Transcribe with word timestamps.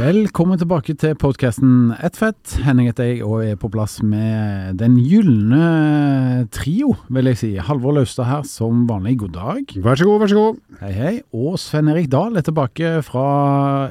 Velkommen 0.00 0.56
tilbake 0.56 0.94
til 0.96 1.12
podkasten 1.20 1.90
Ett 2.00 2.16
fett. 2.16 2.54
Henning 2.64 2.86
heter 2.88 3.04
jeg 3.04 3.18
og 3.26 3.42
er 3.44 3.58
på 3.60 3.68
plass 3.68 3.98
med 4.00 4.78
den 4.80 4.94
gylne 4.96 6.46
trio, 6.56 6.94
vil 7.12 7.28
jeg 7.28 7.36
si. 7.36 7.50
Halvor 7.60 7.98
Laustad 7.98 8.24
her 8.24 8.46
som 8.48 8.86
vanlig, 8.88 9.18
god 9.20 9.34
dag. 9.34 9.74
Vær 9.84 10.00
så 10.00 10.08
god, 10.08 10.22
vær 10.22 10.32
så 10.32 10.38
god. 10.38 10.62
Hei, 10.80 10.94
hei. 10.96 11.12
Og 11.36 11.60
Sven 11.60 11.92
Erik 11.92 12.08
Dahl 12.14 12.40
er 12.40 12.46
tilbake 12.48 12.94
fra 13.04 13.26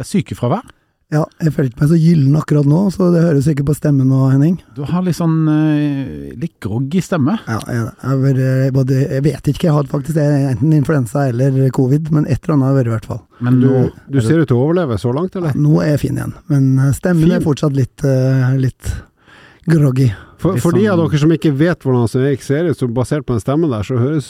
sykefravær. 0.01 0.65
Ja, 1.09 1.23
jeg 1.41 1.55
føler 1.55 1.71
ikke 1.71 1.81
meg 1.81 1.89
så 1.89 1.97
gyllen 1.97 2.35
akkurat 2.37 2.67
nå, 2.69 2.79
så 2.93 3.07
det 3.09 3.23
høres 3.23 3.47
ikke 3.49 3.63
på 3.65 3.73
stemmen 3.73 4.11
nå, 4.11 4.19
Henning. 4.29 4.59
Du 4.77 4.83
har 4.85 5.01
litt 5.01 5.17
sånn 5.17 5.39
uh, 5.49 6.27
litt 6.37 6.53
groggy 6.61 7.01
stemme. 7.01 7.33
Ja, 7.49 7.57
jeg, 7.65 7.87
jeg, 8.03 8.35
jeg, 8.37 8.73
både, 8.75 8.99
jeg 9.15 9.23
vet 9.25 9.49
ikke, 9.49 9.65
jeg 9.71 9.73
har 9.73 9.89
faktisk 9.89 10.19
enten 10.21 10.75
influensa 10.77 11.23
eller 11.31 11.57
covid, 11.73 12.11
men 12.13 12.27
et 12.29 12.37
eller 12.43 12.59
annet 12.59 12.67
har 12.69 12.77
vært 12.77 12.91
i 12.91 12.93
hvert 12.93 13.07
fall. 13.09 13.21
Men 13.41 13.57
Du, 13.63 13.69
du 14.05 14.19
ser 14.21 14.43
ut 14.43 14.51
til 14.51 14.59
å 14.59 14.67
overleve 14.67 14.99
så 15.01 15.09
langt, 15.15 15.33
eller? 15.39 15.55
Ja, 15.57 15.63
nå 15.65 15.79
er 15.81 15.95
jeg 15.95 16.03
fin 16.03 16.19
igjen, 16.19 16.35
men 16.51 16.67
eh, 16.77 16.91
stemmen 16.97 17.25
Fin? 17.25 17.33
er 17.39 17.45
fortsatt 17.47 17.73
litt, 17.79 18.05
uh, 18.05 18.51
litt 18.61 18.91
groggy. 19.65 20.11
For, 20.39 20.59
for 20.61 20.77
de 20.77 20.85
av 20.87 20.99
sånn- 21.01 21.09
dere 21.09 21.21
som 21.23 21.33
ikke 21.35 21.51
vet 21.57 21.83
hvordan 21.87 22.05
Erik 22.21 22.45
ser 22.45 22.69
ut, 22.69 22.77
så 22.77 22.87
basert 22.87 23.25
på 23.25 23.33
den 23.33 23.41
stemmen 23.43 23.73
der, 23.73 23.81
så 23.83 23.97
høres 23.97 24.29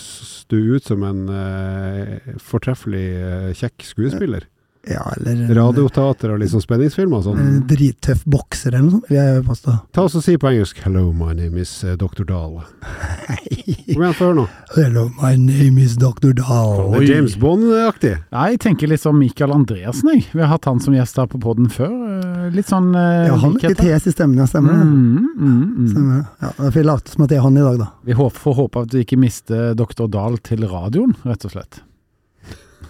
du 0.49 0.55
ut 0.77 0.88
som 0.88 1.03
en 1.05 1.27
uh, 1.27 2.39
fortreffelig 2.39 3.03
eh, 3.19 3.52
kjekk 3.59 3.83
skuespiller. 3.91 4.47
Ja, 4.88 5.03
eller 5.17 5.49
Radioteater 5.55 6.31
og 6.31 6.39
liksom 6.39 6.61
spenningsfilmer 6.63 6.89
spenningsfilm 6.89 7.13
og 7.17 7.23
sånn. 7.25 7.67
drittøff 7.67 8.22
bokser 8.23 8.72
eller 8.72 8.86
noe 8.86 8.94
sånt, 8.94 9.09
vil 9.09 9.17
jeg 9.19 9.41
påstå. 9.49 9.73
Ta 9.91 10.05
oss 10.08 10.16
og 10.16 10.23
Si 10.23 10.38
på 10.39 10.47
engelsk 10.47 10.80
'Hello, 10.80 11.11
my 11.11 11.33
name 11.36 11.59
is 11.59 11.83
eh, 11.83 11.97
Dr. 11.99 12.23
Dahl'. 12.23 12.63
Kom 12.63 14.03
igjen, 14.03 14.16
få 14.16 14.30
høre 14.30 14.38
nå. 14.39 14.45
Hello, 14.77 15.03
my 15.19 15.36
name 15.36 15.83
is 15.83 15.97
Dr. 15.99 16.31
Dahl. 16.33 16.94
Det 16.94 17.02
er 17.03 17.16
James 17.16 17.36
Bond-aktig. 17.36 18.13
Nei, 18.31 18.45
jeg 18.55 18.59
tenker 18.63 18.88
litt 18.88 19.03
som 19.03 19.19
Michael 19.19 19.52
Andreassen, 19.52 20.13
jeg. 20.16 20.25
Vi 20.31 20.39
har 20.39 20.47
hatt 20.53 20.66
han 20.66 20.80
som 20.80 20.95
gjest 20.95 21.19
her 21.19 21.27
på 21.27 21.41
poden 21.43 21.69
før. 21.69 21.91
Eh, 21.91 22.49
Litt 22.55 22.71
sånn 22.71 22.95
uh, 22.95 23.27
Ja, 23.27 23.36
han 23.38 23.58
er 23.59 23.69
litt 23.75 23.83
hes 23.83 24.08
i 24.08 24.11
stemmen, 24.16 24.39
ja, 24.39 24.47
stemmer 24.49 24.73
det. 24.73 24.86
Mm, 24.88 25.27
mm, 25.38 25.61
mm. 25.77 25.88
Stemmer. 25.91 26.16
det. 26.16 26.25
Ja, 26.41 26.52
da 26.58 26.71
får 26.71 26.80
jeg 26.81 26.88
late 26.88 27.11
som 27.14 27.23
at 27.27 27.30
det 27.30 27.38
er 27.38 27.45
han 27.45 27.58
i 27.59 27.66
dag, 27.67 27.80
da. 27.83 27.89
Vi 28.08 28.16
får 28.17 28.55
håpe 28.64 28.86
at 28.88 28.93
du 28.93 28.97
ikke 29.03 29.19
mister 29.19 29.73
Dr. 29.77 30.08
Dahl 30.08 30.39
til 30.41 30.64
radioen, 30.66 31.14
rett 31.27 31.45
og 31.45 31.52
slett. 31.53 31.81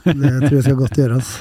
Det 0.05 0.35
tror 0.45 0.53
jeg 0.53 0.63
skal 0.63 0.79
godt 0.79 0.95
gjøres. 1.01 1.33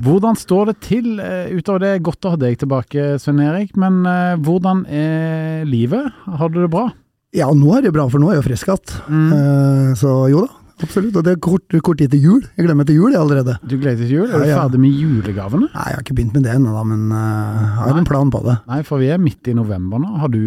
Hvordan 0.00 0.38
står 0.38 0.70
det 0.70 0.76
til 0.86 1.20
eh, 1.20 1.52
utover 1.52 1.82
det? 1.84 1.92
Godt 2.06 2.24
å 2.24 2.32
ha 2.32 2.40
deg 2.40 2.56
tilbake, 2.62 3.18
Svein 3.20 3.42
Erik. 3.44 3.74
Men 3.76 4.00
eh, 4.08 4.34
hvordan 4.40 4.86
er 4.88 5.66
livet? 5.68 6.12
Har 6.24 6.52
du 6.52 6.62
det 6.62 6.70
bra? 6.72 6.88
Ja, 7.36 7.50
nå 7.56 7.70
er 7.76 7.86
det 7.86 7.92
bra, 7.96 8.06
for 8.12 8.20
nå 8.20 8.30
er 8.30 8.38
jeg 8.38 8.42
jo 8.42 8.48
frisk 8.50 8.68
igjen. 8.72 8.96
Mm. 9.08 9.30
Eh, 9.36 9.92
Så 10.00 10.14
jo 10.32 10.46
da, 10.46 10.61
absolutt. 10.82 11.16
Og 11.16 11.24
det 11.26 11.32
er 11.36 11.40
kort, 11.42 11.76
kort 11.86 11.98
tid 12.02 12.10
til 12.12 12.20
jul. 12.26 12.42
Jeg 12.56 12.66
glemmer 12.66 12.86
til 12.88 12.96
jul 12.98 13.12
jeg 13.14 13.20
allerede. 13.20 13.56
Du 13.62 13.76
gleder 13.78 13.96
deg 13.96 14.06
til 14.08 14.16
jul? 14.18 14.26
Er 14.28 14.38
du 14.38 14.44
Ja, 14.46 14.50
ja. 14.52 14.58
ferdig 14.62 14.80
med 14.82 14.96
julegavene? 14.98 15.68
Nei, 15.72 15.86
jeg 15.88 15.96
har 15.98 16.02
ikke 16.04 16.16
begynt 16.18 16.34
med 16.36 16.42
det 16.46 16.52
ennå, 16.56 16.72
da, 16.76 16.82
men 16.84 17.02
uh, 17.12 17.18
jeg 17.18 17.72
har 17.78 17.92
Nei. 17.92 17.98
en 18.02 18.08
plan 18.08 18.30
på 18.34 18.42
det. 18.46 18.56
Nei, 18.68 18.80
for 18.88 18.98
vi 19.02 19.08
er 19.14 19.18
midt 19.22 19.48
i 19.48 19.54
november 19.54 19.98
nå. 20.02 20.12
Har 20.22 20.28
du 20.32 20.38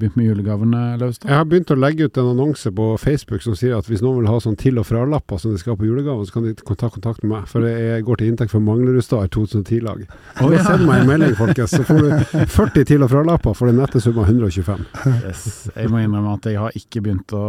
begynt 0.00 0.16
med 0.16 0.26
julegavene, 0.30 0.82
Laustad? 1.00 1.28
Jeg 1.30 1.36
har 1.38 1.44
begynt 1.50 1.70
å 1.74 1.78
legge 1.78 2.08
ut 2.08 2.16
en 2.22 2.30
annonse 2.32 2.72
på 2.72 2.88
Facebook 3.02 3.42
som 3.44 3.54
sier 3.58 3.76
at 3.78 3.86
hvis 3.90 4.02
noen 4.04 4.20
vil 4.22 4.30
ha 4.32 4.38
sånn 4.40 4.56
til- 4.58 4.78
og 4.78 4.86
fra-lapper 4.88 5.38
som 5.42 5.52
de 5.52 5.58
skal 5.58 5.74
ha 5.76 5.80
på 5.82 5.86
julegaven, 5.90 6.24
så 6.26 6.32
kan 6.38 6.44
de 6.48 6.54
ta 6.54 6.88
kontakt 6.88 7.22
med 7.22 7.30
meg. 7.36 7.48
For 7.48 7.60
det 7.60 8.02
går 8.06 8.16
til 8.22 8.32
inntekt 8.32 8.50
for 8.54 8.60
Manglerudstad 8.64 9.28
2010-lag. 9.34 10.06
Og 10.42 10.52
ja. 10.56 10.62
Send 10.64 10.86
meg 10.86 11.02
en 11.02 11.10
melding, 11.10 11.34
folkens, 11.36 11.74
så 11.76 11.82
får 11.84 12.00
du 12.02 12.46
40 12.46 12.84
til- 12.88 13.02
og 13.02 13.10
fra-lapper 13.12 13.54
for 13.58 13.66
den 13.68 13.76
nette 13.82 14.00
summa 14.00 14.24
125. 14.28 14.86
Yes. 15.26 15.68
Jeg 15.76 15.90
må 15.92 16.00
innrømme 16.02 16.34
at 16.38 16.46
jeg 16.48 16.58
har 16.62 16.70
ikke 16.78 17.02
begynt 17.04 17.32
å 17.36 17.42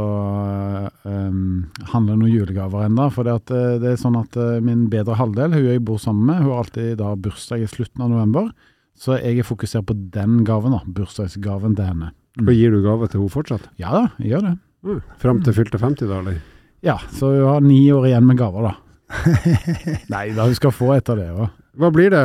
um, 1.05 1.65
handle 1.93 2.17
noen 2.17 2.32
julegaver 2.33 2.87
ennå. 2.87 3.07
For 3.13 3.27
det, 3.27 3.37
at, 3.41 3.53
eh, 3.53 3.77
det 3.81 3.93
er 3.93 4.01
sånn 4.01 4.17
at 4.19 4.37
eh, 4.39 4.59
min 4.63 4.87
bedre 4.91 5.17
halvdel, 5.19 5.55
hun 5.55 5.69
jeg 5.69 5.83
bor 5.85 6.01
sammen 6.01 6.27
med, 6.29 6.41
hun 6.43 6.51
har 6.51 6.63
alltid 6.63 6.97
da 7.01 7.13
bursdag 7.15 7.63
i 7.63 7.69
slutten 7.69 8.03
av 8.05 8.11
november. 8.13 8.51
Så 8.99 9.17
jeg 9.17 9.41
er 9.41 9.47
fokusert 9.47 9.87
på 9.89 9.95
den 10.13 10.43
gaven, 10.47 10.75
da. 10.75 10.83
Bursdagsgaven 10.85 11.77
til 11.77 11.89
henne. 11.89 12.11
Mm. 12.39 12.47
Og 12.47 12.53
gir 12.57 12.73
du 12.73 12.81
gave 12.85 13.09
til 13.09 13.21
henne 13.21 13.33
fortsatt? 13.33 13.65
Ja 13.81 13.93
da, 13.93 14.03
jeg 14.21 14.33
gjør 14.33 14.47
det. 14.47 14.53
Mm. 14.83 15.01
Fram 15.21 15.41
til 15.45 15.57
fylte 15.57 15.79
50, 15.81 16.09
da, 16.09 16.19
eller? 16.21 16.39
Ja, 16.83 16.97
så 17.15 17.31
hun 17.31 17.47
har 17.47 17.63
ni 17.63 17.79
år 17.95 18.09
igjen 18.09 18.27
med 18.27 18.39
gaver, 18.41 18.69
da. 18.69 18.75
Nei 20.13 20.27
da, 20.33 20.47
hun 20.47 20.57
skal 20.57 20.73
få 20.75 20.93
et 20.97 21.09
av 21.09 21.19
det 21.19 21.29
òg. 21.31 21.45
Hva 21.79 21.89
blir 21.93 22.13
det 22.13 22.23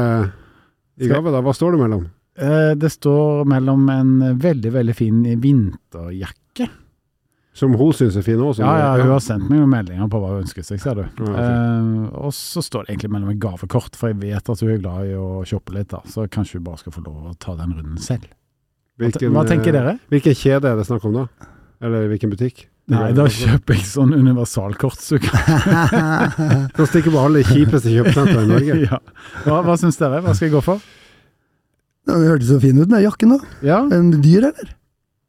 i 0.98 1.08
gave, 1.08 1.32
da? 1.32 1.42
Hva 1.44 1.54
står 1.56 1.76
det 1.76 1.82
mellom? 1.84 2.08
Eh, 2.38 2.72
det 2.78 2.90
står 2.94 3.46
mellom 3.50 3.88
en 3.92 4.12
veldig, 4.38 4.72
veldig 4.74 4.96
fin 4.96 5.22
vinterjakke. 5.42 6.68
Som 7.56 7.74
hun 7.74 7.92
syns 7.96 8.16
er 8.18 8.22
fin 8.22 8.38
òg? 8.38 8.58
Ja, 8.60 8.72
ja, 8.78 8.90
hun 9.00 9.10
har 9.10 9.22
sendt 9.24 9.48
meg 9.50 9.64
meldinger 9.70 10.06
på 10.12 10.20
hva 10.22 10.34
hun 10.34 10.44
ønsker 10.44 10.62
seg, 10.66 10.80
ser 10.82 11.00
du. 11.00 11.04
Ja, 11.24 11.34
Eh, 11.38 12.08
og 12.18 12.32
så 12.36 12.62
står 12.62 12.86
det 12.86 12.94
egentlig 12.94 13.10
mellom 13.16 13.32
et 13.32 13.40
gavekort, 13.42 13.96
for 13.98 14.12
jeg 14.12 14.20
vet 14.22 14.50
at 14.52 14.62
hun 14.62 14.70
er 14.74 14.82
glad 14.82 15.08
i 15.10 15.16
å 15.18 15.42
shoppe 15.48 15.74
litt, 15.74 15.88
da. 15.90 16.02
Så 16.06 16.28
kanskje 16.30 16.60
hun 16.60 16.66
bare 16.68 16.78
skal 16.82 16.94
få 16.94 17.02
lov 17.06 17.32
å 17.32 17.36
ta 17.40 17.56
den 17.58 17.74
runden 17.74 17.98
selv. 18.02 18.28
Hvilken, 18.98 19.32
hva 19.34 19.44
tenker 19.48 19.72
eh, 19.72 19.78
dere? 19.78 19.96
Hvilken 20.12 20.36
kjede 20.38 20.70
er 20.70 20.78
det 20.78 20.86
snakk 20.86 21.06
om 21.08 21.16
da? 21.20 21.26
Eller 21.82 22.08
hvilken 22.10 22.30
butikk? 22.34 22.66
Nei, 22.88 23.10
da 23.12 23.26
kjøper 23.28 23.76
jeg 23.76 23.84
sånn 23.84 24.14
universalkort, 24.16 24.96
så 25.02 25.18
stikker 25.20 26.70
Kan 26.78 26.88
stikke 26.88 27.12
på 27.12 27.20
alle 27.20 27.42
de 27.42 27.50
kjipeste 27.50 27.92
kjøpesentrene 27.92 28.46
i 28.46 28.52
Norge. 28.54 28.78
ja. 28.88 29.00
Hva, 29.44 29.60
hva 29.66 29.76
syns 29.80 29.98
dere? 30.00 30.22
Hva 30.24 30.32
skal 30.34 30.48
jeg 30.48 30.54
gå 30.56 30.62
for? 30.64 30.80
Det 32.08 32.16
hørtes 32.24 32.48
så 32.48 32.56
fin 32.62 32.78
ut, 32.80 32.88
den 32.88 33.02
jakken 33.04 33.34
da. 33.34 33.38
Ja, 33.66 33.82
En 33.92 34.08
dyr, 34.24 34.48
eller? 34.48 34.72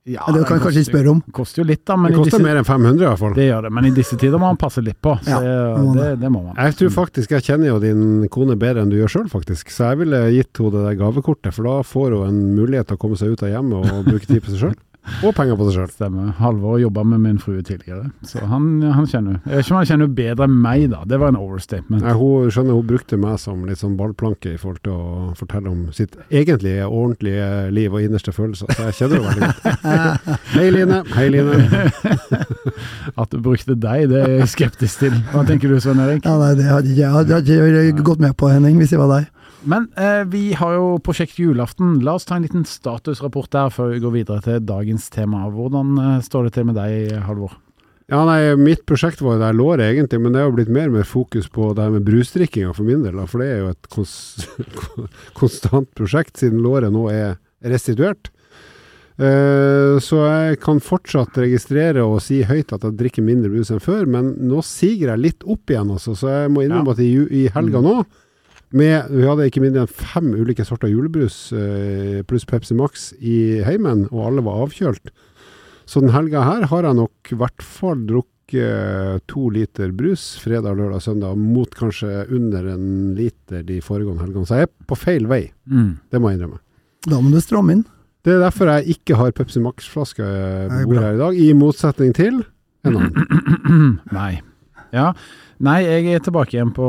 Ja 0.09 0.25
det 0.33 0.41
kan 0.47 0.57
jeg 0.57 0.63
kanskje 0.65 0.81
ikke 0.83 0.89
spørre 0.91 1.11
om. 1.13 1.21
Det 1.25 1.33
Koster 1.39 1.61
jo 1.61 1.67
litt, 1.69 1.83
da. 1.85 1.95
Men 1.99 2.11
Det 2.11 2.17
koster 2.19 2.31
disse, 2.37 2.45
mer 2.47 2.59
enn 2.61 2.67
500 2.67 3.03
i 3.03 3.07
hvert 3.07 3.21
fall. 3.21 3.33
det 3.37 3.47
gjør 3.49 3.67
det. 3.67 3.71
Men 3.77 3.85
i 3.89 3.93
disse 3.95 4.17
tider 4.19 4.41
må 4.41 4.49
man 4.49 4.59
passe 4.61 4.83
litt 4.85 4.99
på. 5.01 5.15
Så 5.23 5.29
Ja, 5.29 5.39
det, 5.39 5.53
det 5.53 5.85
må 5.85 5.93
det, 5.99 6.09
det 6.23 6.31
må 6.33 6.43
man. 6.47 6.55
Jeg 6.57 6.75
tror 6.81 6.93
faktisk 6.97 7.31
jeg 7.37 7.45
kjenner 7.47 7.71
jo 7.73 7.79
din 7.83 8.03
kone 8.33 8.57
bedre 8.59 8.83
enn 8.83 8.89
du 8.91 8.97
gjør 8.99 9.13
sjøl, 9.15 9.29
faktisk. 9.31 9.69
Så 9.75 9.91
jeg 9.91 10.01
ville 10.03 10.21
gitt 10.35 10.57
henne 10.61 10.73
det 10.75 10.85
der 10.89 10.99
gavekortet, 11.03 11.53
for 11.55 11.69
da 11.69 11.79
får 11.85 12.17
hun 12.17 12.27
en 12.29 12.41
mulighet 12.57 12.89
til 12.89 12.97
å 12.99 13.01
komme 13.05 13.17
seg 13.21 13.33
ut 13.35 13.43
av 13.45 13.53
hjemmet 13.53 13.89
og 13.93 14.05
bruke 14.09 14.25
tid 14.29 14.41
på 14.45 14.53
seg 14.55 14.63
sjøl. 14.65 14.77
Og 15.23 15.33
penger 15.35 15.57
på 15.57 15.65
seg 15.67 15.75
sjøl. 15.75 15.89
Stemmer. 15.93 16.31
Halvor 16.37 16.77
jobba 16.79 17.03
med 17.07 17.21
min 17.23 17.39
frue 17.41 17.63
tidligere, 17.65 18.11
så 18.27 18.43
han, 18.47 18.67
han 18.93 19.07
kjenner 19.09 19.39
Jeg 19.41 19.55
vet 19.57 19.65
ikke 19.65 19.73
om 19.73 19.79
han 19.79 19.87
kjenner 19.89 20.11
bedre 20.19 20.47
enn 20.47 20.57
meg, 20.63 20.83
da. 20.91 21.01
Det 21.09 21.19
var 21.21 21.33
en 21.33 21.39
overstatement. 21.39 22.05
Hun 22.19 22.51
skjønner 22.53 22.77
hun 22.77 22.87
brukte 22.89 23.19
meg 23.19 23.39
som 23.41 23.63
litt 23.67 23.81
sånn 23.81 23.97
ballplanke 23.99 24.53
i 24.53 24.59
forhold 24.61 24.83
til 24.85 24.93
å 24.95 25.33
fortelle 25.39 25.71
om 25.71 25.87
sitt 25.95 26.15
egentlige, 26.29 26.85
ordentlige 26.87 27.49
liv 27.75 27.95
og 27.95 28.05
innerste 28.05 28.33
følelser. 28.35 28.71
Så 28.75 28.89
jeg 28.89 28.97
kjenner 28.99 29.25
henne 29.25 29.33
veldig 29.33 29.49
godt. 29.49 30.45
Hei 30.55 30.67
Line. 30.75 31.01
Hei 31.15 31.27
Line. 31.33 31.57
At 33.21 33.33
du 33.33 33.41
brukte 33.43 33.75
deg, 33.75 34.07
det 34.13 34.21
er 34.23 34.37
jeg 34.43 34.53
skeptisk 34.53 35.03
til. 35.07 35.19
Hva 35.33 35.43
tenker 35.47 35.71
du, 35.71 35.79
Svein 35.83 35.99
Erik? 36.05 36.23
Ja, 36.27 36.37
nei, 36.39 36.53
det 36.59 36.69
hadde 36.69 36.95
jeg 36.95 37.11
hadde 37.15 37.85
ikke 37.95 38.07
gått 38.13 38.23
med 38.23 38.37
på, 38.39 38.51
Henning, 38.53 38.77
hvis 38.79 38.93
jeg 38.95 39.01
var 39.01 39.11
deg. 39.17 39.27
Men 39.67 39.89
eh, 39.99 40.23
vi 40.31 40.53
har 40.55 40.73
jo 40.77 40.85
prosjekt 41.03 41.39
julaften. 41.39 41.97
La 42.05 42.13
oss 42.15 42.25
ta 42.29 42.37
en 42.37 42.45
liten 42.45 42.63
statusrapport 42.67 43.51
der 43.51 43.73
før 43.73 43.91
vi 43.93 43.99
går 44.03 44.13
videre 44.21 44.43
til 44.45 44.61
dagens 44.63 45.09
tema. 45.11 45.45
Hvordan 45.51 45.97
eh, 45.99 46.21
står 46.23 46.47
det 46.47 46.53
til 46.55 46.69
med 46.69 46.77
deg, 46.79 47.11
Halvor? 47.27 47.57
Ja, 48.09 48.23
nei, 48.25 48.55
mitt 48.57 48.87
prosjekt 48.89 49.19
var 49.21 49.35
jo 49.35 49.41
der 49.43 49.53
låret 49.53 49.85
egentlig, 49.91 50.17
men 50.23 50.33
det 50.33 50.41
har 50.41 50.53
blitt 50.55 50.71
mer 50.73 50.87
og 50.89 50.95
mer 50.95 51.05
fokus 51.05 51.45
på 51.53 51.67
det 51.77 51.83
her 51.85 51.91
med 51.93 52.07
brusdrikkinga 52.07 52.71
for 52.73 52.87
min 52.87 53.03
del, 53.05 53.19
for 53.29 53.43
det 53.43 53.49
er 53.51 53.59
jo 53.61 53.67
et 53.75 53.89
kons 53.93 54.13
konstant 55.39 55.91
prosjekt, 55.93 56.39
siden 56.41 56.63
låret 56.63 56.89
nå 56.95 57.03
er 57.13 57.35
restituert. 57.69 58.31
Eh, 59.19 59.99
så 60.01 60.21
jeg 60.23 60.57
kan 60.63 60.79
fortsatt 60.81 61.37
registrere 61.43 62.01
og 62.07 62.21
si 62.23 62.39
høyt 62.47 62.71
at 62.73 62.87
jeg 62.87 62.97
drikker 63.01 63.25
mindre 63.27 63.51
brus 63.53 63.69
enn 63.75 63.83
før, 63.83 64.07
men 64.09 64.31
nå 64.47 64.63
siger 64.65 65.11
jeg 65.13 65.23
litt 65.27 65.45
opp 65.45 65.69
igjen, 65.69 65.91
altså, 65.99 66.15
så 66.17 66.31
jeg 66.33 66.53
må 66.55 66.63
innrømme 66.65 66.95
Ja. 66.95 66.97
at 66.97 67.03
i, 67.03 67.11
i 67.43 67.45
helga 67.53 67.83
nå 67.83 67.97
med, 68.71 69.09
Vi 69.09 69.23
hadde 69.25 69.47
ikke 69.49 69.61
mindre 69.63 69.85
enn 69.85 69.91
fem 69.91 70.27
ulike 70.37 70.65
sorter 70.67 70.91
julebrus 70.91 71.51
eh, 71.57 72.19
pluss 72.29 72.45
Pepsi 72.45 72.75
Max 72.77 73.09
i 73.19 73.61
heimen, 73.65 74.07
og 74.11 74.27
alle 74.27 74.43
var 74.45 74.65
avkjølt. 74.67 75.09
Så 75.89 76.03
den 76.03 76.11
helga 76.13 76.43
her 76.45 76.67
har 76.69 76.85
jeg 76.85 76.99
nok 76.99 77.31
i 77.33 77.37
hvert 77.39 77.63
fall 77.65 78.03
drukket 78.05 79.23
to 79.29 79.47
liter 79.53 79.91
brus 79.93 80.35
fredag, 80.41 80.77
lørdag, 80.77 81.01
søndag, 81.05 81.37
mot 81.37 81.69
kanskje 81.77 82.27
under 82.33 82.65
en 82.75 83.15
liter 83.17 83.63
de 83.65 83.79
foregående 83.85 84.21
helgene. 84.25 84.45
Så 84.49 84.57
jeg 84.59 84.67
er 84.69 84.73
på 84.89 84.97
feil 84.97 85.25
vei, 85.29 85.47
Mm. 85.69 85.97
det 86.11 86.21
må 86.21 86.29
jeg 86.31 86.39
innrømme. 86.39 86.59
Da 87.09 87.19
må 87.21 87.31
du 87.33 87.39
stramme 87.41 87.71
inn. 87.73 87.85
Det 88.25 88.33
er 88.35 88.41
derfor 88.43 88.67
jeg 88.73 88.97
ikke 88.97 89.15
har 89.15 89.31
Pepsi 89.31 89.61
Max-flaske 89.63 90.25
på 90.25 90.85
bordet 90.89 91.03
her 91.05 91.13
i 91.15 91.21
dag, 91.23 91.37
i 91.39 91.53
motsetning 91.57 92.13
til 92.13 92.41
en 92.85 92.97
annen. 92.97 93.99
Nei. 94.11 94.41
Ja. 94.93 95.13
Nei, 95.59 95.81
jeg 95.83 96.13
er 96.15 96.21
tilbake 96.23 96.55
igjen 96.55 96.69
på, 96.71 96.85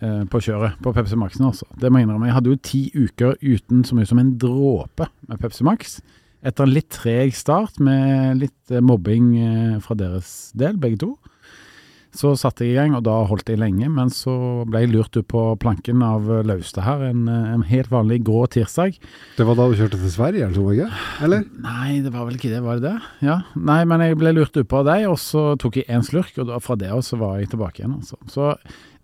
eh, 0.00 0.22
på 0.32 0.40
kjøret, 0.40 0.78
på 0.80 0.92
Pepsi 0.96 1.18
Maxen 1.20 1.44
altså. 1.50 1.66
Det 1.76 1.90
må 1.92 2.00
jeg 2.00 2.08
innrømme. 2.08 2.30
Jeg 2.30 2.36
hadde 2.38 2.52
jo 2.54 2.60
ti 2.64 2.80
uker 2.96 3.34
uten 3.44 3.82
så 3.84 3.98
mye 3.98 4.08
som 4.08 4.20
en 4.22 4.30
dråpe 4.40 5.10
med 5.28 5.42
Pepsi 5.42 5.66
Max. 5.68 5.98
Etter 6.40 6.64
en 6.64 6.72
litt 6.72 6.88
treg 6.96 7.34
start 7.36 7.76
med 7.82 8.40
litt 8.40 8.72
eh, 8.72 8.80
mobbing 8.80 9.26
eh, 9.36 9.74
fra 9.84 9.98
deres 10.00 10.54
del, 10.56 10.78
begge 10.80 11.02
to. 11.02 11.10
Så 12.16 12.32
satte 12.40 12.64
jeg 12.64 12.72
i 12.72 12.78
gang, 12.78 12.94
og 12.96 13.04
da 13.06 13.14
holdt 13.28 13.50
jeg 13.52 13.60
lenge. 13.60 13.88
Men 13.92 14.10
så 14.12 14.32
ble 14.68 14.82
jeg 14.84 14.92
lurt 14.94 15.16
ut 15.18 15.26
på 15.28 15.42
planken 15.60 16.02
av 16.04 16.28
Laustad 16.48 16.86
her 16.86 17.04
en, 17.10 17.26
en, 17.28 17.64
helt 17.68 17.92
vanlig 17.92 18.22
grå 18.26 18.46
tirsdag. 18.50 18.96
Det 19.36 19.46
var 19.46 19.58
da 19.58 19.68
du 19.68 19.76
kjørte 19.78 20.00
til 20.00 20.14
Sverige, 20.14 20.48
eller 20.48 20.72
ikke? 20.74 20.88
Eller? 21.26 21.46
Nei, 21.64 22.00
det 22.04 22.12
var 22.14 22.28
vel 22.28 22.38
ikke 22.40 22.52
det, 22.52 22.62
var 22.64 22.80
det 22.80 22.88
det? 22.88 23.12
Ja. 23.28 23.40
Nei, 23.54 23.80
men 23.88 24.04
jeg 24.04 24.18
ble 24.20 24.34
lurt 24.36 24.56
ut 24.56 24.68
på 24.68 24.82
av 24.82 24.88
deg, 24.88 25.08
og 25.10 25.18
så 25.22 25.50
tok 25.60 25.80
jeg 25.80 25.88
én 25.92 26.06
slurk, 26.06 26.32
og 26.40 26.48
da, 26.50 26.60
fra 26.64 26.78
det 26.80 26.92
av 26.94 27.04
så 27.06 27.20
var 27.20 27.38
jeg 27.42 27.52
tilbake 27.52 27.82
igjen, 27.82 27.98
altså. 28.00 28.18
Så 28.32 28.52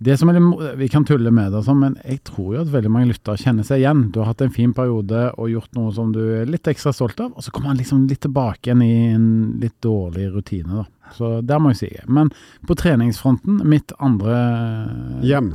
det 0.02 0.16
som 0.18 0.28
er 0.28 0.40
Vi 0.76 0.88
kan 0.90 1.04
tulle 1.06 1.30
med 1.30 1.52
det, 1.52 1.60
altså, 1.60 1.74
men 1.74 1.96
jeg 2.04 2.24
tror 2.26 2.54
jo 2.54 2.62
at 2.64 2.72
veldig 2.72 2.90
mange 2.90 3.12
lyttere 3.12 3.38
kjenner 3.38 3.66
seg 3.66 3.82
igjen. 3.82 4.08
Du 4.12 4.20
har 4.20 4.32
hatt 4.32 4.42
en 4.42 4.54
fin 4.54 4.72
periode 4.74 5.28
og 5.38 5.50
gjort 5.52 5.78
noe 5.78 5.92
som 5.94 6.10
du 6.12 6.20
er 6.40 6.50
litt 6.50 6.66
ekstra 6.66 6.92
stolt 6.92 7.20
av, 7.22 7.32
og 7.32 7.44
så 7.44 7.54
kommer 7.54 7.72
man 7.72 7.78
liksom 7.78 8.08
litt 8.10 8.24
tilbake 8.26 8.68
igjen 8.68 8.82
i 8.82 8.94
en 9.14 9.28
litt 9.62 9.76
dårlig 9.84 10.32
rutine. 10.34 10.82
da. 10.82 11.10
Så 11.14 11.40
der 11.46 11.62
må 11.62 11.72
jeg 11.72 11.80
si. 11.84 11.90
Men 12.08 12.32
på 12.66 12.76
treningsfronten, 12.78 13.62
mitt 13.68 13.94
andre 14.02 15.20
Hjem. 15.22 15.54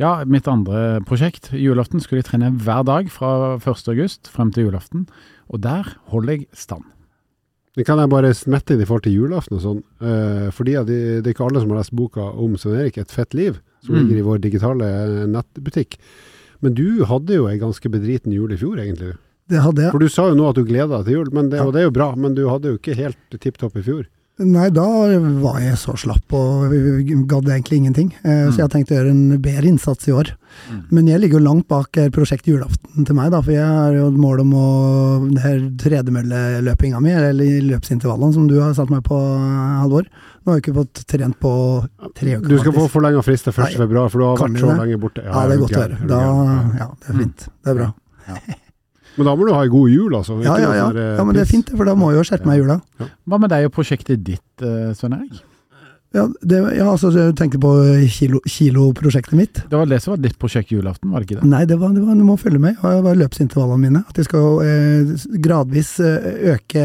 Ja, 0.00 0.22
mitt 0.24 0.48
andre 0.48 1.02
prosjekt. 1.06 1.52
Julaften 1.52 2.00
skulle 2.00 2.22
jeg 2.22 2.30
trene 2.30 2.50
hver 2.64 2.86
dag 2.88 3.10
fra 3.12 3.58
1. 3.58 3.88
august 3.92 4.30
frem 4.32 4.50
til 4.54 4.66
julaften, 4.66 5.06
og 5.52 5.62
der 5.62 5.90
holder 6.10 6.38
jeg 6.38 6.48
stand. 6.56 6.86
Det 7.76 7.86
kan 7.88 8.00
jeg 8.00 8.10
bare 8.12 8.34
smette 8.36 8.74
inn 8.74 8.82
i 8.84 8.86
forhold 8.88 9.06
til 9.06 9.14
julaften 9.16 9.56
og 9.56 9.62
sånn. 9.64 9.82
Uh, 10.02 10.48
fordi 10.52 10.74
det, 10.88 10.96
det, 11.22 11.28
er 11.30 11.36
ikke 11.36 11.46
alle 11.46 11.62
som 11.62 11.72
har 11.72 11.80
lest 11.80 11.94
boka 11.96 12.24
om 12.36 12.56
Svein 12.60 12.82
Erik 12.82 12.98
'Et 12.98 13.14
fett 13.14 13.36
liv', 13.36 13.60
som 13.84 13.94
mm. 13.94 14.00
ligger 14.02 14.20
i 14.20 14.26
vår 14.26 14.40
digitale 14.44 14.88
nettbutikk. 15.30 15.98
Men 16.62 16.76
du 16.78 17.02
hadde 17.10 17.36
jo 17.38 17.48
ei 17.50 17.58
ganske 17.58 17.90
bedriten 17.90 18.34
jul 18.34 18.54
i 18.54 18.58
fjor, 18.60 18.78
egentlig. 18.78 19.16
Det 19.50 19.62
hadde 19.64 19.82
jeg. 19.84 19.92
For 19.94 20.02
du 20.02 20.12
sa 20.12 20.28
jo 20.30 20.38
nå 20.38 20.48
at 20.48 20.58
du 20.58 20.64
gleda 20.66 21.00
deg 21.00 21.08
til 21.08 21.18
jul, 21.18 21.30
det, 21.34 21.58
ja. 21.58 21.66
og 21.66 21.74
det 21.74 21.82
er 21.82 21.88
jo 21.88 21.94
bra. 21.94 22.12
Men 22.14 22.36
du 22.38 22.44
hadde 22.46 22.70
jo 22.70 22.78
ikke 22.78 22.96
helt 22.98 23.38
tipp 23.42 23.58
topp 23.60 23.78
i 23.80 23.84
fjor. 23.86 24.04
Nei, 24.40 24.70
da 24.72 24.84
var 25.42 25.58
jeg 25.60 25.76
så 25.76 25.92
slapp 26.00 26.32
og 26.34 26.72
gadd 27.28 27.50
egentlig 27.52 27.82
ingenting. 27.82 28.08
Eh, 28.24 28.46
mm. 28.48 28.54
Så 28.54 28.62
jeg 28.62 28.72
tenkte 28.72 28.94
å 28.94 28.96
gjøre 28.96 29.12
en 29.12 29.42
bedre 29.44 29.68
innsats 29.68 30.08
i 30.08 30.14
år. 30.16 30.32
Mm. 30.72 30.78
Men 30.88 31.10
jeg 31.10 31.20
ligger 31.20 31.38
jo 31.38 31.44
langt 31.44 31.66
bak 31.68 31.98
prosjekt 32.16 32.48
julaften 32.48 33.04
til 33.06 33.18
meg, 33.18 33.28
da, 33.34 33.42
for 33.44 33.52
jeg 33.52 33.66
har 33.66 33.92
jo 33.98 34.08
et 34.08 34.18
mål 34.24 34.42
om 34.46 34.54
å 34.56 34.70
det 35.28 35.44
her 35.44 35.60
tredemølleløpinga 35.84 37.02
mi, 37.04 37.12
eller 37.12 37.68
løpsintervallene 37.68 38.38
som 38.38 38.48
du 38.48 38.56
har 38.62 38.72
satt 38.78 38.90
meg 38.92 39.04
på, 39.06 39.20
Halvor. 39.20 40.08
Nå 40.42 40.50
har 40.50 40.58
jeg 40.58 40.64
ikke 40.64 40.78
fått 40.80 41.04
trent 41.12 41.38
på 41.42 41.52
tre 42.16 42.38
uker. 42.38 42.48
Du 42.48 42.58
skal 42.64 42.76
få 42.80 42.88
forlenga 42.96 43.22
frist 43.26 43.46
til 43.46 43.54
1. 43.54 43.78
februar, 43.84 44.10
for 44.10 44.24
du 44.24 44.28
har 44.30 44.42
vært 44.42 44.64
så 44.64 44.74
lenge 44.80 44.98
borte. 45.04 45.28
Ja, 45.28 45.36
ja 45.36 45.46
det 45.46 45.58
er 45.58 45.64
godt 45.66 45.76
å 45.76 45.84
høre. 45.84 46.02
Ja, 46.80 46.90
det 46.96 47.12
er 47.12 47.20
fint. 47.20 47.48
Det 47.52 47.76
er 47.76 47.82
bra. 47.84 47.92
Ja. 48.32 48.60
Men 49.16 49.28
da 49.28 49.36
må 49.36 49.46
du 49.46 49.52
ha 49.52 49.62
ei 49.66 49.72
god 49.72 49.92
jul, 49.92 50.18
altså? 50.18 50.40
Ja, 50.44 50.56
ja, 50.60 50.74
ja. 50.78 50.90
Eh, 50.90 51.14
ja, 51.18 51.24
men 51.28 51.36
det 51.36 51.44
er 51.44 51.50
fint, 51.50 51.72
for 51.76 51.88
da 51.88 51.96
må 51.98 52.12
jeg 52.12 52.22
jo 52.22 52.28
skjerpe 52.30 52.48
meg 52.48 52.60
i 52.60 52.62
jula. 52.64 52.78
Ja. 53.02 53.08
Hva 53.28 53.40
med 53.42 53.52
deg 53.52 53.68
og 53.68 53.74
prosjektet 53.76 54.22
ditt, 54.24 54.46
uh, 54.64 54.92
Svein 54.96 55.18
Erik? 55.18 55.42
Ja, 56.12 56.26
det, 56.44 56.58
ja, 56.76 56.90
altså, 56.92 57.08
jeg 57.16 57.32
tenkte 57.40 57.58
på 57.60 57.70
kiloprosjektet 58.12 59.32
kilo 59.32 59.38
mitt. 59.40 59.62
Det 59.70 59.78
var 59.78 59.88
det 59.88 59.98
som 60.04 60.12
var 60.12 60.20
ditt 60.20 60.36
prosjekt 60.40 60.72
julaften, 60.74 61.08
var 61.12 61.22
det 61.22 61.30
ikke 61.30 61.40
det? 61.40 61.48
Nei, 61.48 61.62
det 61.68 61.78
var, 61.80 61.94
det 61.96 62.04
var 62.04 62.18
du 62.20 62.26
må 62.28 62.36
følge 62.40 62.60
med. 62.60 62.76
Det 62.82 63.00
var 63.06 63.16
løpsintervallene 63.16 63.80
mine. 63.86 64.02
At 64.04 64.20
jeg 64.20 64.28
skal 64.28 64.60
eh, 64.66 65.14
gradvis 65.40 65.94
eh, 66.04 66.28
øke 66.52 66.84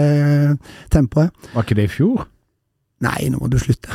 tempoet. 0.94 1.36
Var 1.52 1.68
ikke 1.68 1.80
det 1.82 1.90
i 1.90 1.94
fjor? 1.98 2.24
Nei, 3.06 3.28
nå 3.30 3.38
må 3.38 3.48
du 3.52 3.60
slutte. 3.62 3.94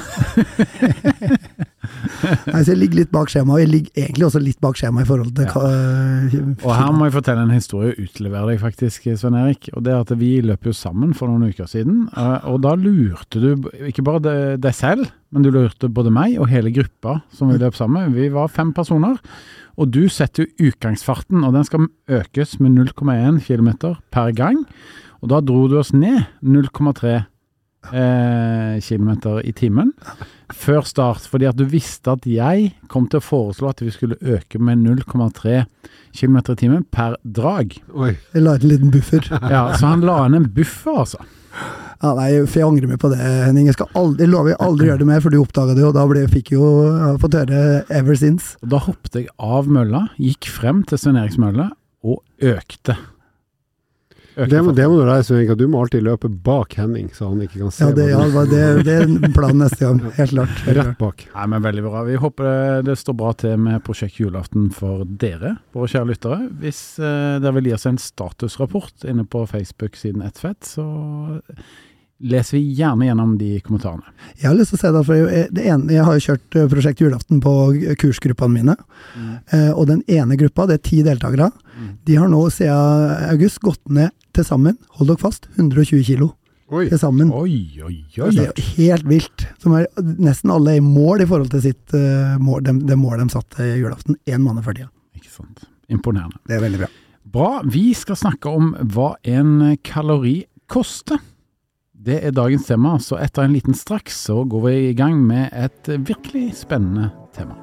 Nei, 2.52 2.60
så 2.62 2.70
jeg 2.70 2.78
ligger 2.78 3.00
litt 3.00 3.10
bak 3.10 3.30
skjemaet. 3.32 3.64
Jeg 3.64 3.70
ligger 3.72 4.04
egentlig 4.04 4.26
også 4.28 4.42
litt 4.42 4.60
bak 4.62 4.78
skjemaet 4.78 5.06
i 5.06 5.08
forhold 5.08 5.32
til 5.34 5.48
ja. 5.48 5.54
uh, 5.58 6.52
Og 6.62 6.70
her 6.76 6.92
må 6.94 7.08
jeg 7.08 7.16
fortelle 7.16 7.42
en 7.42 7.54
historie 7.54 7.90
og 7.90 8.04
utlevere 8.04 8.52
deg 8.52 8.62
faktisk, 8.62 9.08
Svein 9.18 9.38
Erik. 9.40 9.66
Og 9.74 9.82
det 9.82 9.94
er 9.94 10.04
at 10.04 10.14
Vi 10.20 10.30
løp 10.46 10.70
jo 10.70 10.74
sammen 10.76 11.16
for 11.18 11.32
noen 11.32 11.50
uker 11.50 11.66
siden, 11.70 12.04
uh, 12.14 12.38
og 12.52 12.62
da 12.62 12.76
lurte 12.78 13.42
du 13.42 13.66
ikke 13.88 14.06
bare 14.06 14.22
deg 14.62 14.76
selv, 14.76 15.10
men 15.34 15.42
du 15.42 15.50
lurte 15.50 15.90
både 15.90 16.12
meg 16.14 16.38
og 16.38 16.50
hele 16.52 16.70
gruppa 16.74 17.18
som 17.34 17.50
vi 17.50 17.58
løp 17.58 17.74
sammen. 17.78 18.14
Vi 18.14 18.30
var 18.30 18.52
fem 18.54 18.70
personer. 18.76 19.18
Og 19.80 19.88
du 19.88 20.04
setter 20.12 20.44
jo 20.44 20.68
utgangsfarten, 20.68 21.42
og 21.46 21.56
den 21.56 21.64
skal 21.64 21.88
økes 22.12 22.58
med 22.60 22.76
0,1 22.76 23.40
km 23.40 23.70
per 24.12 24.34
gang. 24.36 24.62
Og 25.22 25.30
da 25.32 25.40
dro 25.40 25.64
du 25.70 25.78
oss 25.80 25.94
ned 25.96 26.26
0,3 26.44 27.22
eh, 27.90 28.78
km 28.84 29.40
i 29.42 29.52
timen 29.56 29.92
før 30.52 30.84
start, 30.86 31.24
fordi 31.30 31.46
at 31.48 31.56
du 31.56 31.64
visste 31.68 32.12
at 32.12 32.26
jeg 32.28 32.72
kom 32.92 33.06
til 33.10 33.22
å 33.22 33.24
foreslå 33.24 33.70
at 33.72 33.80
vi 33.82 33.92
skulle 33.94 34.18
øke 34.20 34.60
med 34.60 34.82
0,3 34.84 35.62
km 36.12 36.36
i 36.42 36.56
timen 36.60 36.82
per 36.92 37.16
drag. 37.24 37.78
Oi. 37.96 38.12
Jeg 38.34 38.44
la 38.44 38.56
inn 38.58 38.66
en 38.66 38.72
liten 38.74 38.92
buffer. 38.92 39.28
ja, 39.32 39.62
Så 39.78 39.88
han 39.88 40.04
la 40.04 40.18
inn 40.26 40.36
en 40.42 40.50
buffer, 40.52 40.98
altså. 41.04 41.22
Ja, 42.02 42.12
nei, 42.18 42.30
for 42.50 42.58
jeg 42.58 42.66
angrer 42.66 42.90
meg 42.90 42.98
på 43.00 43.10
det, 43.12 43.20
Henning. 43.22 43.68
Jeg, 43.70 43.76
skal 43.76 43.92
aldri, 43.98 44.24
jeg 44.26 44.32
lover 44.32 44.52
jeg 44.52 44.60
aldri 44.66 44.88
gjøre 44.88 45.02
det 45.04 45.08
mer, 45.08 45.22
for 45.22 45.32
du 45.32 45.38
oppdaga 45.40 45.76
det, 45.78 45.84
og 45.86 45.94
da 45.96 46.06
ble, 46.10 46.24
fikk 46.32 46.52
jeg 46.52 46.58
jo 46.58 47.16
fått 47.22 47.36
høre 47.38 47.62
ever 47.94 48.18
since. 48.18 48.56
Da 48.66 48.80
hoppet 48.82 49.20
jeg 49.20 49.30
av 49.38 49.70
mølla, 49.70 50.08
gikk 50.20 50.50
frem 50.50 50.82
til 50.88 51.00
Svein 51.00 51.20
Eriks 51.20 51.38
mølle 51.40 51.70
og 52.02 52.20
økte 52.42 52.96
det 54.34 54.62
må, 54.64 54.72
det 54.72 54.86
må, 54.88 54.96
du 54.96 55.04
reise 55.04 55.28
Svein 55.28 55.58
Du 55.58 55.66
må 55.68 55.82
alltid 55.82 56.04
løpe 56.06 56.30
bak 56.30 56.76
Henning, 56.78 57.10
så 57.12 57.28
han 57.28 57.42
ikke 57.44 57.60
kan 57.60 57.74
se. 57.74 57.84
Ja, 57.84 57.92
det, 57.96 58.06
ja, 58.12 58.44
det, 58.48 58.62
det 58.86 58.96
er 59.02 59.34
planen 59.34 59.60
neste 59.60 59.84
gang. 59.84 60.00
Helt 60.18 60.32
klart. 60.32 60.64
Rett 60.66 60.96
bak. 61.00 61.26
Nei, 61.34 61.46
men 61.52 61.64
Veldig 61.66 61.84
bra. 61.84 62.02
Vi 62.08 62.18
håper 62.20 62.48
det, 62.48 62.82
det, 62.88 62.98
står 63.00 63.18
bra 63.20 63.32
til 63.44 63.60
med 63.60 63.84
Prosjekt 63.86 64.18
julaften 64.20 64.70
for 64.74 65.04
dere, 65.06 65.56
våre 65.76 65.92
kjære 65.92 66.10
lyttere. 66.10 66.40
Hvis 66.62 66.82
eh, 66.98 67.38
dere 67.42 67.56
vil 67.58 67.70
gi 67.70 67.76
oss 67.76 67.88
en 67.90 68.00
statusrapport 68.00 69.06
inne 69.08 69.26
på 69.28 69.44
Facebook-siden 69.50 70.24
Ettfett, 70.26 70.64
så 70.74 70.86
leser 72.22 72.56
vi 72.56 72.62
gjerne 72.78 73.06
gjennom 73.06 73.34
de 73.38 73.56
kommentarene. 73.66 74.14
Jeg 74.38 74.48
har 74.48 74.56
lyst 74.56 74.72
til 74.72 74.78
å 74.78 74.82
se 74.82 74.92
det, 74.94 75.04
for 75.08 75.18
jeg, 75.18 75.46
det 75.54 75.66
ene, 75.66 75.92
jeg 75.92 76.06
har 76.06 76.16
jo 76.16 76.24
kjørt 76.28 76.58
eh, 76.58 76.68
Prosjekt 76.72 77.02
julaften 77.02 77.42
på 77.42 77.54
kursgruppene 78.00 78.56
mine. 78.56 78.76
Mm. 79.18 79.30
Eh, 79.52 79.70
og 79.72 79.88
den 79.90 80.02
ene 80.10 80.38
gruppa, 80.40 80.68
det 80.70 80.78
er 80.78 80.84
ti 80.88 81.02
deltakere, 81.06 81.50
mm. 81.74 81.94
de 82.08 82.18
har 82.20 82.30
nå 82.30 82.42
siden 82.54 83.16
august 83.32 83.62
gått 83.64 83.82
ned 83.92 84.14
til 84.36 84.46
sammen, 84.46 84.78
hold 84.98 85.12
dere 85.12 85.20
fast, 85.20 85.48
120 85.56 86.04
kilo. 86.06 86.32
Oi. 86.72 86.86
Til 86.88 87.00
sammen. 87.00 87.28
Oi, 87.36 87.82
oi, 87.84 87.98
oi. 88.16 88.30
Det 88.32 88.46
er 88.48 88.68
helt 88.78 89.08
vilt. 89.08 89.44
Som 89.60 89.74
er, 89.76 89.90
nesten 90.00 90.52
alle 90.54 90.76
er 90.76 90.80
i 90.80 90.84
mål 90.84 91.24
i 91.24 91.28
forhold 91.28 91.50
til 91.52 91.64
sitt 91.66 91.92
uh, 91.92 92.38
mål, 92.40 92.62
det, 92.64 92.78
det 92.88 92.96
målet 92.96 93.28
de 93.28 93.36
satte 93.36 93.66
i 93.66 93.76
julaften 93.82 94.16
én 94.24 94.40
måned 94.40 94.64
før 94.64 94.78
tida. 94.78 94.88
Ikke 95.18 95.28
sant. 95.32 95.66
Imponerende. 95.92 96.40
Det 96.48 96.56
er 96.56 96.64
veldig 96.64 96.80
bra. 96.84 96.88
Bra. 97.32 97.50
Vi 97.68 97.90
skal 97.96 98.18
snakke 98.18 98.48
om 98.48 98.72
hva 98.94 99.12
en 99.28 99.76
kalori 99.84 100.38
koster. 100.72 101.20
Det 101.92 102.22
er 102.24 102.34
dagens 102.34 102.64
tema, 102.66 102.96
så 102.98 103.20
etter 103.22 103.44
en 103.44 103.54
liten 103.54 103.76
straks 103.78 104.24
så 104.26 104.40
går 104.48 104.64
vi 104.64 104.78
i 104.88 104.96
gang 104.98 105.20
med 105.22 105.52
et 105.52 105.92
virkelig 106.08 106.48
spennende 106.64 107.12
tema. 107.36 107.61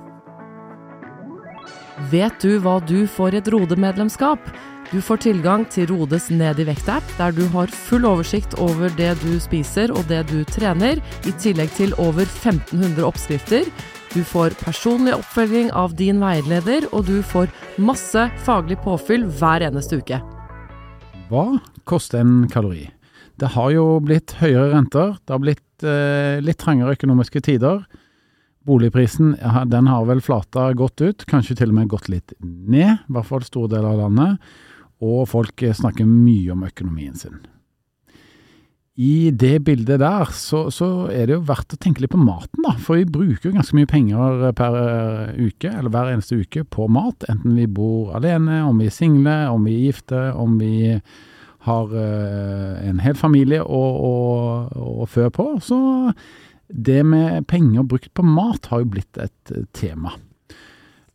Vet 2.08 2.40
du 2.40 2.54
hva 2.64 2.78
du 2.80 3.04
får 3.12 3.36
i 3.36 3.40
et 3.42 3.48
Rode-medlemskap? 3.52 4.46
Du 4.90 5.02
får 5.04 5.20
tilgang 5.26 5.66
til 5.68 5.90
Rodes 5.92 6.30
Ned 6.32 6.62
i 6.64 6.66
vekt-app, 6.70 7.04
der 7.20 7.36
du 7.36 7.42
har 7.52 7.68
full 7.68 8.08
oversikt 8.08 8.56
over 8.64 8.88
det 8.96 9.12
du 9.20 9.34
spiser 9.44 9.92
og 9.92 10.08
det 10.08 10.22
du 10.32 10.46
trener, 10.48 11.02
i 11.28 11.34
tillegg 11.44 11.74
til 11.76 11.92
over 12.00 12.24
1500 12.24 13.04
oppskrifter. 13.04 13.68
Du 14.16 14.24
får 14.24 14.56
personlig 14.64 15.18
oppfølging 15.18 15.74
av 15.76 15.94
din 16.00 16.24
veileder, 16.24 16.88
og 16.96 17.04
du 17.12 17.20
får 17.20 17.52
masse 17.78 18.30
faglig 18.48 18.80
påfyll 18.82 19.28
hver 19.28 19.68
eneste 19.68 20.00
uke. 20.00 20.24
Hva 21.28 21.46
koster 21.84 22.24
en 22.24 22.46
kalori? 22.50 22.88
Det 23.36 23.52
har 23.60 23.76
jo 23.76 24.00
blitt 24.00 24.40
høyere 24.40 24.72
renter, 24.72 25.18
det 25.20 25.36
har 25.36 25.44
blitt 25.44 25.84
eh, 25.84 26.40
litt 26.40 26.64
trangere 26.64 26.96
økonomiske 26.96 27.44
tider. 27.44 27.84
Boligprisen 28.68 29.36
den 29.72 29.88
har 29.88 30.08
vel 30.10 30.20
flata 30.24 30.68
godt 30.78 31.02
ut, 31.02 31.24
kanskje 31.30 31.56
til 31.62 31.72
og 31.72 31.78
med 31.78 31.92
gått 31.92 32.10
litt 32.12 32.34
ned, 32.44 33.00
i 33.06 33.14
hvert 33.16 33.30
fall 33.30 33.46
store 33.48 33.72
deler 33.76 33.94
av 33.94 34.04
landet 34.04 34.52
og 35.00 35.24
folk 35.32 35.64
snakker 35.76 36.08
mye 36.08 36.52
om 36.54 36.68
økonomien 36.68 37.16
sin. 37.16 37.40
I 39.00 39.32
det 39.32 39.62
bildet 39.64 40.02
der 40.02 40.32
så, 40.36 40.66
så, 40.76 41.08
er 41.08 41.30
det 41.30 41.38
jo 41.38 41.46
verdt 41.48 41.72
å 41.72 41.80
tenke 41.80 42.04
litt 42.04 42.12
på 42.12 42.20
maten, 42.20 42.60
da. 42.66 42.74
For 42.84 43.00
vi 43.00 43.08
bruker 43.08 43.48
jo 43.48 43.56
ganske 43.56 43.78
mye 43.78 43.88
penger 43.88 44.50
per 44.60 44.76
uke, 45.40 45.72
eller 45.72 45.94
hver 45.94 46.12
eneste 46.12 46.42
uke, 46.42 46.66
på 46.68 46.90
mat. 46.92 47.24
Enten 47.32 47.56
vi 47.56 47.70
bor 47.72 48.12
alene, 48.20 48.60
om 48.68 48.82
vi 48.82 48.90
er 48.90 48.96
single, 48.96 49.38
om 49.54 49.64
vi 49.70 49.78
er 49.78 49.86
gifte, 49.88 50.26
om 50.36 50.60
vi 50.60 50.74
har 51.70 51.96
uh, 51.96 52.76
en 52.90 53.00
hel 53.04 53.16
familie 53.20 53.64
å 53.64 55.08
fø 55.08 55.30
på. 55.32 55.48
Så 55.64 55.80
det 56.70 57.04
med 57.04 57.48
penger 57.50 57.84
brukt 57.84 58.14
på 58.14 58.24
mat 58.26 58.70
har 58.72 58.84
jo 58.84 58.92
blitt 58.94 59.18
et 59.18 59.54
tema. 59.74 60.14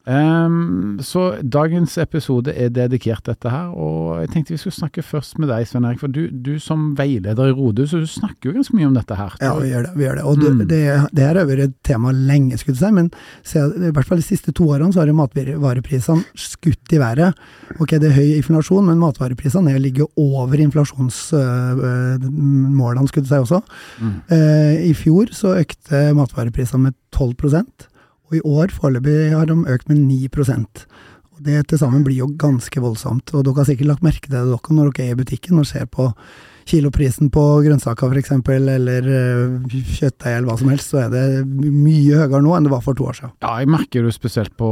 Ehm, 0.07 0.99
så 1.01 1.39
dagens 1.41 1.95
episode 2.03 2.53
er 2.53 2.69
dedikert 2.69 3.25
dette 3.25 3.49
her, 3.49 3.71
og 3.73 4.19
jeg 4.21 4.29
tenkte 4.35 4.53
vi 4.53 4.59
skulle 4.61 4.77
snakke 4.77 5.01
først 5.03 5.39
med 5.41 5.49
deg, 5.49 5.65
Svein 5.71 5.85
Erik. 5.89 5.99
For 6.03 6.09
du, 6.13 6.27
du 6.29 6.59
som 6.61 6.91
veileder 6.99 7.49
i 7.49 7.55
Rode, 7.57 7.87
så 7.89 7.97
du 8.03 8.07
snakker 8.11 8.51
jo 8.51 8.55
ganske 8.59 8.77
mye 8.77 8.87
om 8.91 8.95
dette 8.99 9.15
her. 9.17 9.33
Ja, 9.41 9.55
vi 9.57 9.71
gjør 9.73 9.83
det. 9.89 9.93
vi 9.97 10.05
gjør 10.05 10.17
det. 10.21 10.25
Og 10.29 10.37
det, 10.43 10.51
Mm. 10.55 10.59
det, 10.69 10.83
det 11.17 11.25
her 11.25 11.35
har 11.41 11.47
vært 11.49 11.65
et 11.65 11.73
tema 11.89 12.13
lenge, 12.13 12.59
skulle 12.61 12.77
jeg 12.77 12.85
si, 12.85 12.91
men 12.93 13.09
se, 13.43 13.59
i 13.59 13.91
hvert 13.97 14.05
fall 14.07 14.19
de 14.21 14.29
siste 14.29 14.53
to 14.53 14.65
årene 14.69 14.93
så 14.93 15.01
har 15.01 15.09
matvareprisene 15.17 16.21
skutt 16.37 16.93
i 16.93 16.99
været. 17.01 17.33
Ok, 17.81 17.91
det 17.97 18.05
er 18.11 18.19
høy 18.21 18.37
inflasjon, 18.37 18.85
men 18.87 18.99
matvareprisene 19.01 19.71
er- 19.73 19.81
ligger 19.85 20.07
over 20.21 20.57
inflasjonsmålene, 20.61 23.09
skulle 23.09 23.25
jeg 23.25 23.33
si 23.33 23.41
også. 23.41 23.61
Mm. 24.01 24.15
Uh, 24.31 24.75
I 24.91 24.93
fjor 24.95 25.27
så 25.33 25.55
økte 25.61 26.13
matvareprisene 26.15 26.83
med 26.91 26.95
12 27.13 27.35
og 28.29 28.39
i 28.39 28.45
år 28.45 28.73
foreløpig 28.73 29.35
har 29.35 29.51
de 29.51 29.59
økt 29.75 29.91
med 29.91 30.01
9% 30.09 30.87
og 31.35 31.43
Det 31.43 31.65
til 31.67 31.81
sammen 31.81 32.05
blir 32.07 32.23
jo 32.23 32.33
ganske 32.39 32.81
voldsomt. 32.81 33.33
og 33.35 33.45
Dere 33.45 33.59
har 33.59 33.67
sikkert 33.67 33.91
lagt 33.91 34.05
merke 34.07 34.29
til 34.29 34.37
det 34.37 34.45
dere 34.47 34.75
når 34.77 34.93
dere 34.95 35.07
er 35.09 35.15
i 35.15 35.19
butikken 35.19 35.59
og 35.59 35.67
ser 35.67 35.87
på 35.91 36.13
kiloprisen 36.65 37.29
på 37.29 37.43
grønnsaker 37.67 38.15
f.eks., 38.15 38.31
eller 38.49 39.05
uh, 39.05 39.67
kjøttdeig 39.69 40.31
eller 40.31 40.47
hva 40.49 40.55
som 40.57 40.71
helst, 40.73 40.93
så 40.95 41.03
er 41.03 41.11
det 41.13 41.25
mye 41.45 42.23
høyere 42.23 42.41
nå 42.41 42.55
enn 42.57 42.69
det 42.69 42.73
var 42.73 42.85
for 42.87 42.97
to 42.97 43.09
år 43.11 43.19
siden. 43.19 43.35
Ja, 43.45 43.59
jeg 43.61 43.69
merker 43.75 44.07
det 44.07 44.15
spesielt 44.17 44.55
på 44.57 44.71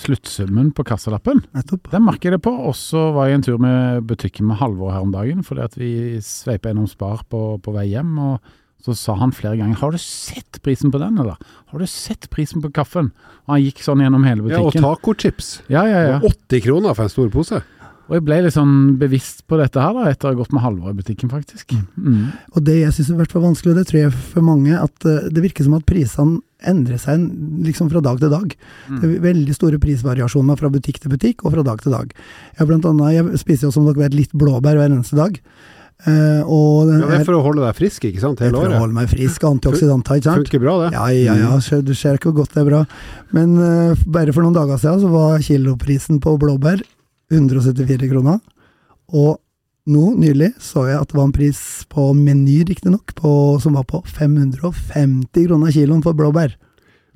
sluttsummen 0.00 0.70
på 0.72 0.86
kassalappen. 0.88 1.42
Nettopp. 1.58 1.90
Den 1.92 2.06
merker 2.06 2.30
jeg 2.30 2.38
det 2.38 2.46
på. 2.46 2.54
Og 2.70 2.78
så 2.78 3.08
var 3.16 3.28
jeg 3.28 3.40
en 3.40 3.44
tur 3.50 3.58
med 3.60 4.06
butikken 4.08 4.48
med 4.48 4.62
Halvor 4.62 4.94
her 4.94 5.04
om 5.04 5.12
dagen, 5.12 5.44
fordi 5.44 5.66
at 5.66 5.76
vi 5.76 5.92
sveipa 6.24 6.70
gjennom 6.70 6.88
Spar 6.88 7.26
på, 7.28 7.42
på 7.60 7.76
vei 7.76 7.90
hjem. 7.90 8.14
og 8.30 8.56
så 8.84 8.94
sa 8.96 9.16
han 9.18 9.32
flere 9.34 9.58
ganger 9.58 9.76
'Har 9.76 9.90
du 9.92 9.98
sett 9.98 10.60
prisen 10.62 10.90
på 10.90 10.98
den, 10.98 11.18
eller?' 11.18 11.38
'Har 11.68 11.78
du 11.78 11.86
sett 11.86 12.30
prisen 12.30 12.62
på 12.62 12.72
kaffen?' 12.72 13.12
Og 13.48 13.56
han 13.56 13.62
gikk 13.62 13.80
sånn 13.80 14.00
gjennom 14.00 14.24
hele 14.24 14.42
butikken. 14.42 14.82
Ja, 14.82 14.88
og 14.88 15.00
tacochips. 15.00 15.62
Ja, 15.68 15.84
ja, 15.84 16.00
ja. 16.08 16.16
Og 16.20 16.32
80 16.48 16.60
kroner 16.62 16.94
for 16.94 17.02
en 17.02 17.08
stor 17.08 17.28
pose. 17.28 17.62
Og 18.08 18.16
jeg 18.16 18.24
ble 18.24 18.38
litt 18.40 18.56
sånn 18.56 18.96
bevisst 18.96 19.42
på 19.48 19.58
dette 19.60 19.80
her, 19.82 19.92
da, 19.92 20.08
etter 20.08 20.30
å 20.30 20.32
ha 20.32 20.38
gått 20.38 20.52
med 20.56 20.62
Halvor 20.64 20.94
i 20.94 20.96
butikken, 20.96 21.28
faktisk. 21.28 21.74
Mm. 22.00 22.30
Og 22.56 22.62
det 22.64 22.78
jeg 22.78 22.94
syns 22.96 23.10
er 23.12 23.18
vært 23.20 23.34
for 23.36 23.44
vanskelig, 23.44 23.74
og 23.74 23.80
det 23.82 23.88
tror 23.90 24.00
jeg 24.00 24.12
for 24.32 24.46
mange, 24.46 24.72
at 24.72 25.08
eh, 25.08 25.28
det 25.28 25.44
virker 25.44 25.66
som 25.66 25.76
at 25.76 25.84
prisene 25.88 26.40
endrer 26.72 26.96
seg 26.98 27.26
liksom 27.66 27.90
fra 27.92 28.00
dag 28.02 28.16
til 28.18 28.32
dag. 28.32 28.54
Det 28.88 29.10
er 29.10 29.20
veldig 29.22 29.54
store 29.54 29.78
prisvariasjoner 29.82 30.58
fra 30.58 30.72
butikk 30.72 31.02
til 31.02 31.12
butikk, 31.12 31.44
og 31.44 31.52
fra 31.54 31.66
dag 31.68 31.84
til 31.84 31.94
dag. 31.94 32.16
Jeg, 32.56 32.68
blant 32.70 32.88
annet, 32.88 33.12
jeg 33.18 33.42
spiser 33.44 33.68
jo 33.68 33.74
som 33.76 33.84
dere 33.86 34.00
vet 34.00 34.16
litt 34.16 34.32
blåbær 34.32 34.80
hver 34.80 34.88
eneste 34.88 35.18
dag. 35.18 35.36
Eh, 36.06 36.42
og 36.46 36.86
Ja, 36.92 36.98
det 37.10 37.16
er 37.16 37.24
for 37.26 37.34
å 37.40 37.42
holde 37.42 37.64
deg 37.64 37.74
frisk, 37.74 38.04
ikke 38.06 38.22
sant, 38.22 38.38
det 38.38 38.48
er 38.48 38.54
for 38.54 38.70
å 38.70 38.82
holde 38.84 38.94
meg 38.94 39.08
frisk, 39.10 39.42
antioksidanter, 39.48 40.20
ikke 40.20 40.28
sant? 40.28 40.44
Funker 40.44 40.62
bra, 40.62 40.76
det. 40.84 40.92
Ja, 40.94 41.08
ja, 41.10 41.34
ja, 41.40 41.80
du 41.82 41.90
ser 41.98 42.20
ikke 42.20 42.30
hvor 42.30 42.44
godt 42.44 42.54
det 42.54 42.62
er 42.62 42.68
bra. 42.68 42.84
Men 43.34 43.56
uh, 43.58 44.06
bare 44.06 44.34
for 44.36 44.46
noen 44.46 44.54
dager 44.54 44.78
siden 44.78 45.02
så 45.02 45.10
var 45.10 45.42
kiloprisen 45.42 46.20
på 46.22 46.36
blåbær 46.38 46.84
174 47.34 48.12
kroner. 48.12 48.38
Og 49.10 49.40
nå 49.88 50.04
nylig 50.20 50.52
så 50.62 50.84
jeg 50.86 51.00
at 51.00 51.10
det 51.10 51.18
var 51.18 51.26
en 51.30 51.34
pris 51.34 51.60
på 51.90 52.10
Meny, 52.14 52.60
riktignok, 52.68 53.16
som 53.62 53.74
var 53.78 53.88
på 53.88 54.02
550 54.06 55.48
kroner 55.48 55.74
kiloen 55.74 56.04
for 56.04 56.14
blåbær. 56.14 56.54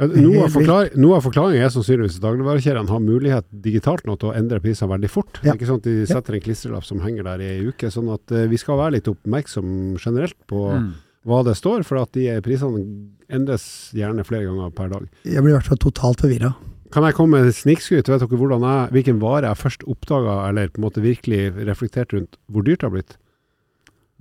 Noe 0.08 0.36
av, 0.38 0.42
Helt 0.48 0.54
forklar 0.56 0.88
noe 0.96 1.16
av 1.18 1.22
forklaringen 1.26 1.62
er 1.64 1.70
sannsynligvis 1.74 2.16
at 2.18 2.24
dagligvarekjedene 2.24 2.88
har 2.90 3.00
mulighet 3.04 3.44
digitalt 3.64 4.04
nå 4.08 4.16
til 4.18 4.30
å 4.30 4.34
endre 4.38 4.58
prisene 4.64 4.90
veldig 4.94 5.10
fort. 5.10 5.40
Ja. 5.44 5.54
ikke 5.54 5.68
sånn 5.68 5.78
at 5.82 5.86
de 5.88 6.06
setter 6.10 6.34
en 6.34 6.40
klistrelapp 6.44 6.84
som 6.88 7.00
henger 7.04 7.22
der 7.28 7.40
i 7.44 7.48
ei 7.58 7.66
uke. 7.68 7.90
Sånn 7.92 8.08
at 8.12 8.32
eh, 8.32 8.46
vi 8.50 8.56
skal 8.58 8.78
være 8.80 8.96
litt 8.98 9.08
oppmerksom 9.12 9.96
generelt 10.02 10.36
på 10.50 10.64
Mm. 10.72 10.92
hva 11.26 11.44
det 11.44 11.54
står, 11.56 11.84
for 11.84 11.98
at 12.02 12.12
de 12.12 12.26
prisene 12.42 12.82
endres 13.30 13.92
gjerne 13.94 14.24
flere 14.26 14.44
ganger 14.48 14.70
per 14.74 14.88
dag. 14.88 15.08
Jeg 15.24 15.42
blir 15.42 15.52
i 15.54 15.58
hvert 15.58 15.68
fall 15.70 15.78
totalt 15.78 16.20
forvirra. 16.24 16.54
Kan 16.92 17.04
jeg 17.04 17.14
komme 17.14 17.38
med 17.40 17.48
et 17.48 17.54
snikskryt? 17.56 18.08
Vet 18.10 18.20
dere 18.20 18.36
hvordan 18.36 18.60
jeg, 18.66 18.90
hvilken 18.92 19.20
vare 19.22 19.46
jeg 19.48 19.56
først 19.62 19.84
oppdaga, 19.88 20.48
eller 20.50 20.68
på 20.68 20.80
en 20.82 20.84
måte 20.88 21.00
virkelig 21.00 21.54
reflekterte 21.64 22.18
rundt 22.18 22.36
hvor 22.50 22.62
dyrt 22.66 22.80
det 22.82 22.88
har 22.88 22.92
blitt? 22.96 23.16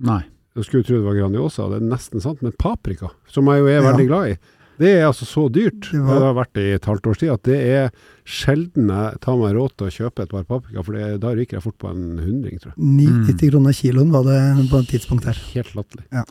Nei. 0.00 0.22
Du 0.54 0.62
skulle 0.62 0.84
tro 0.84 0.96
det 1.00 1.04
var 1.06 1.16
Grandiosa, 1.16 1.68
det 1.72 1.78
er 1.80 1.86
nesten 1.88 2.20
sant, 2.20 2.42
men 2.44 2.52
paprika, 2.60 3.10
som 3.26 3.46
jeg 3.48 3.60
jo 3.62 3.66
er 3.66 3.80
Ja. 3.80 3.92
veldig 3.92 4.06
glad 4.08 4.28
i, 4.30 4.38
det 4.82 4.92
er 4.98 5.06
altså 5.08 5.26
så 5.28 5.46
dyrt, 5.52 5.88
Det 5.90 6.00
det, 6.02 6.20
har 6.26 6.34
vært 6.36 6.54
det 6.58 6.64
i 6.66 6.74
et 6.76 6.88
halvt 6.88 7.08
års 7.10 7.20
tid, 7.22 7.32
at 7.32 7.44
det 7.48 7.58
er 7.62 7.90
sjelden 8.28 8.90
jeg 8.92 9.20
tar 9.24 9.38
meg 9.40 9.54
råd 9.56 9.76
til 9.76 9.88
å 9.88 9.94
kjøpe 9.96 10.24
et 10.24 10.32
par 10.34 10.46
paprika, 10.48 10.84
for 10.84 10.98
det, 10.98 11.10
da 11.22 11.34
ryker 11.36 11.58
jeg 11.58 11.66
fort 11.66 11.78
på 11.82 11.90
en 11.90 12.06
hundring, 12.22 12.58
tror 12.62 12.74
jeg. 12.74 13.12
90 13.32 13.52
kroner 13.52 13.76
kiloen 13.78 14.14
var 14.14 14.26
det 14.28 14.40
på 14.70 14.82
et 14.82 14.90
tidspunkt 14.92 15.28
her. 15.30 15.38
Helt 15.52 15.74
latterlig. 15.78 16.24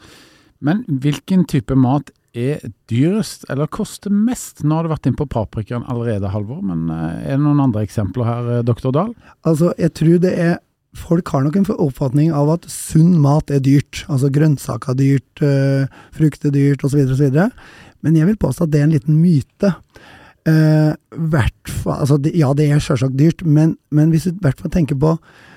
Men 0.61 0.83
hvilken 0.87 1.45
type 1.49 1.75
mat 1.79 2.11
er 2.37 2.63
dyrest, 2.91 3.45
eller 3.51 3.67
koster 3.71 4.13
mest? 4.13 4.63
Nå 4.63 4.77
har 4.77 4.87
du 4.87 4.93
vært 4.93 5.07
inn 5.09 5.17
på 5.19 5.27
paprikaen 5.31 5.87
allerede, 5.91 6.31
Halvor, 6.31 6.61
men 6.63 6.85
eh, 6.93 7.31
er 7.31 7.39
det 7.39 7.43
noen 7.43 7.63
andre 7.65 7.83
eksempler 7.87 8.27
her, 8.27 8.51
eh, 8.57 8.65
doktor 8.67 8.93
Dahl? 8.95 9.15
Altså, 9.47 9.73
jeg 9.81 9.95
tror 9.99 10.19
det 10.27 10.35
er 10.39 10.59
Folk 10.91 11.29
har 11.31 11.45
nok 11.45 11.55
en 11.55 11.65
oppfatning 11.85 12.33
av 12.35 12.49
at 12.51 12.65
sunn 12.67 13.13
mat 13.23 13.47
er 13.47 13.61
dyrt. 13.63 14.01
Altså 14.11 14.27
grønnsaker 14.27 14.91
er 14.91 14.97
dyrt, 14.99 15.43
frukt 16.17 16.43
er 16.43 16.51
dyrt 16.51 16.83
osv. 16.83 17.05
osv. 17.13 17.37
Men 18.05 18.17
jeg 18.17 18.29
vil 18.29 18.39
påstå 18.41 18.65
at 18.65 18.73
det 18.73 18.81
er 18.81 18.89
en 18.89 18.95
liten 18.95 19.21
myte. 19.21 19.75
Uh, 20.49 20.95
altså 21.85 22.17
ja, 22.33 22.49
det 22.57 22.65
er 22.65 22.79
selvsagt 22.81 23.13
dyrt, 23.13 23.43
men, 23.45 23.75
men 23.93 24.09
hvis 24.09 24.25
du 24.25 24.39
hvert 24.41 24.63
tenker 24.73 24.97
på 24.97 25.11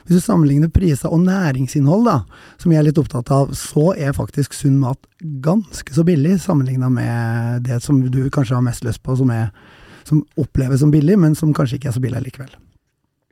Hvis 0.05 0.19
du 0.19 0.21
sammenligner 0.21 0.69
priser 0.69 1.09
og 1.09 1.23
næringsinnhold, 1.25 2.05
da, 2.05 2.19
som 2.61 2.75
jeg 2.75 2.83
er 2.83 2.85
litt 2.91 3.01
opptatt 3.01 3.31
av, 3.33 3.55
så 3.57 3.95
er 3.97 4.13
faktisk 4.13 4.53
sunn 4.53 4.77
mat 4.83 5.01
ganske 5.41 5.97
så 5.97 6.05
billig 6.05 6.37
sammenligna 6.45 6.91
med 6.93 7.65
det 7.65 7.81
som 7.81 8.03
du 8.05 8.29
kanskje 8.29 8.59
har 8.59 8.67
mest 8.67 8.85
lyst 8.85 9.01
på, 9.01 9.17
som, 9.17 9.33
er, 9.33 9.49
som 10.05 10.21
oppleves 10.37 10.85
som 10.85 10.93
billig, 10.93 11.17
men 11.17 11.33
som 11.33 11.57
kanskje 11.57 11.81
ikke 11.81 11.89
er 11.89 11.97
så 11.97 12.05
billig 12.05 12.21
likevel. 12.27 12.53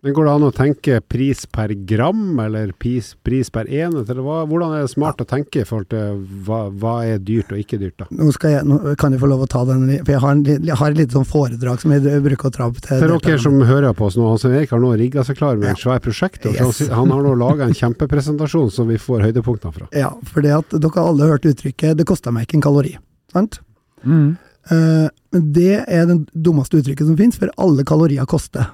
Men 0.03 0.17
går 0.17 0.27
det 0.27 0.31
an 0.35 0.45
å 0.49 0.51
tenke 0.51 0.97
pris 1.07 1.45
per 1.47 1.71
gram, 1.87 2.23
eller 2.43 2.73
pris, 2.75 3.13
pris 3.23 3.53
per 3.55 3.69
enhet, 3.71 4.09
eller 4.11 4.25
hva, 4.27 4.41
hvordan 4.51 4.73
er 4.75 4.81
det 4.83 4.91
smart 4.91 5.21
å 5.23 5.27
tenke 5.31 5.61
i 5.63 5.67
forhold 5.69 5.93
til 5.93 6.17
hva, 6.43 6.65
hva 6.75 6.95
er 7.07 7.21
dyrt 7.23 7.53
og 7.55 7.61
ikke 7.61 7.79
dyrt, 7.79 8.01
da? 8.03 8.09
Nå, 8.19 8.33
skal 8.35 8.57
jeg, 8.57 8.67
nå 8.67 8.97
kan 8.99 9.15
jeg 9.15 9.23
få 9.23 9.31
lov 9.31 9.45
å 9.45 9.49
ta 9.53 9.63
den, 9.69 9.85
for 10.01 10.11
jeg 10.17 10.23
har, 10.25 10.35
en, 10.35 10.43
jeg 10.73 10.79
har 10.81 10.91
et 10.91 10.99
lite 10.99 11.15
sånn 11.15 11.29
foredrag 11.31 11.85
som 11.85 11.95
jeg 11.95 12.25
bruker 12.27 12.51
å 12.51 12.55
tra 12.59 12.67
opp 12.73 12.83
til 12.83 12.99
For 12.99 13.15
dere 13.15 13.45
som 13.47 13.63
hører 13.71 13.95
på 13.95 14.11
oss 14.11 14.19
nå, 14.19 14.27
Hans 14.27 14.49
Erik 14.51 14.75
har 14.75 14.83
nå 14.83 14.91
rigga 14.99 15.23
seg 15.29 15.39
klar 15.39 15.63
med 15.63 15.71
et 15.77 15.85
svært 15.85 16.03
prosjekt. 16.09 16.51
og 16.51 16.59
Yes. 16.59 16.83
Han 16.91 17.15
har 17.15 17.23
nå 17.23 17.39
laga 17.39 17.71
en 17.71 17.79
kjempepresentasjon 17.79 18.75
som 18.75 18.91
vi 18.91 18.99
får 18.99 19.29
høydepunktene 19.29 19.79
fra. 19.79 19.91
Ja, 19.95 20.11
for 20.27 20.43
det 20.43 20.57
at 20.59 20.75
dere 20.75 20.97
har 20.99 21.15
alle 21.15 21.31
hørt 21.31 21.47
uttrykket 21.47 21.95
'det 21.95 22.11
kosta 22.11 22.35
meg 22.35 22.51
ikke 22.51 22.59
en 22.59 22.67
kalori'. 22.67 22.99
Sant? 23.31 23.63
Mm. 24.03 24.35
Uh, 24.67 25.09
Men 25.31 25.51
det 25.55 25.85
er 25.87 26.07
det 26.11 26.25
dummeste 26.35 26.83
uttrykket 26.83 27.07
som 27.07 27.17
finnes, 27.17 27.39
for 27.39 27.55
alle 27.57 27.87
kalorier 27.87 28.27
koster. 28.27 28.67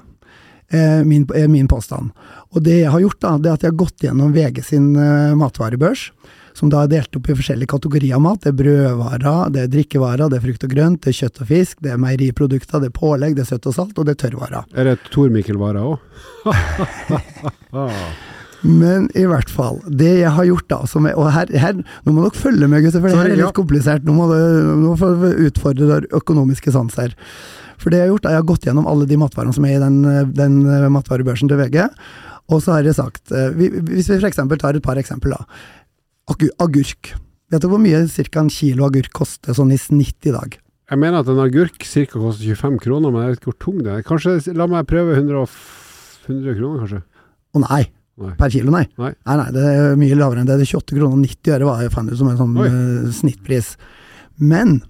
Eh, 0.73 1.05
Min, 1.05 1.27
er 1.35 1.49
min 1.49 1.69
påstand. 1.69 2.11
Og 2.55 2.63
det 2.65 2.81
jeg 2.83 2.93
har 2.93 3.03
gjort, 3.05 3.21
da, 3.25 3.37
det 3.39 3.51
er 3.51 3.59
at 3.59 3.67
jeg 3.67 3.73
har 3.73 3.83
gått 3.85 4.05
gjennom 4.05 4.35
VG 4.37 4.63
sin 4.67 4.93
eh, 4.97 5.35
matvarebørs, 5.39 6.09
som 6.59 6.73
da 6.73 6.83
er 6.83 6.91
delt 6.91 7.15
opp 7.15 7.29
i 7.31 7.37
forskjellige 7.39 7.71
kategorier 7.71 8.17
av 8.17 8.25
mat. 8.25 8.41
Det 8.43 8.51
er 8.51 8.59
brødvarer, 8.59 9.53
det 9.55 9.61
er 9.63 9.75
drikkevarer, 9.77 10.27
det 10.31 10.41
er 10.41 10.47
frukt 10.49 10.65
og 10.67 10.73
grønt, 10.75 11.03
det 11.05 11.13
er 11.13 11.19
kjøtt 11.21 11.45
og 11.45 11.53
fisk, 11.53 11.77
det 11.85 11.93
er 11.95 12.01
meieriprodukter, 12.03 12.83
det 12.83 12.91
er 12.91 12.97
pålegg, 12.99 13.37
det 13.39 13.45
er 13.45 13.53
søtt 13.53 13.69
og 13.71 13.77
salt, 13.77 13.95
og 13.99 14.09
det 14.09 14.17
er 14.17 14.23
tørrvarer. 14.25 14.67
Er 14.75 14.91
det 14.91 14.99
Tor-Mikkel-varer 15.15 15.87
òg? 15.87 15.97
Men 18.67 19.07
i 19.15 19.23
hvert 19.29 19.51
fall, 19.53 19.79
det 19.87 20.17
jeg 20.19 20.31
har 20.35 20.47
gjort 20.49 20.67
da, 20.71 20.81
som 20.91 21.07
er, 21.07 21.15
og 21.19 21.31
her, 21.31 21.51
her, 21.63 21.79
nå 21.79 22.15
må 22.15 22.25
dere 22.25 22.41
følge 22.41 22.69
med 22.71 22.83
gutter, 22.83 23.03
for 23.03 23.13
det 23.13 23.21
her 23.21 23.31
er 23.31 23.39
litt 23.39 23.55
komplisert, 23.57 24.07
nå 24.07 24.17
må 24.17 24.27
dere 24.33 25.31
utfordre 25.47 25.91
deres 25.93 26.19
økonomiske 26.19 26.75
sans 26.75 26.99
her. 26.99 27.15
For 27.79 27.91
det 27.91 28.01
jeg 28.01 28.09
har 28.09 28.13
gjort, 28.15 28.27
er 28.27 28.35
jeg 28.37 28.43
har 28.43 28.49
gått 28.51 28.65
gjennom 28.67 28.87
alle 28.91 29.07
de 29.07 29.17
matvarene 29.21 29.55
som 29.55 29.65
er 29.69 29.77
i 29.77 29.83
den, 29.83 30.01
den 30.35 30.59
matvarebørsen 30.93 31.49
til 31.51 31.61
VG, 31.61 31.85
og 32.51 32.63
så 32.65 32.73
har 32.79 32.83
jeg 32.87 32.97
sagt, 32.97 33.31
eh, 33.31 33.51
vi- 33.55 33.71
hvis 33.71 34.09
vi 34.11 34.19
eksempel 34.27 34.59
tar 34.59 34.75
et 34.77 34.83
par 34.83 34.97
eksempler, 34.97 35.37
da, 35.37 35.45
agurk. 36.61 37.13
Vet 37.51 37.63
du 37.63 37.69
hvor 37.69 37.81
mye 37.81 38.03
cirka 38.09 38.41
en 38.41 38.51
kilo 38.53 38.85
agurk 38.89 39.13
koster 39.17 39.55
sånn 39.57 39.73
i 39.73 39.79
snitt 39.81 40.27
i 40.29 40.33
dag? 40.35 40.59
Jeg 40.91 40.99
mener 40.99 41.21
at 41.21 41.29
en 41.29 41.39
agurk 41.41 41.79
ca. 41.85 42.07
koster 42.19 42.45
25 42.57 42.79
kroner, 42.81 43.13
men 43.13 43.23
jeg 43.27 43.31
vet 43.35 43.41
ikke 43.41 43.53
hvor 43.53 43.59
tung 43.61 43.79
den 43.83 43.95
er. 43.99 44.03
Kanskje, 44.03 44.55
La 44.57 44.67
meg 44.67 44.87
prøve 44.87 45.15
100, 45.17 45.47
100 46.27 46.57
kroner, 46.57 46.81
kanskje? 46.85 47.03
Å 47.55 47.63
nei, 47.69 47.85
Nei. 48.19 48.35
per 48.37 48.51
kilo 48.51 48.71
nei. 48.73 48.87
Nei. 48.99 49.13
nei, 49.27 49.51
det 49.53 49.63
er 49.65 49.97
mye 49.97 50.17
lavere 50.17 50.41
enn 50.41 50.47
det. 50.49 50.59
Det 50.59 50.67
er 50.69 50.73
28 50.79 50.97
kroner 50.97 51.13
og 51.17 51.25
90 51.25 51.53
øre 51.55 51.65
var 51.69 51.83
jeg 51.85 51.93
fant 51.93 52.11
ut 52.11 52.19
som 52.19 52.29
en 52.29 52.41
sånn 52.41 52.57
Oi. 52.59 52.67
eh, 52.69 53.13
snittpris. 53.13 53.77
Men, 54.41 54.81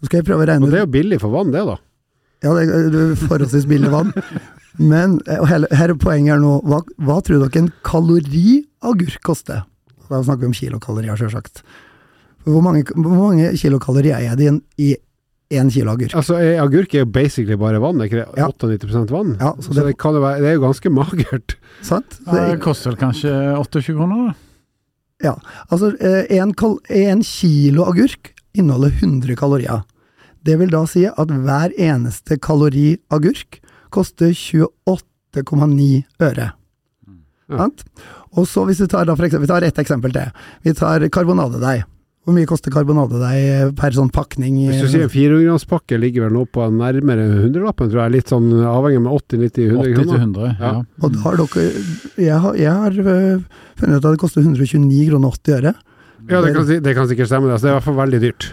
så 0.00 0.06
skal 0.06 0.22
jeg 0.22 0.26
prøve 0.26 0.46
å 0.46 0.48
regne 0.48 0.62
Og 0.62 0.68
ut 0.68 0.74
det 0.74 0.80
er 0.80 0.86
jo 0.86 0.92
billig 0.94 1.20
for 1.20 1.30
vann, 1.34 1.50
det, 1.54 1.64
da. 1.66 1.76
Ja, 2.44 2.52
det 2.60 2.66
er 2.68 3.14
forholdsvis 3.24 3.64
billig 3.70 3.90
vann. 3.92 4.12
Men 4.78 5.20
eh, 5.30 5.38
og 5.40 5.48
hele, 5.48 5.68
her 5.72 5.92
er 5.94 5.98
poenget 6.00 6.34
her 6.34 6.42
nå. 6.42 6.58
Hva, 6.66 6.82
hva 7.06 7.20
tror 7.24 7.44
dere 7.46 7.62
en 7.64 7.72
kalori 7.86 8.60
agurk 8.84 9.20
koster? 9.24 9.62
Da 10.10 10.20
snakker 10.20 10.44
vi 10.44 10.50
om 10.50 10.56
kilokalorier, 10.58 11.16
sjølsagt. 11.16 11.62
Hvor 12.44 12.60
mange, 12.60 12.84
hvor 12.92 13.14
mange 13.16 13.54
kilokalorier 13.56 14.20
er 14.28 14.36
det 14.36 14.44
i 14.44 14.50
en, 14.52 14.60
i 14.76 14.90
én 15.54 15.70
kilo 15.72 15.94
agurk? 15.94 16.12
Altså, 16.18 16.36
eh, 16.42 16.58
Agurk 16.60 16.92
er 16.94 17.04
jo 17.06 17.10
basically 17.14 17.56
bare 17.60 17.80
vann, 17.80 18.02
er 18.02 18.10
ikke 18.10 18.20
det? 18.20 18.26
Ja. 18.36 18.50
98 18.52 19.14
vann? 19.14 19.36
Ja, 19.40 19.54
så 19.56 19.70
så 19.70 19.78
det, 19.78 19.86
det- 19.88 19.98
kan 20.02 20.18
jo 20.18 20.20
være, 20.24 20.42
det 20.42 20.50
er 20.50 20.58
jo 20.58 20.64
ganske 20.66 20.92
magert. 20.92 21.56
Sant? 21.80 22.18
Ja, 22.26 22.32
det 22.34 22.44
Det, 22.50 22.60
koster 22.66 22.90
vel 22.92 23.00
kanskje 23.00 23.32
28 23.62 23.96
kroner, 23.96 24.26
da? 24.28 24.34
Ja. 25.24 25.34
altså, 25.70 25.94
én 26.28 26.52
en 26.90 27.22
kilo 27.24 27.84
agurk 27.88 28.34
inneholder 28.54 28.92
100 29.00 29.36
kalorier. 29.40 29.84
Det 30.44 30.58
vil 30.60 30.72
da 30.72 30.82
si 30.88 31.06
at 31.08 31.30
hver 31.30 31.72
eneste 31.80 32.36
kalori 32.42 32.98
agurk 33.14 33.60
koster 33.94 34.34
28,9 34.34 36.02
øre. 36.26 36.50
Ja. 37.48 37.56
Sant? 37.58 37.84
Og 38.34 38.46
så 38.50 38.64
hvis 38.68 38.82
vi 38.82 38.90
tar, 38.90 39.06
da 39.06 39.16
for 39.16 39.26
eksempel, 39.26 39.46
vi 39.46 39.52
tar 39.52 39.66
ett 39.66 39.80
eksempel 39.80 40.14
til. 40.14 40.46
Vi 40.66 40.74
tar 40.76 41.04
karbonadedeig. 41.12 41.84
Hvor 42.24 42.32
mye 42.32 42.48
koster 42.48 42.72
karbonadedeig 42.72 43.74
per 43.76 43.92
sånn 43.92 44.08
pakning? 44.12 44.56
Hvis 44.70 44.80
du 44.80 44.88
sier 44.88 45.04
en 45.04 45.12
400-gramspakke 45.12 45.98
ligger 46.00 46.24
vel 46.24 46.38
nå 46.38 46.46
på 46.48 46.64
nærmere 46.72 47.26
hundrelappen, 47.34 47.90
tror 47.92 48.06
jeg. 48.06 48.14
Litt 48.14 48.32
sånn 48.32 48.48
avhengig 48.64 49.02
med 49.04 49.12
80-90-100 49.12 49.42
80 49.44 49.52
til 49.58 49.98
kroner. 49.98 50.22
100, 50.22 50.46
ja. 50.48 50.70
Ja. 50.70 50.70
Og 51.04 51.12
da 51.12 51.24
har 51.26 51.36
dere 51.42 51.66
Jeg 52.24 52.38
har, 52.46 52.56
jeg 52.56 52.78
har 52.80 52.96
øh, 53.04 53.44
funnet 53.82 53.98
ut 53.98 54.00
at 54.00 54.08
det 54.08 54.22
koster 54.24 54.40
129 54.40 55.10
kroner 55.10 55.36
80 55.36 55.58
øre. 55.58 55.74
Ja, 56.24 56.40
det 56.40 56.54
kan, 56.56 56.70
det 56.88 56.96
kan 56.96 57.08
sikkert 57.10 57.28
stemme. 57.28 57.52
det. 57.52 57.60
så 57.60 57.66
det 57.66 57.70
er 57.70 57.74
i 57.74 57.76
hvert 57.76 57.88
fall 57.90 58.00
veldig 58.00 58.22
dyrt. 58.24 58.48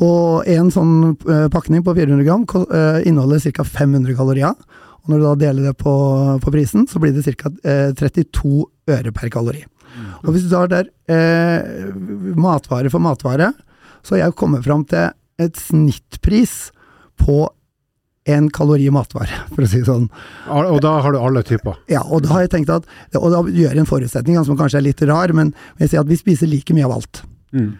Og 0.00 0.48
en 0.48 0.70
sånn 0.72 0.94
øh, 1.12 1.48
pakning 1.52 1.84
på 1.84 1.94
400 1.94 2.24
gram 2.24 2.46
øh, 2.48 3.02
inneholder 3.06 3.42
ca. 3.52 3.66
500 3.66 4.16
kalorier. 4.16 4.56
Og 5.02 5.10
når 5.10 5.18
du 5.18 5.26
da 5.26 5.34
deler 5.46 5.68
det 5.70 5.76
på, 5.82 5.92
på 6.42 6.54
prisen, 6.54 6.86
så 6.88 7.02
blir 7.02 7.12
det 7.14 7.26
ca. 7.26 7.50
Øh, 7.50 7.92
32 7.98 8.64
øre 8.92 9.12
per 9.12 9.30
kalori. 9.34 9.64
Og 10.22 10.32
hvis 10.32 10.46
du 10.46 10.52
tar 10.52 10.70
der 10.70 10.88
eh, 11.12 11.90
matvare 12.38 12.90
for 12.92 13.02
matvare, 13.02 13.52
så 14.02 14.16
har 14.16 14.24
jeg 14.24 14.38
kommet 14.38 14.64
fram 14.64 14.86
til 14.88 15.12
et 15.42 15.58
snittpris 15.58 16.70
på 17.20 17.44
en 18.30 18.48
kalori 18.54 18.86
matvare, 18.94 19.42
for 19.52 19.66
å 19.66 19.68
si 19.68 19.82
det 19.82 19.88
sånn. 19.90 20.08
Og 20.48 20.78
da 20.84 20.94
har 21.02 21.14
du 21.14 21.20
alle 21.20 21.42
typer. 21.46 21.78
Ja, 21.90 22.04
og 22.06 22.24
da 22.24 22.36
har 22.36 22.46
jeg 22.46 22.54
tenkt 22.54 22.72
at, 22.72 22.86
og 23.18 23.30
da 23.34 23.42
gjør 23.48 23.72
jeg 23.72 23.82
en 23.82 23.88
forutsetning 23.88 24.38
som 24.46 24.58
kanskje 24.58 24.80
er 24.80 24.88
litt 24.88 25.02
rar, 25.10 25.34
men 25.36 25.50
jeg 25.82 25.92
sier 25.92 26.04
at 26.04 26.10
vi 26.10 26.20
spiser 26.20 26.50
like 26.50 26.76
mye 26.76 26.86
av 26.86 27.00
alt. 27.00 27.24
Mm. 27.52 27.72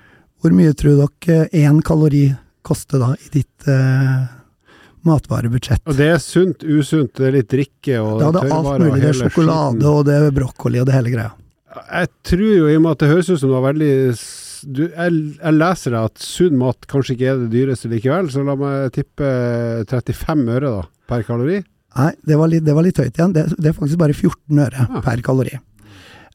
Hvor 0.43 0.55
mye 0.59 0.75
tror 0.75 0.99
dere 0.99 1.45
én 1.55 1.79
kalori 1.87 2.25
koster 2.67 2.99
da 2.99 3.13
i 3.15 3.29
ditt 3.31 3.69
eh, 3.71 4.25
matvarebudsjett? 5.07 5.85
Og 5.87 5.99
det 5.99 6.09
er 6.17 6.19
sunt, 6.23 6.65
usunt, 6.67 7.15
det 7.19 7.29
er 7.29 7.37
litt 7.37 7.51
drikke 7.53 8.01
og 8.03 8.19
Da 8.19 8.31
er 8.31 8.39
det 8.41 8.57
alt 8.57 8.83
mulig. 8.83 9.03
Det 9.05 9.13
er 9.13 9.21
sjokolade, 9.21 9.87
og 9.87 10.05
det 10.09 10.19
er 10.19 10.35
brokkoli 10.35 10.83
og 10.83 10.89
det 10.91 10.97
hele 10.99 11.15
greia. 11.15 11.31
Jeg 11.83 12.11
tror 12.27 12.49
jo, 12.49 12.67
i 12.69 12.77
og 12.77 12.83
med 12.85 12.97
at 12.97 13.05
det 13.05 13.13
høres 13.13 13.31
ut 13.31 13.41
som 13.41 13.53
du 13.53 13.57
har 13.57 13.69
veldig 13.71 13.93
du, 14.63 14.83
jeg, 14.87 15.15
jeg 15.41 15.57
leser 15.57 15.97
at 15.99 16.23
sunn 16.23 16.59
mat 16.61 16.87
kanskje 16.91 17.17
ikke 17.17 17.31
er 17.33 17.41
det 17.41 17.51
dyreste 17.55 17.91
likevel, 17.91 18.29
så 18.31 18.45
la 18.47 18.55
meg 18.59 18.93
tippe 18.95 19.31
35 19.91 20.53
øre 20.55 20.75
da, 20.77 20.85
per 21.11 21.25
kalori. 21.27 21.59
Nei, 21.99 22.13
det 22.25 22.39
var 22.41 22.51
litt, 22.51 22.65
det 22.65 22.75
var 22.77 22.87
litt 22.87 22.99
høyt 22.99 23.19
igjen. 23.19 23.35
Det, 23.35 23.47
det 23.59 23.71
er 23.71 23.77
faktisk 23.77 24.01
bare 24.01 24.15
14 24.17 24.63
øre 24.65 24.87
ja. 24.87 25.03
per 25.05 25.23
kalori. 25.25 25.59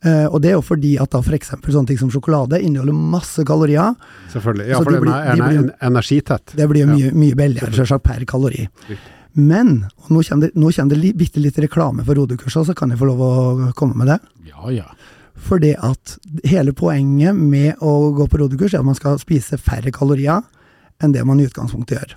Eh, 0.05 0.25
og 0.29 0.41
det 0.43 0.51
er 0.51 0.57
jo 0.59 0.61
fordi 0.61 0.91
at 1.01 1.09
da 1.09 1.19
f.eks. 1.25 1.49
sånne 1.65 1.87
ting 1.89 1.97
som 1.97 2.09
sjokolade 2.13 2.59
inneholder 2.61 2.93
masse 2.93 3.41
kalorier. 3.47 3.95
Selvfølgelig. 4.33 4.67
Ja, 4.69 4.81
for 4.83 4.91
det 4.93 4.99
den 5.01 5.13
er, 5.13 5.35
de 5.35 5.41
blir- 5.41 5.57
en- 5.63 5.71
energitett. 5.91 6.53
Det 6.55 6.67
blir 6.69 6.85
jo 6.85 6.97
Ja. 6.97 7.11
mye, 7.13 7.35
billigere 7.35 7.73
selvsagt 7.73 8.03
per 8.03 8.25
kalori. 8.25 8.67
Men, 9.35 9.87
og 10.03 10.09
nå 10.09 10.21
kommer 10.27 10.47
det, 10.47 10.55
nå 10.55 10.71
kommer 10.73 10.95
det 11.01 11.15
bitte 11.17 11.41
litt 11.41 11.57
reklame 11.57 12.03
for 12.05 12.15
rodekurser, 12.15 12.63
så 12.65 12.75
kan 12.75 12.89
jeg 12.89 12.97
få 12.99 13.05
lov 13.09 13.19
å 13.21 13.73
komme 13.75 13.95
med 13.95 14.07
det. 14.07 14.19
Ja, 14.49 14.69
ja. 14.69 14.85
Fordi 15.37 15.75
at 15.77 16.17
hele 16.45 16.73
poenget 16.73 17.35
med 17.37 17.77
å 17.79 18.13
gå 18.17 18.25
på 18.27 18.39
rodekurs 18.41 18.73
er 18.73 18.79
at 18.79 18.85
man 18.85 18.95
skal 18.95 19.17
spise 19.19 19.57
færre 19.61 19.91
kalorier 19.93 20.41
enn 20.99 21.11
det 21.13 21.23
man 21.25 21.39
i 21.39 21.45
utgangspunktet 21.45 21.97
gjør. 21.99 22.15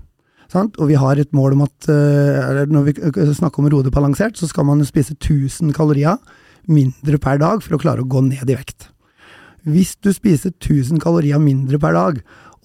Sant? 0.50 0.76
Og 0.80 0.88
vi 0.88 0.94
har 0.94 1.16
et 1.20 1.30
mål 1.37 1.52
om 1.52 1.62
at 1.62 1.88
uh, 1.88 2.64
når 2.66 2.84
vi 2.88 2.94
snakker 3.37 3.58
om 3.60 3.68
Rode 3.70 3.90
balansert, 3.92 4.37
så 4.40 4.49
skal 4.49 4.64
man 4.64 4.80
spise 4.88 5.12
1000 5.14 5.72
kalorier 5.76 6.16
mindre 6.69 7.21
per 7.23 7.40
dag 7.40 7.62
for 7.64 7.76
å 7.76 7.83
klare 7.83 8.05
å 8.05 8.09
gå 8.09 8.23
ned 8.26 8.49
i 8.49 8.57
vekt. 8.57 8.90
Hvis 9.69 9.95
du 10.00 10.12
spiser 10.17 10.52
1000 10.57 11.00
kalorier 11.02 11.40
mindre 11.43 11.79
per 11.81 11.97
dag, 11.97 12.21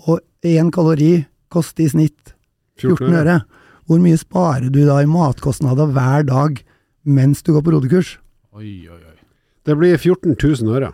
og 0.07 0.21
én 0.45 0.71
kalori 0.71 1.25
koster 1.51 1.85
i 1.85 1.91
snitt 1.91 2.35
14 2.81 3.15
øre, 3.21 3.39
hvor 3.85 4.01
mye 4.01 4.17
sparer 4.17 4.71
du 4.73 4.81
da 4.87 5.01
i 5.03 5.09
matkostnader 5.09 5.91
hver 5.93 6.25
dag 6.27 6.61
mens 7.05 7.43
du 7.45 7.53
går 7.53 7.65
på 7.65 7.75
rodekurs? 7.75 8.15
Oi, 8.55 8.87
oi, 8.89 9.01
oi. 9.01 9.17
Det 9.65 9.75
blir 9.77 9.97
14 9.97 10.35
000 10.35 10.75
øre. 10.77 10.91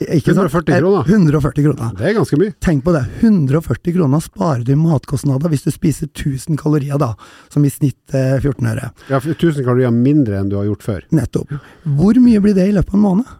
Ikke 0.00 0.32
sant? 0.34 0.48
140 0.48 0.78
kroner. 0.80 1.04
140 1.06 1.66
kroner. 1.66 1.92
Det 1.98 2.06
er 2.08 2.14
ganske 2.16 2.38
mye. 2.40 2.54
Tenk 2.64 2.82
på 2.86 2.94
det, 2.96 3.04
140 3.20 3.94
kroner 3.98 4.20
sparer 4.24 4.64
du 4.66 4.72
i 4.72 4.78
matkostnader 4.80 5.52
hvis 5.52 5.62
du 5.68 5.70
spiser 5.74 6.08
1000 6.10 6.56
kalorier 6.58 6.98
da, 6.98 7.12
som 7.52 7.62
i 7.64 7.70
snitt 7.70 8.16
eh, 8.16 8.38
14 8.40 8.66
øre. 8.72 8.88
Ja, 9.12 9.20
1000 9.20 9.62
kalorier 9.62 9.92
mindre 9.94 10.40
enn 10.40 10.48
du 10.50 10.56
har 10.58 10.66
gjort 10.70 10.82
før. 10.82 11.04
Nettopp. 11.14 11.52
Hvor 11.84 12.18
mye 12.24 12.40
blir 12.42 12.54
det 12.58 12.66
i 12.70 12.74
løpet 12.74 12.94
av 12.94 12.98
en 12.98 13.06
måned? 13.06 13.38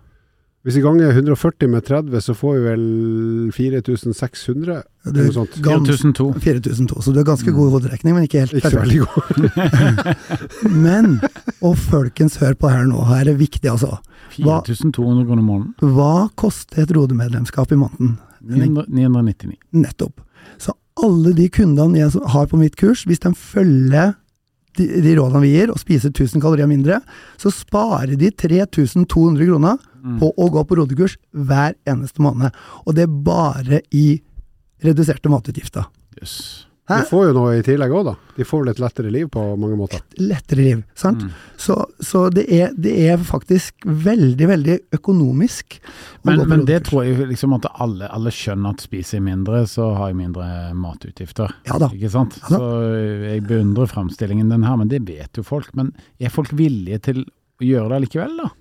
Hvis 0.63 0.77
vi 0.79 0.83
ganger 0.85 1.11
140 1.11 1.67
med 1.73 1.83
30, 1.89 2.21
så 2.23 2.35
får 2.39 2.53
vi 2.55 2.61
vel 2.69 2.83
4600, 3.51 4.77
Du 5.03 5.09
eller 5.11 5.19
er 5.19 5.25
noe 5.27 5.35
sånt. 5.35 5.57
gans- 5.65 5.89
4002. 5.91 6.27
4002, 6.45 7.01
så 7.03 7.11
du 7.13 7.19
er 7.19 7.27
ganske 7.27 7.51
god 7.57 7.67
i 7.67 7.73
hoderekning, 7.73 8.15
men 8.15 8.29
ikke 8.29 8.45
helt 8.45 8.55
Ikke 8.61 8.71
veldig 8.79 9.01
god. 9.03 10.23
Men, 10.87 11.17
og 11.67 11.75
folkens, 11.83 12.39
hør 12.39 12.55
på 12.59 12.71
her 12.71 12.87
nå, 12.87 13.03
her 13.11 13.25
er 13.25 13.33
det 13.33 13.41
viktig 13.43 13.73
altså. 13.75 13.99
Hva- 14.39 14.63
4200 14.65 15.27
kroner 15.27 15.43
i 15.43 15.47
måneden. 15.47 15.75
Hva 15.97 16.29
koster 16.37 16.83
et 16.83 16.91
rodemedlemskap 16.97 17.73
i 17.73 17.77
måneden? 17.77 18.19
999. 18.43 19.57
Nettopp. 19.73 20.21
Så 20.59 20.73
alle 21.03 21.33
de 21.37 21.49
kundene 21.49 21.99
jeg 21.99 22.11
har 22.35 22.47
på 22.51 22.59
mitt 22.59 22.77
kurs, 22.77 23.05
hvis 23.07 23.21
de 23.23 23.33
følger 23.39 24.15
de, 24.77 24.87
de 25.05 25.15
rådene 25.19 25.41
vi 25.45 25.51
gir, 25.53 25.71
og 25.71 25.79
spiser 25.79 26.09
1000 26.11 26.41
kalorier 26.41 26.67
mindre, 26.67 27.01
så 27.37 27.51
sparer 27.53 28.17
de 28.17 28.31
3200 28.31 29.47
kroner 29.47 29.79
Mm. 30.03 30.17
på 30.19 30.33
å 30.35 30.49
gå 30.51 30.65
på 30.67 30.75
rodekurs 30.81 31.13
hver 31.33 31.75
eneste 31.87 32.19
måned. 32.19 32.51
Og 32.87 32.95
det 32.97 33.05
er 33.05 33.13
bare 33.23 33.79
i 33.95 34.21
reduserte 34.83 35.31
matutgifter. 35.31 35.85
Jøss. 37.01 37.09
De 37.09 37.13
får 37.13 37.25
jo 37.29 37.33
noe 37.37 37.57
i 37.59 37.65
tillegg 37.67 37.95
òg, 37.97 38.05
da. 38.11 38.15
De 38.37 38.47
får 38.49 38.63
vel 38.63 38.71
et 38.73 38.83
lettere 38.83 39.13
liv 39.13 39.29
på 39.33 39.43
mange 39.61 39.79
måter. 39.79 40.03
Et 40.03 40.23
Lettere 40.23 40.65
liv, 40.65 40.83
sant? 40.99 41.25
Mm. 41.25 41.35
Så, 41.61 41.77
så 42.03 42.25
det, 42.35 42.47
er, 42.53 42.73
det 42.77 42.95
er 43.09 43.21
faktisk 43.27 43.85
veldig, 43.87 44.49
veldig 44.51 44.79
økonomisk 44.97 45.79
Men, 46.29 46.45
men 46.49 46.65
det 46.69 46.81
tror 46.89 47.07
jeg 47.07 47.29
liksom 47.33 47.57
at 47.59 47.69
alle, 47.83 48.09
alle 48.13 48.33
skjønner 48.35 48.77
at 48.77 48.85
spiser 48.85 49.19
jeg 49.19 49.27
mindre, 49.27 49.65
så 49.71 49.91
har 49.99 50.13
jeg 50.13 50.21
mindre 50.23 50.47
matutgifter. 50.79 51.53
Ja 51.69 51.79
da. 51.83 51.91
Ikke 51.95 52.13
sant? 52.13 52.39
Ja 52.45 52.55
da. 52.55 52.63
Så 52.63 52.73
jeg 53.27 53.45
beundrer 53.49 53.91
fremstillingen 53.91 54.53
den 54.53 54.67
her, 54.67 54.79
men 54.81 54.91
det 54.93 55.05
vet 55.09 55.39
jo 55.39 55.47
folk. 55.47 55.73
Men 55.79 55.93
er 56.23 56.33
folk 56.33 56.55
villige 56.57 57.03
til 57.11 57.25
å 57.27 57.67
gjøre 57.67 57.95
det 57.95 58.05
likevel, 58.07 58.37
da? 58.45 58.53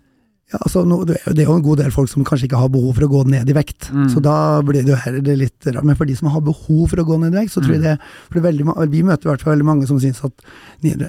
Ja, 0.52 0.58
altså, 0.60 0.84
nå, 0.86 1.06
det 1.06 1.16
er 1.26 1.46
jo- 1.46 1.56
en 1.56 1.62
god 1.64 1.78
del 1.78 1.92
folk 1.92 2.10
som 2.10 2.26
kanskje 2.26 2.48
ikke 2.50 2.58
har 2.60 2.68
behov 2.70 2.96
for 2.96 3.06
å 3.08 3.10
gå 3.10 3.26
ned 3.26 3.50
i 3.50 3.54
vekt, 3.54 3.90
Mm. 3.92 4.10
så 4.12 4.22
da 4.22 4.62
blir 4.62 4.84
det 4.84 4.88
jo 4.90 4.96
heller 4.96 5.36
litt 5.38 5.64
rart. 5.66 5.84
Men 5.84 5.96
for 5.96 6.04
de 6.06 6.14
som 6.16 6.28
har 6.28 6.42
behov 6.42 6.90
for 6.90 6.98
å 6.98 7.06
gå 7.08 7.20
ned 7.20 7.34
i 7.34 7.38
vekt, 7.46 7.52
så 7.56 7.62
tror 7.64 7.72
jeg 7.74 7.80
Mm. 7.80 7.84
det 7.84 8.00
for 8.30 8.40
det 8.40 8.44
veldig, 8.44 8.90
Vi 8.92 9.02
møter 9.02 9.26
i 9.26 9.30
hvert 9.32 9.42
fall 9.42 9.56
veldig 9.56 9.66
mange 9.66 9.88
som 9.88 9.98
syns 10.00 10.24
at 10.26 10.34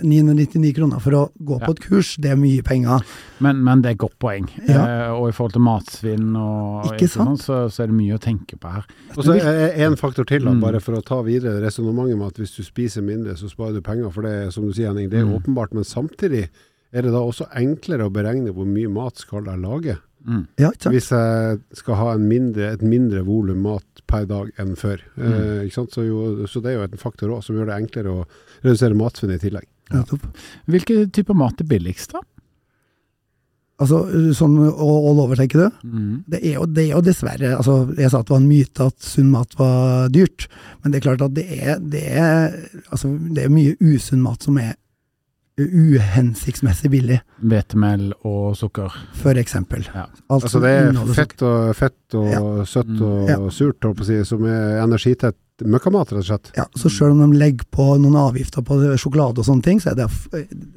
999 0.03 0.73
kroner 0.75 1.01
for 1.01 1.11
å 1.13 1.31
gå 1.43 1.59
Ja. 1.61 1.67
på 1.67 1.71
et 1.73 1.81
kurs, 1.81 2.17
det 2.21 2.31
er 2.31 2.37
mye 2.37 2.63
penger. 2.63 3.03
Men, 3.41 3.63
men 3.65 3.83
det 3.83 3.89
er 3.89 3.93
et 3.93 3.99
godt 3.99 4.19
poeng. 4.21 4.49
Ja. 4.69 4.87
Eh, 5.09 5.11
og 5.13 5.29
i 5.29 5.33
forhold 5.33 5.53
til 5.53 5.63
matsvinn 5.63 6.37
og 6.37 6.93
Ikke 6.93 7.09
sant? 7.09 7.39
så, 7.41 7.67
så 7.71 7.83
er 7.83 7.87
det 7.89 7.97
mye 7.97 8.15
å 8.17 8.21
tenke 8.21 8.59
på 8.59 8.71
her. 8.73 8.85
Og 9.17 9.25
så 9.25 9.35
er 9.41 9.75
en 9.87 9.97
faktor 9.97 10.25
til, 10.27 10.45
da, 10.45 10.51
Mm. 10.53 10.61
bare 10.61 10.81
for 10.81 10.93
å 10.95 11.05
ta 11.05 11.23
videre 11.23 11.61
resonnementet 11.63 12.17
med 12.19 12.27
at 12.29 12.35
hvis 12.39 12.57
du 12.57 12.63
spiser 12.63 13.03
mindre, 13.03 13.35
så 13.37 13.51
sparer 13.51 13.75
du 13.75 13.81
penger. 13.81 14.13
For 14.13 14.23
det 14.23 14.47
er 14.47 14.51
som 14.51 14.65
du 14.67 14.73
sier, 14.73 14.89
Henning, 14.89 15.09
det 15.11 15.21
er 15.21 15.25
Mm. 15.27 15.41
åpenbart. 15.43 15.73
Men 15.73 15.85
samtidig 15.85 16.49
er 16.93 17.07
det 17.07 17.13
da 17.15 17.23
også 17.25 17.49
enklere 17.59 18.07
å 18.07 18.13
beregne 18.13 18.53
hvor 18.55 18.69
mye 18.69 18.91
mat 18.93 19.21
skal 19.23 19.49
jeg 19.49 19.63
lage. 19.63 19.99
Mm. 20.23 20.45
Ja, 20.61 20.71
ikke 20.71 20.87
sant? 20.87 20.95
Hvis 20.95 21.11
jeg 21.11 21.79
skal 21.81 21.99
ha 21.99 22.11
en 22.15 22.27
mindre, 22.31 22.73
et 22.77 22.85
mindre 22.87 23.25
volum 23.27 23.65
mat 23.67 24.03
per 24.11 24.27
dag 24.31 24.53
enn 24.63 24.75
før. 24.79 25.03
Mm. 25.17 25.31
Eh, 25.31 25.61
ikke 25.67 25.79
sant? 25.81 25.97
Så, 25.97 26.05
jo, 26.07 26.47
så 26.51 26.63
det 26.63 26.73
er 26.73 26.79
jo 26.79 26.87
en 26.87 27.01
faktor 27.01 27.33
òg 27.35 27.43
som 27.47 27.59
gjør 27.59 27.73
det 27.73 27.79
enklere 27.81 28.19
å 28.21 28.27
redusere 28.63 28.99
matsvinnet 28.99 29.41
i 29.41 29.49
tillegg. 29.49 29.69
Ja. 29.93 30.05
Hvilke 30.71 31.07
typer 31.13 31.37
mat 31.37 31.61
er 31.61 31.69
billigst, 31.69 32.15
da? 32.15 32.23
Altså, 33.83 33.99
sånn 34.37 34.55
all 34.63 35.21
over, 35.25 35.35
tenker 35.39 35.65
du? 35.65 35.81
Mm. 35.89 36.17
Det 36.31 36.39
er, 36.39 36.53
jo, 36.59 36.67
det 36.71 36.85
er 36.85 36.91
jo 36.93 37.01
dessverre 37.03 37.55
altså 37.57 37.77
Jeg 37.97 38.13
sa 38.13 38.21
at 38.21 38.29
det 38.29 38.35
var 38.35 38.43
en 38.43 38.51
myte 38.51 38.87
at 38.93 39.07
sunn 39.07 39.33
mat 39.33 39.57
var 39.59 40.13
dyrt, 40.13 40.47
men 40.83 40.93
det 40.93 41.01
er 41.01 41.07
klart 41.09 41.25
at 41.25 41.35
det 41.35 41.47
er, 41.57 41.81
det 41.81 42.03
er, 42.13 42.55
altså, 42.93 43.11
det 43.33 43.47
er 43.47 43.55
mye 43.55 43.75
usunn 43.81 44.23
mat 44.23 44.45
som 44.47 44.61
er 44.63 44.77
uhensiktsmessig 45.59 46.91
billig, 46.91 47.21
Hvetemel 47.43 48.12
og 48.25 48.55
sukker. 48.57 48.93
for 49.21 49.35
eksempel. 49.41 49.85
Ja. 49.95 50.07
Alt 50.31 50.45
Altså 50.47 50.61
det 50.62 50.71
er 50.71 50.93
fett 51.15 51.43
og, 51.43 51.75
fett 51.77 52.15
og 52.19 52.67
søtt 52.67 52.88
Mm. 52.88 53.03
og 53.03 53.29
Ja. 53.29 53.37
surt, 53.51 53.81
holdt 53.83 53.97
på 53.99 54.03
å 54.03 54.07
si, 54.07 54.25
som 54.25 54.45
er 54.45 54.81
energitett 54.83 55.37
møkkamat, 55.62 56.09
rett 56.12 56.19
og 56.19 56.25
slett. 56.25 56.51
Ja, 56.57 56.65
så 56.75 56.91
selv 56.91 57.12
om 57.12 57.31
de 57.31 57.38
legger 57.38 57.65
på 57.71 57.99
noen 58.01 58.17
avgifter 58.17 58.62
på 58.65 58.81
sjokolade 58.99 59.38
og 59.38 59.45
sånne 59.47 59.62
ting, 59.62 59.79
så 59.79 59.91
er 59.93 59.95
det 59.95 60.09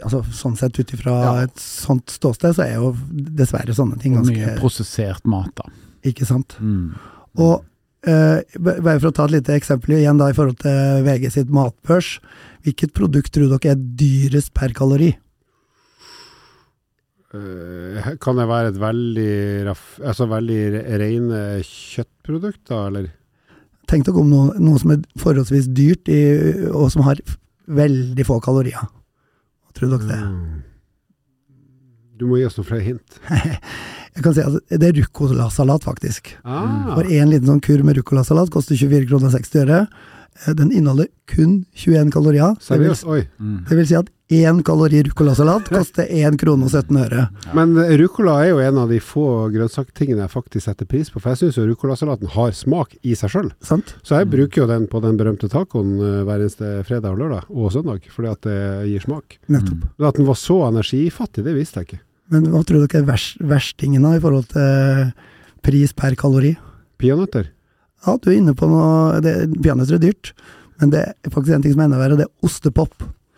altså, 0.04 0.24
sånn 0.32 0.58
sett 0.58 0.78
ut 0.80 0.92
ifra 0.94 1.24
Ja. 1.24 1.44
et 1.44 1.56
sånt 1.56 2.06
ståsted, 2.08 2.54
så 2.56 2.64
er 2.68 2.76
jo 2.76 2.92
dessverre 3.12 3.74
sånne 3.74 4.00
ting 4.00 4.14
ganske 4.16 4.36
mye 4.36 4.58
prosessert 4.60 5.26
mat, 5.26 5.56
da. 5.56 5.64
Ikke 6.04 6.26
sant? 6.26 6.56
Mm. 6.62 6.94
Og 7.38 7.64
eh, 8.08 8.42
bare 8.60 9.00
for 9.00 9.10
å 9.10 9.14
ta 9.14 9.24
et 9.26 9.32
lite 9.32 9.60
eksempel 9.60 9.96
igjen 9.98 10.18
da 10.20 10.28
i 10.30 10.34
forhold 10.34 10.60
til 10.60 11.04
VG 11.04 11.32
sitt 11.32 11.48
matbørs. 11.50 12.20
Hvilket 12.66 12.96
produkt 12.98 13.34
tror 13.36 13.52
dere 13.52 13.76
er 13.76 13.86
dyrest 14.00 14.54
per 14.58 14.74
kalori? 14.74 15.12
Eh, 17.36 18.08
kan 18.22 18.38
det 18.40 18.48
være 18.50 18.72
et 18.72 18.80
veldig, 18.80 19.32
altså 19.68 20.28
veldig 20.32 20.60
rene 21.02 21.42
kjøttprodukt, 21.68 22.72
eller? 22.74 23.10
Tenk 23.86 24.06
Tenk 24.06 24.08
dere 24.08 24.22
om 24.24 24.32
noe, 24.32 24.54
noe 24.58 24.82
som 24.82 24.96
er 24.96 25.04
forholdsvis 25.22 25.68
dyrt, 25.78 26.10
i, 26.10 26.22
og 26.72 26.90
som 26.94 27.06
har 27.06 27.22
veldig 27.70 28.26
få 28.26 28.40
kalorier. 28.44 28.88
Hva 29.66 29.76
tror 29.78 29.94
dere 29.94 30.10
det? 30.10 30.22
Mm. 30.24 30.64
Du 32.16 32.26
må 32.30 32.40
gi 32.40 32.48
oss 32.48 32.58
noen 32.58 32.70
flere 32.70 32.86
hint. 32.86 33.20
Jeg 34.16 34.24
kan 34.24 34.36
si 34.36 34.44
at 34.46 34.54
Det 34.72 34.88
er 34.88 35.00
ruccolasalat, 35.02 35.84
faktisk. 35.84 36.32
Ah, 36.48 36.94
For 36.96 37.10
én 37.12 37.28
liten 37.34 37.50
sånn 37.50 37.64
kurv 37.64 37.84
med 37.84 37.98
ruccolasalat 38.00 38.54
koster 38.54 38.80
24 38.80 39.10
kroner 39.10 39.34
60 39.34 39.66
øre. 39.66 39.80
Eh, 40.44 40.54
Den 40.54 40.72
inneholder 40.72 41.08
kun 41.32 41.66
21 41.74 42.12
kalorier. 42.12 42.56
Det 42.60 42.80
vil, 42.80 42.92
seriøst? 42.92 43.08
Oi. 43.08 43.24
Mm. 43.40 43.64
det 43.70 43.78
vil 43.80 43.88
si 43.88 43.96
at 43.98 44.10
én 44.36 44.62
kalori 44.66 45.04
ruccolasalat 45.06 45.70
koster 45.70 46.08
1 46.10 46.38
krone 46.42 46.66
og 46.66 46.72
17 46.74 46.98
øre. 46.98 47.28
Men 47.54 47.76
eh, 47.78 47.94
ruccola 48.02 48.40
er 48.44 48.50
jo 48.52 48.60
en 48.64 48.80
av 48.82 48.90
de 48.90 49.00
få 49.00 49.26
grønnsaktingene 49.54 50.26
jeg 50.26 50.34
faktisk 50.34 50.66
setter 50.66 50.90
pris 50.90 51.12
på. 51.14 51.22
For 51.22 51.34
jeg 51.34 51.44
syns 51.44 51.60
jo 51.62 51.68
ruccolasalaten 51.70 52.32
har 52.36 52.52
smak 52.58 52.98
i 53.06 53.16
seg 53.18 53.32
sjøl. 53.36 53.52
Så 53.62 54.20
jeg 54.20 54.30
bruker 54.34 54.64
jo 54.64 54.68
den 54.72 54.90
på 54.92 55.02
den 55.06 55.20
berømte 55.22 55.50
tacoen 55.52 55.96
eh, 56.02 56.24
hver 56.28 56.42
eneste 56.44 56.74
fredag 56.88 57.16
og 57.16 57.22
lørdag, 57.24 57.48
og 57.54 57.72
søndag, 57.74 58.10
fordi 58.12 58.34
at 58.34 58.42
det 58.50 58.60
gir 58.92 59.06
smak. 59.08 59.40
Nettopp. 59.48 59.88
Men 59.96 60.10
at 60.12 60.20
den 60.20 60.30
var 60.30 60.42
så 60.42 60.60
energifattig, 60.70 61.46
det 61.46 61.56
visste 61.56 61.82
jeg 61.82 61.90
ikke. 61.90 62.04
Men 62.34 62.48
hva 62.50 62.64
tror 62.66 62.82
dere 62.82 63.04
er 63.04 63.10
vers, 63.12 63.36
verstingen 63.38 64.02
da, 64.02 64.16
i 64.18 64.22
forhold 64.24 64.48
til 64.50 65.12
pris 65.66 65.94
per 65.94 66.18
kalori? 66.18 66.56
Peanøtter? 66.98 67.52
Ja, 68.06 68.18
du 68.22 68.28
er 68.32 68.38
inne 68.38 68.54
på 68.58 68.66
noe 68.70 69.20
det, 69.24 69.34
Peanøtter 69.64 69.96
er 69.98 70.04
dyrt, 70.04 70.26
men 70.82 70.92
det 70.94 71.02
er 71.08 71.14
faktisk 71.32 71.54
en 71.56 71.64
ting 71.64 71.74
som 71.74 71.82
er 71.82 71.86
enda 71.90 72.00
verre, 72.02 72.18
det 72.20 72.28
er 72.28 72.46
ostepop. 72.46 72.94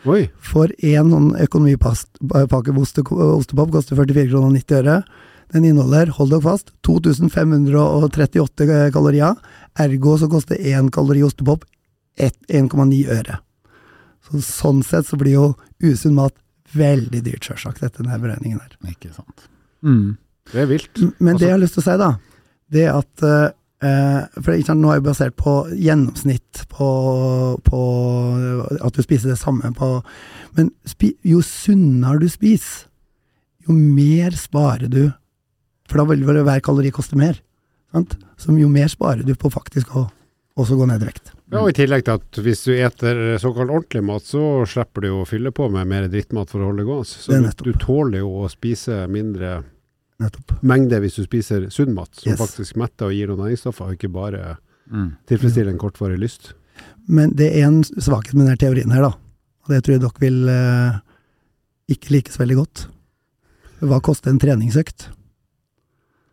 Oi. 0.08 0.24
For 0.44 0.68
én 0.84 1.10
sånn 1.12 1.30
økonomipakke 1.46 2.72
oste, 2.80 3.02
ostepop 3.12 3.72
koster 3.76 3.96
44 4.00 4.30
kroner 4.32 4.48
og 4.50 4.56
90 4.58 4.78
øre. 4.82 4.98
Den 5.54 5.64
inneholder, 5.70 6.08
hold 6.18 6.30
dere 6.34 6.44
fast, 6.44 6.68
2538 6.84 8.92
kalorier. 8.96 9.34
Ergo 9.80 10.18
så 10.20 10.28
koster 10.32 10.56
én 10.60 10.90
kalori 10.94 11.22
ostepop 11.26 11.62
1,9 12.18 13.08
øre. 13.14 13.36
Så 14.28 14.42
sånn 14.44 14.82
sett 14.84 15.06
så 15.08 15.16
blir 15.20 15.34
jo 15.38 15.46
usunn 15.86 16.16
mat 16.18 16.34
veldig 16.76 17.22
dyrt, 17.24 17.46
sjølsagt, 17.48 17.84
etter 17.86 18.04
denne 18.04 18.20
beregningen 18.20 18.60
her. 18.60 18.74
Ikke 18.92 19.14
sant. 19.16 19.46
Mm. 19.86 20.18
Det 20.52 20.60
er 20.64 20.68
vilt. 20.68 20.98
Men 21.20 21.38
det 21.38 21.44
Altså- 21.44 21.46
jeg 21.46 21.52
har 21.52 21.60
lyst 21.64 21.74
til 21.76 21.84
å 21.84 21.92
si, 21.92 21.98
da, 21.98 22.12
det 22.72 22.82
er 22.84 22.94
at 22.98 23.24
eh, 23.24 23.50
For 23.78 24.56
ikke 24.56 24.72
sant, 24.72 24.82
nå 24.82 24.90
er 24.90 24.98
jo 24.98 25.06
basert 25.06 25.36
på 25.38 25.52
gjennomsnitt, 25.78 26.64
på, 26.72 26.88
på 27.62 27.82
at 28.82 28.98
du 28.98 29.04
spiser 29.06 29.36
det 29.36 29.38
samme 29.38 29.70
på 29.78 29.90
Men 30.58 30.72
spi, 30.90 31.12
jo 31.22 31.44
sunnere 31.46 32.24
du 32.24 32.26
spiser, 32.34 32.88
jo 33.68 33.76
mer 33.78 34.34
sparer 34.34 34.90
du. 34.90 35.04
For 35.88 36.02
da 36.02 36.08
vil 36.10 36.26
vel 36.26 36.42
hver 36.48 36.64
kalori 36.66 36.90
koste 36.96 37.20
mer. 37.20 37.38
Sant? 37.94 38.18
Så 38.42 38.56
jo 38.58 38.70
mer 38.72 38.90
sparer 38.92 39.22
du 39.28 39.36
på 39.38 39.52
faktisk 39.54 39.94
å 39.94 40.08
også 40.58 40.78
gå 40.80 40.88
ned 40.90 41.04
i 41.04 41.10
vekt. 41.12 41.32
Ja, 41.52 41.62
og 41.62 41.70
I 41.72 41.78
tillegg 41.78 42.04
til 42.08 42.18
at 42.18 42.40
hvis 42.44 42.66
du 42.66 42.74
eter 42.76 43.38
såkalt 43.40 43.70
ordentlig 43.70 44.04
mat, 44.04 44.26
så 44.26 44.66
slipper 44.68 45.06
du 45.06 45.12
å 45.20 45.26
fylle 45.30 45.54
på 45.56 45.70
med 45.72 45.88
mer 45.88 46.08
drittmat 46.12 46.50
for 46.52 46.64
å 46.64 46.72
holde 46.72 46.84
det 46.84 46.90
gående. 46.90 47.08
Så 47.08 47.38
du, 47.38 47.70
du 47.70 47.80
tåler 47.80 48.24
jo 48.24 48.32
å 48.42 48.50
spise 48.52 49.06
mindre 49.12 49.62
Nettopp. 50.20 50.56
mengde 50.66 50.98
hvis 51.04 51.16
du 51.20 51.24
spiser 51.28 51.68
sunn 51.70 51.94
mat, 51.94 52.10
som 52.18 52.32
Yes. 52.32 52.40
faktisk 52.42 52.76
metter 52.76 53.06
og 53.06 53.14
gir 53.14 53.28
noen 53.28 53.44
næringsstoffer, 53.46 53.86
og 53.86 53.94
ikke 53.98 54.12
bare 54.12 54.58
Mm. 54.92 55.12
tilfredsstiller 55.28 55.70
en 55.72 55.78
kortvarig 55.78 56.18
lyst. 56.20 56.54
Men 57.08 57.32
det 57.36 57.54
er 57.56 57.68
en 57.68 57.84
svakhet 57.84 58.34
med 58.34 58.48
denne 58.48 58.58
teorien 58.58 58.92
her, 58.92 59.02
da. 59.02 59.10
Og 59.66 59.68
det 59.70 59.84
tror 59.84 59.94
jeg 59.94 60.02
dere 60.02 60.20
vil 60.20 60.50
eh, 60.50 61.00
ikke 61.92 62.12
like 62.12 62.32
så 62.32 62.40
veldig 62.46 62.56
godt. 62.56 62.88
Hva 63.82 64.02
koster 64.02 64.30
en 64.32 64.40
treningsøkt? 64.40 65.10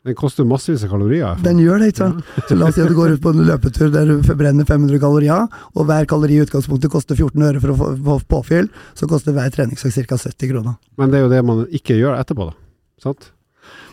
Den 0.04 0.14
koster 0.14 0.44
massevis 0.44 0.84
av 0.84 0.90
kalorier. 0.90 1.38
Den 1.42 1.56
gjør 1.58 1.78
det, 1.80 1.94
ikke 1.94 2.02
sant? 2.04 2.24
Så 2.48 2.56
la 2.58 2.66
oss 2.68 2.74
si 2.76 2.82
at 2.82 2.88
du 2.88 2.94
går 2.94 3.14
ut 3.16 3.22
på 3.24 3.30
en 3.32 3.46
løpetur 3.48 3.90
der 3.90 4.04
du 4.04 4.22
forbrenner 4.22 4.66
500 4.68 4.98
kalorier, 5.00 5.48
og 5.74 5.86
hver 5.88 6.04
kalori 6.06 6.36
i 6.36 6.44
utgangspunktet 6.44 6.90
koster 6.92 7.16
14 7.16 7.40
øre 7.42 7.60
for 7.62 7.72
å 7.72 7.76
få, 7.78 7.88
få 8.04 8.18
påfyll, 8.28 8.68
så 8.94 9.08
koster 9.08 9.32
hver 9.32 9.48
treningsøkt 9.50 10.06
ca. 10.06 10.16
70 10.16 10.50
kroner. 10.52 10.76
Men 10.98 11.10
det 11.10 11.18
er 11.20 11.24
jo 11.24 11.30
det 11.32 11.44
man 11.44 11.64
ikke 11.72 11.96
gjør 11.96 12.18
etterpå, 12.20 12.50
da. 12.50 12.54
Sant? 13.00 13.30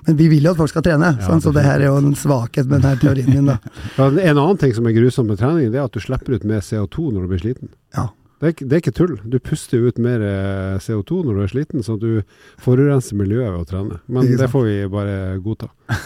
Men 0.08 0.18
vi 0.18 0.30
vil 0.32 0.48
jo 0.48 0.54
at 0.56 0.62
folk 0.62 0.72
skal 0.72 0.86
trene, 0.86 1.12
Ja, 1.20 1.28
sånn, 1.28 1.44
så 1.44 1.54
det 1.54 1.66
her 1.66 1.82
er 1.82 1.92
jo 1.92 2.00
en 2.00 2.16
svakhet 2.18 2.70
med 2.70 2.82
denne 2.82 2.98
teorien 3.02 3.30
min. 3.30 3.52
Ja, 4.00 4.08
en 4.08 4.40
annen 4.40 4.58
ting 4.62 4.74
som 4.78 4.88
er 4.90 4.96
grusomt 4.98 5.30
med 5.30 5.42
trening, 5.42 5.70
det 5.74 5.82
er 5.82 5.86
at 5.86 5.94
du 5.94 6.02
slipper 6.02 6.38
ut 6.38 6.48
mer 6.48 6.66
CO2 6.66 7.12
når 7.12 7.28
du 7.28 7.32
blir 7.34 7.44
sliten. 7.44 7.72
Ja. 7.98 8.10
Det 8.42 8.50
er, 8.50 8.56
det 8.66 8.74
er 8.74 8.82
ikke 8.82 8.96
tull. 8.98 9.14
Du 9.30 9.38
puster 9.38 9.84
ut 9.86 10.00
mer 10.02 10.24
eh, 10.26 10.80
CO2 10.82 11.20
når 11.28 11.38
du 11.38 11.44
er 11.44 11.52
sliten, 11.52 11.86
så 11.86 11.94
du 12.02 12.24
forurenser 12.62 13.20
miljøet 13.20 13.52
ved 13.52 13.60
å 13.60 13.70
trene. 13.70 14.00
Men 14.10 14.26
det, 14.26 14.40
det 14.42 14.50
får 14.50 14.66
vi 14.66 14.78
bare 14.90 15.18
godta. 15.46 15.70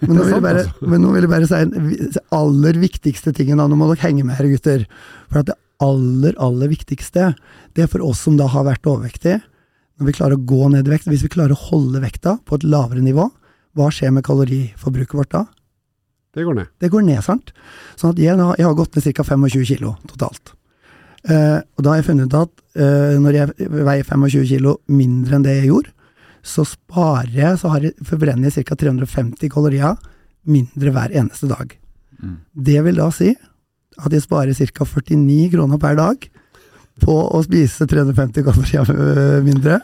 Men 0.00 0.16
nå, 0.16 0.24
sant, 0.24 0.40
bare, 0.40 0.62
altså. 0.64 0.86
men 0.88 1.02
nå 1.04 1.10
vil 1.12 1.26
jeg 1.26 1.28
bare 1.28 1.46
si 1.50 1.58
den 1.68 2.14
aller 2.32 2.78
viktigste 2.80 3.34
tingen, 3.36 3.60
nå 3.60 3.76
må 3.76 3.90
dere 3.90 4.06
henge 4.06 4.22
med 4.24 4.38
her, 4.38 4.48
gutter. 4.48 4.86
For 5.28 5.42
at 5.42 5.50
det 5.50 5.56
aller, 5.84 6.32
aller 6.40 6.70
viktigste, 6.72 7.34
det 7.76 7.84
er 7.84 7.90
for 7.92 8.04
oss 8.06 8.22
som 8.24 8.38
da 8.40 8.46
har 8.54 8.64
vært 8.64 8.88
overvektige, 8.88 9.42
når 9.96 10.10
vi 10.10 10.16
klarer 10.18 10.36
å 10.36 10.46
gå 10.48 10.68
ned 10.72 10.88
i 10.88 10.92
vekt, 10.92 11.08
hvis 11.08 11.24
vi 11.24 11.32
klarer 11.32 11.54
å 11.54 11.64
holde 11.70 12.02
vekta 12.02 12.36
på 12.44 12.58
et 12.58 12.66
lavere 12.68 13.04
nivå, 13.04 13.28
hva 13.76 13.88
skjer 13.92 14.12
med 14.12 14.24
kaloriforbruket 14.26 15.16
vårt 15.16 15.32
da? 15.32 15.44
Det 16.36 16.44
går 16.44 16.56
ned. 16.58 16.68
Det 16.80 16.90
går 16.92 17.04
ned, 17.06 17.22
sant? 17.24 17.52
Sånn 17.96 18.12
at 18.12 18.20
jeg, 18.20 18.36
jeg 18.36 18.68
har 18.68 18.76
gått 18.76 18.96
ned 18.96 19.08
ca. 19.16 19.24
25 19.24 19.64
kilo 19.68 19.94
totalt. 20.10 20.52
Eh, 21.26 21.58
og 21.58 21.82
da 21.82 21.92
har 21.92 22.02
jeg 22.02 22.08
funnet 22.10 22.28
ut 22.28 22.36
at 22.38 22.52
eh, 22.76 23.16
når 23.22 23.38
jeg 23.38 23.70
veier 23.72 24.04
25 24.04 24.44
kilo 24.52 24.76
mindre 24.92 25.38
enn 25.38 25.46
det 25.46 25.56
jeg 25.56 25.70
gjorde, 25.70 25.92
så 26.46 26.62
sparer 26.68 27.32
jeg, 27.32 27.58
så 27.58 27.72
har 27.72 27.88
jeg, 27.88 27.96
forbrenner 28.06 28.52
jeg 28.52 28.68
ca. 28.68 28.76
350 28.78 29.50
kalorier 29.50 29.96
mindre 30.46 30.92
hver 30.94 31.14
eneste 31.16 31.48
dag. 31.50 31.72
Mm. 32.20 32.38
Det 32.68 32.78
vil 32.86 33.00
da 33.00 33.08
si 33.14 33.32
at 33.32 34.12
jeg 34.12 34.26
sparer 34.26 34.52
ca. 34.76 34.86
49 34.92 35.50
kroner 35.56 35.80
per 35.82 35.96
dag 35.98 36.28
på 37.04 37.16
å 37.36 37.40
spise 37.44 37.86
350 37.88 38.46
kalorier 38.46 38.92
øh, 38.92 39.40
mindre. 39.44 39.80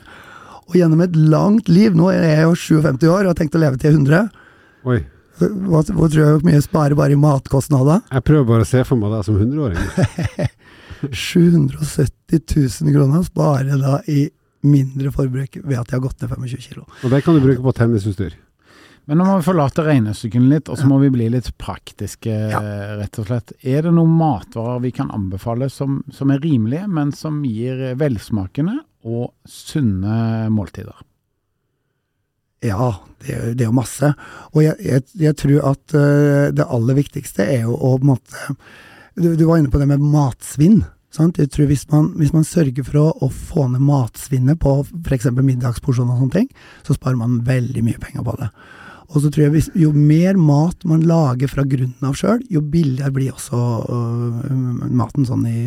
Og 0.69 0.79
gjennom 0.79 1.03
et 1.05 1.17
langt 1.17 1.69
liv, 1.69 1.97
nå 1.97 2.09
er 2.13 2.25
jeg 2.25 2.47
jo 2.47 2.55
57 2.81 3.09
år 3.11 3.25
og 3.25 3.33
har 3.33 3.41
tenkt 3.41 3.59
å 3.59 3.63
leve 3.63 3.81
til 3.83 3.99
100, 3.99 4.31
Oi. 4.89 4.99
hva, 5.43 5.83
hva 5.83 6.09
tror 6.09 6.21
jeg 6.23 6.37
hvor 6.37 6.47
mye 6.47 6.57
jeg 6.57 6.67
sparer 6.69 6.99
bare 6.99 7.17
i 7.17 7.21
matkostnader? 7.21 8.05
Jeg 8.09 8.27
prøver 8.29 8.49
bare 8.49 8.67
å 8.67 8.71
se 8.71 8.85
for 8.89 9.01
meg 9.01 9.13
deg 9.17 9.27
som 9.29 9.41
100-åring. 9.41 10.53
770 11.11 12.45
000 12.87 12.95
kroner 12.95 13.27
sparer 13.27 13.75
jeg 13.75 13.83
da 13.83 13.99
i 14.09 14.21
mindre 14.63 15.11
forbruk 15.15 15.59
ved 15.59 15.77
at 15.79 15.91
jeg 15.91 15.99
har 15.99 16.05
gått 16.05 16.23
ned 16.23 16.31
25 16.31 16.65
kilo. 16.69 16.87
Og 17.03 17.11
det 17.11 17.23
kan 17.27 17.37
du 17.37 17.43
bruke 17.43 17.65
på 17.65 17.75
tennisutstyr. 17.77 18.37
Men 19.11 19.19
nå 19.19 19.27
må 19.27 19.37
vi 19.41 19.47
forlate 19.49 19.83
regnestykkene 19.83 20.51
litt, 20.53 20.69
og 20.71 20.79
så 20.79 20.87
må 20.87 21.01
vi 21.03 21.11
bli 21.11 21.27
litt 21.33 21.49
praktiske, 21.59 22.37
rett 23.01 23.19
og 23.19 23.27
slett. 23.27 23.55
Er 23.67 23.83
det 23.89 23.95
noen 23.97 24.13
matvarer 24.15 24.85
vi 24.85 24.93
kan 24.95 25.11
anbefale 25.11 25.67
som, 25.75 26.01
som 26.15 26.31
er 26.31 26.43
rimelige, 26.45 26.87
men 26.87 27.11
som 27.17 27.41
gir 27.43 27.97
velsmakende 27.99 28.79
og 29.03 29.33
sunne 29.49 30.47
måltider? 30.55 31.03
Ja, 32.63 32.93
det, 33.27 33.57
det 33.59 33.65
er 33.65 33.73
jo 33.73 33.75
masse. 33.75 34.13
Og 34.55 34.63
jeg, 34.63 34.79
jeg, 34.87 35.05
jeg 35.19 35.39
tror 35.41 35.71
at 35.73 35.95
øh, 35.99 36.49
det 36.55 36.67
aller 36.71 36.99
viktigste 36.99 37.43
er 37.43 37.65
jo 37.67 37.75
å 37.75 37.97
på 37.97 38.05
en 38.05 38.13
måte 38.15 38.57
Du, 39.19 39.35
du 39.37 39.43
var 39.45 39.59
inne 39.59 39.69
på 39.69 39.81
det 39.83 39.89
med 39.91 40.01
matsvinn. 40.01 40.79
Sant? 41.13 41.37
Jeg 41.43 41.51
tror 41.53 41.67
hvis 41.69 41.83
man, 41.91 42.13
hvis 42.17 42.33
man 42.33 42.47
sørger 42.49 42.87
for 42.87 43.01
å, 43.03 43.09
å 43.27 43.29
få 43.29 43.67
ned 43.69 43.83
matsvinnet 43.85 44.61
på 44.63 44.79
f.eks. 44.87 45.27
middagsporsjoner 45.37 46.15
og 46.15 46.23
sånne 46.23 46.39
ting, 46.39 46.49
så 46.87 46.97
sparer 46.97 47.19
man 47.21 47.43
veldig 47.45 47.83
mye 47.85 48.01
penger 48.01 48.25
på 48.25 48.39
det. 48.41 48.49
Og 49.13 49.21
så 49.21 49.31
tror 49.33 49.45
jeg 49.45 49.65
Jo 49.79 49.93
mer 49.93 50.39
mat 50.41 50.85
man 50.89 51.05
lager 51.07 51.51
fra 51.51 51.65
grunnen 51.69 52.07
av 52.07 52.17
sjøl, 52.19 52.41
jo 52.53 52.63
billigere 52.65 53.13
blir 53.15 53.35
også 53.35 53.59
uh, 53.59 54.53
maten 54.89 55.27
sånn 55.29 55.45
i 55.49 55.63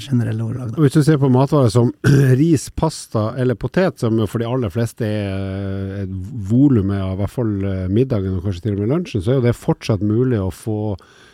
generelle 0.00 0.44
ordelag. 0.44 0.74
Da. 0.74 0.82
Hvis 0.82 0.98
du 0.98 1.04
ser 1.06 1.20
på 1.22 1.30
matvarer 1.32 1.70
som 1.72 1.92
ris, 2.40 2.68
pasta 2.74 3.30
eller 3.40 3.58
potet, 3.58 4.00
som 4.02 4.18
for 4.26 4.42
de 4.42 4.50
aller 4.50 4.74
fleste 4.74 5.06
er 5.06 6.04
et 6.04 6.12
volum 6.50 6.92
av 6.96 7.14
i 7.14 7.18
hvert 7.20 7.32
fall 7.32 7.52
eh, 7.66 7.86
middagen 7.92 8.38
og 8.38 8.46
kanskje 8.46 8.66
til 8.66 8.76
og 8.76 8.84
med 8.84 8.92
lunsjen, 8.94 9.22
så 9.24 9.34
er 9.34 9.40
jo 9.40 9.46
det 9.48 9.56
fortsatt 9.58 10.04
mulig 10.06 10.40
å 10.40 10.50
få 10.54 10.80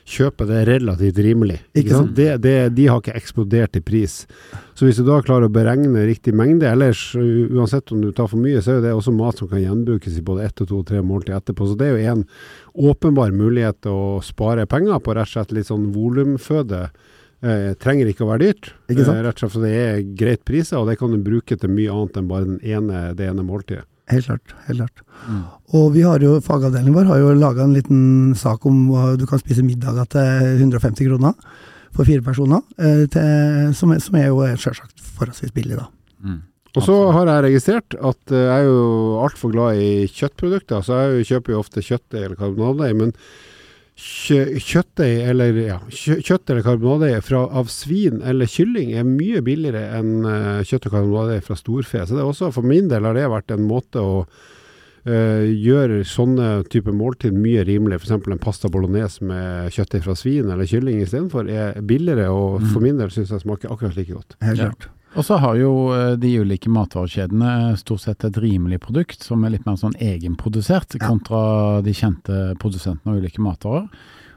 kjøpe 0.07 0.47
det 0.47 0.61
relativt 0.69 1.19
rimelig. 1.19 1.59
Ikke 1.75 1.97
sant? 1.97 2.13
Det, 2.17 2.29
det, 2.45 2.55
de 2.77 2.87
har 2.87 3.01
ikke 3.03 3.17
eksplodert 3.19 3.79
i 3.79 3.83
pris. 3.83 4.21
Så 4.79 4.87
hvis 4.87 5.01
du 5.01 5.07
da 5.09 5.19
klarer 5.25 5.49
å 5.49 5.53
beregne 5.53 6.05
riktig 6.07 6.35
mengde, 6.37 6.69
ellers 6.71 7.09
uansett 7.17 7.91
om 7.95 8.05
du 8.05 8.13
tar 8.15 8.31
for 8.31 8.39
mye, 8.39 8.63
så 8.63 8.77
er 8.77 8.85
det 8.85 8.95
også 8.95 9.15
mat 9.17 9.43
som 9.43 9.51
kan 9.51 9.63
gjenbrukes 9.65 10.21
i 10.21 10.25
både 10.27 10.47
ett 10.47 10.63
og 10.63 10.71
to 10.71 10.81
og 10.85 10.87
tre 10.93 11.03
måltid 11.03 11.35
etterpå. 11.35 11.67
Så 11.67 11.79
det 11.81 11.91
er 11.91 11.97
jo 11.97 12.15
en 12.15 12.25
åpenbar 12.93 13.35
mulighet 13.35 13.83
til 13.83 13.99
å 13.99 14.23
spare 14.25 14.69
penger 14.71 15.03
på 15.03 15.17
rett 15.19 15.27
og 15.27 15.35
slett 15.35 15.57
litt 15.59 15.71
sånn 15.73 15.91
volumføde. 15.97 16.87
Eh, 17.43 17.73
trenger 17.83 18.13
ikke 18.13 18.25
å 18.25 18.31
være 18.31 18.47
dyrt? 18.47 18.73
Eh, 18.87 19.03
rett 19.03 19.35
og 19.35 19.43
slett 19.43 19.57
for 19.59 19.67
det 19.67 19.75
er 19.75 20.01
greit 20.17 20.47
priser, 20.47 20.79
og 20.79 20.87
det 20.91 21.01
kan 21.03 21.11
du 21.11 21.19
bruke 21.25 21.59
til 21.59 21.73
mye 21.75 21.93
annet 21.93 22.23
enn 22.23 22.31
bare 22.31 22.51
den 22.55 22.63
ene, 22.63 23.11
det 23.19 23.27
ene 23.33 23.45
måltidet. 23.47 23.89
Helt 24.13 24.29
klart. 24.29 24.55
helt 24.69 24.79
klart. 24.79 25.01
Mm. 25.27 25.45
Og 25.75 25.87
vi 25.97 26.03
har 26.07 26.23
jo, 26.23 26.37
fagavdelingen 26.45 26.95
vår 26.95 27.09
har 27.11 27.23
jo 27.23 27.33
laga 27.35 27.65
en 27.65 27.75
liten 27.75 28.35
sak 28.39 28.67
om 28.69 28.85
hva 28.93 29.17
du 29.19 29.25
kan 29.27 29.41
spise 29.43 29.65
middager 29.67 30.07
til 30.13 30.61
150 30.63 31.09
kroner 31.09 31.35
for 31.97 32.07
fire 32.07 32.23
personer, 32.23 32.63
eh, 32.79 33.07
til, 33.11 33.73
som, 33.75 33.95
er, 33.95 34.03
som 34.05 34.19
er 34.21 34.29
jo 34.29 34.45
selvsagt 34.61 35.01
forholdsvis 35.17 35.55
billig, 35.57 35.81
da. 35.81 35.89
Mm. 36.23 36.43
Og 36.77 36.85
så 36.85 36.95
har 37.17 37.31
jeg 37.31 37.45
registrert 37.47 37.97
at 37.97 38.33
eh, 38.37 38.47
jeg 38.47 38.63
er 38.63 38.69
jo 38.69 39.19
altfor 39.25 39.53
glad 39.55 39.81
i 39.81 39.91
kjøttprodukter, 40.13 40.85
så 40.85 41.03
jeg 41.07 41.29
kjøper 41.31 41.55
jo 41.55 41.61
ofte 41.63 41.85
kjøttdeig 41.85 42.23
eller 42.23 42.39
karbonadeig. 42.39 42.97
men 43.01 43.15
kjø 43.97 44.59
kjøttdeig 44.61 45.23
eller, 45.31 45.57
ja, 45.57 45.79
kjø 45.89 46.19
kjøtt 46.21 46.51
eller 46.53 46.65
karbonadeig 46.67 47.33
av 47.33 47.71
svin 47.73 48.21
eller 48.21 48.51
kylling 48.51 48.93
er 48.93 49.07
mye 49.09 49.41
billigere 49.45 49.87
enn 49.97 50.27
uh, 50.27 50.61
kjøtt 50.67 50.91
og 50.91 50.99
karbonadeig 50.99 51.47
fra 51.47 51.57
storfe. 51.57 52.05
Så 52.05 52.17
det 52.17 52.21
er 52.21 52.29
også, 52.29 52.53
for 52.53 52.67
min 52.67 52.91
del 52.93 53.09
har 53.09 53.17
det 53.17 53.25
vært 53.33 53.55
en 53.57 53.65
måte 53.65 54.03
å 54.03 54.19
uh, 54.27 55.45
gjøre 55.49 56.03
sånne 56.05 56.51
type 56.73 56.93
måltid 56.93 57.37
mye 57.41 57.65
rimeligere. 57.65 58.05
F.eks. 58.05 58.29
en 58.37 58.43
pasta 58.43 58.69
bolognese 58.73 59.25
med 59.25 59.73
kjøttdeig 59.73 60.05
fra 60.05 60.19
svin 60.19 60.53
eller 60.53 60.69
kylling 60.69 61.01
istedenfor 61.01 61.49
er 61.49 61.81
billigere, 61.81 62.29
og 62.29 62.61
for 62.75 62.85
min 62.85 63.01
del 63.01 63.15
syns 63.15 63.33
jeg 63.33 63.47
smaker 63.47 63.73
akkurat 63.73 63.97
like 63.97 64.13
godt. 64.13 64.37
Helt 64.45 64.61
Ja. 64.61 64.96
Og 65.17 65.25
så 65.25 65.39
har 65.41 65.57
jo 65.57 65.71
eh, 65.97 66.13
de 66.21 66.35
ulike 66.43 66.69
matvarekjedene 66.73 67.73
stort 67.81 68.05
sett 68.05 68.27
et 68.29 68.37
rimelig 68.43 68.83
produkt 68.85 69.25
som 69.25 69.45
er 69.45 69.55
litt 69.55 69.65
mer 69.69 69.79
sånn 69.81 69.97
egenprodusert, 69.97 70.99
kontra 71.01 71.81
de 71.85 71.95
kjente 71.97 72.53
produsentene 72.61 73.15
av 73.15 73.23
ulike 73.23 73.41
matvarer. 73.45 73.89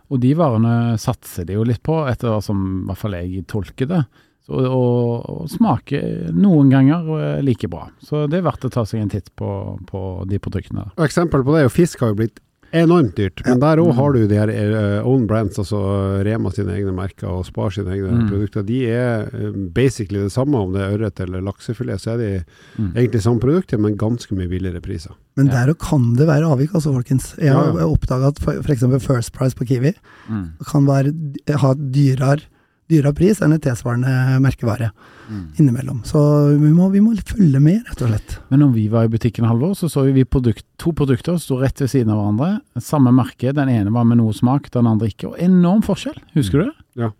Og 0.10 0.24
de 0.24 0.32
varene 0.40 0.96
satser 0.98 1.46
de 1.46 1.60
jo 1.60 1.68
litt 1.68 1.84
på, 1.86 2.00
etter 2.10 2.32
hva 2.32 2.40
som 2.42 2.64
i 2.64 2.88
hvert 2.88 3.02
fall 3.02 3.18
jeg 3.20 3.44
tolker 3.52 3.92
det. 3.92 4.02
Så, 4.48 4.56
og, 4.56 5.28
og 5.30 5.50
smaker 5.52 6.32
noen 6.34 6.72
ganger 6.72 7.12
eh, 7.20 7.42
like 7.44 7.68
bra. 7.70 7.90
Så 8.02 8.24
det 8.32 8.40
er 8.40 8.48
verdt 8.48 8.66
å 8.66 8.72
ta 8.74 8.86
seg 8.88 9.04
en 9.04 9.12
titt 9.12 9.30
på, 9.38 9.52
på 9.90 10.04
de 10.32 10.40
produktene. 10.42 10.88
Og 10.96 11.06
Eksempel 11.06 11.44
på 11.44 11.54
det 11.54 11.66
er 11.66 11.68
jo 11.68 11.76
fisk 11.76 12.06
har 12.06 12.16
jo 12.16 12.22
blitt 12.24 12.40
enormt 12.74 13.16
dyrt, 13.18 13.42
men 13.46 13.60
der 13.60 13.78
òg 13.82 13.94
har 13.98 14.14
du 14.14 14.28
de 14.28 14.36
her 14.38 14.50
eh, 14.50 15.06
own 15.08 15.26
brands, 15.28 15.58
altså 15.58 15.80
Rema 16.26 16.52
sine 16.54 16.76
egne 16.76 16.94
merker 16.94 17.28
og 17.28 17.46
Spar 17.48 17.70
sine 17.74 17.90
egne 17.96 18.12
Mm. 18.12 18.28
produkter. 18.30 18.66
De 18.66 18.86
er 18.90 19.30
eh, 19.34 19.52
basically 19.74 20.20
det 20.24 20.32
samme 20.32 20.56
om 20.58 20.74
det 20.74 20.82
er 20.82 20.98
ørret 20.98 21.20
eller 21.26 21.42
laksefilet, 21.42 22.00
så 22.00 22.12
er 22.14 22.18
de 22.18 22.30
Mm. 22.78 22.92
egentlig 22.96 23.22
samme 23.22 23.40
produkter, 23.40 23.78
men 23.80 23.98
ganske 23.98 24.32
mye 24.36 24.48
billigere 24.50 24.82
priser. 24.82 25.12
Men 25.38 25.48
der 25.48 25.68
òg 25.74 25.80
kan 25.80 26.14
det 26.16 26.28
være 26.28 26.46
avvik, 26.46 26.74
altså, 26.74 26.94
folkens. 26.94 27.36
Jeg 27.40 27.54
har 27.54 27.74
Ja, 27.74 27.80
ja. 27.80 27.88
oppdaga 27.88 28.28
at 28.28 28.40
f.eks. 28.40 28.84
First 29.06 29.34
Price 29.34 29.56
på 29.56 29.66
Kiwi 29.66 29.94
Mm. 30.30 30.50
kan 30.68 30.86
være, 30.86 31.14
ha 31.58 31.74
dyrere, 31.74 32.42
dyrere 32.90 33.14
pris 33.16 33.40
enn 33.46 33.54
et 33.56 33.62
tilsvarende 33.66 34.40
merkevare 34.44 34.92
Mm. 35.30 35.44
innimellom. 35.60 36.00
Så 36.10 36.18
vi 36.58 36.72
må, 36.74 36.88
vi 36.90 37.00
må 37.06 37.12
følge 37.22 37.60
med, 37.62 37.84
rett 37.86 38.02
og 38.02 38.10
slett. 38.10 38.40
Men 38.50 38.64
når 38.64 38.72
vi 38.74 38.88
var 38.90 39.04
i 39.06 39.12
butikken 39.14 39.46
Halvor, 39.46 39.76
så 39.78 39.86
så 39.86 40.02
vi 40.12 40.24
produkt, 40.26 40.66
to 40.82 40.90
produkter 40.92 41.38
sto 41.38 41.60
rett 41.62 41.78
ved 41.80 41.88
siden 41.92 42.10
av 42.10 42.18
hverandre. 42.18 42.62
Samme 42.82 43.14
merke, 43.14 43.54
den 43.54 43.70
ene 43.70 43.94
var 43.94 44.06
med 44.10 44.18
noe 44.18 44.34
smak, 44.34 44.72
den 44.74 44.88
andre 44.90 45.06
ikke. 45.12 45.30
Og 45.30 45.38
enorm 45.38 45.84
forskjell, 45.86 46.18
husker 46.34 46.64
du 46.64 46.72
det? 46.72 47.14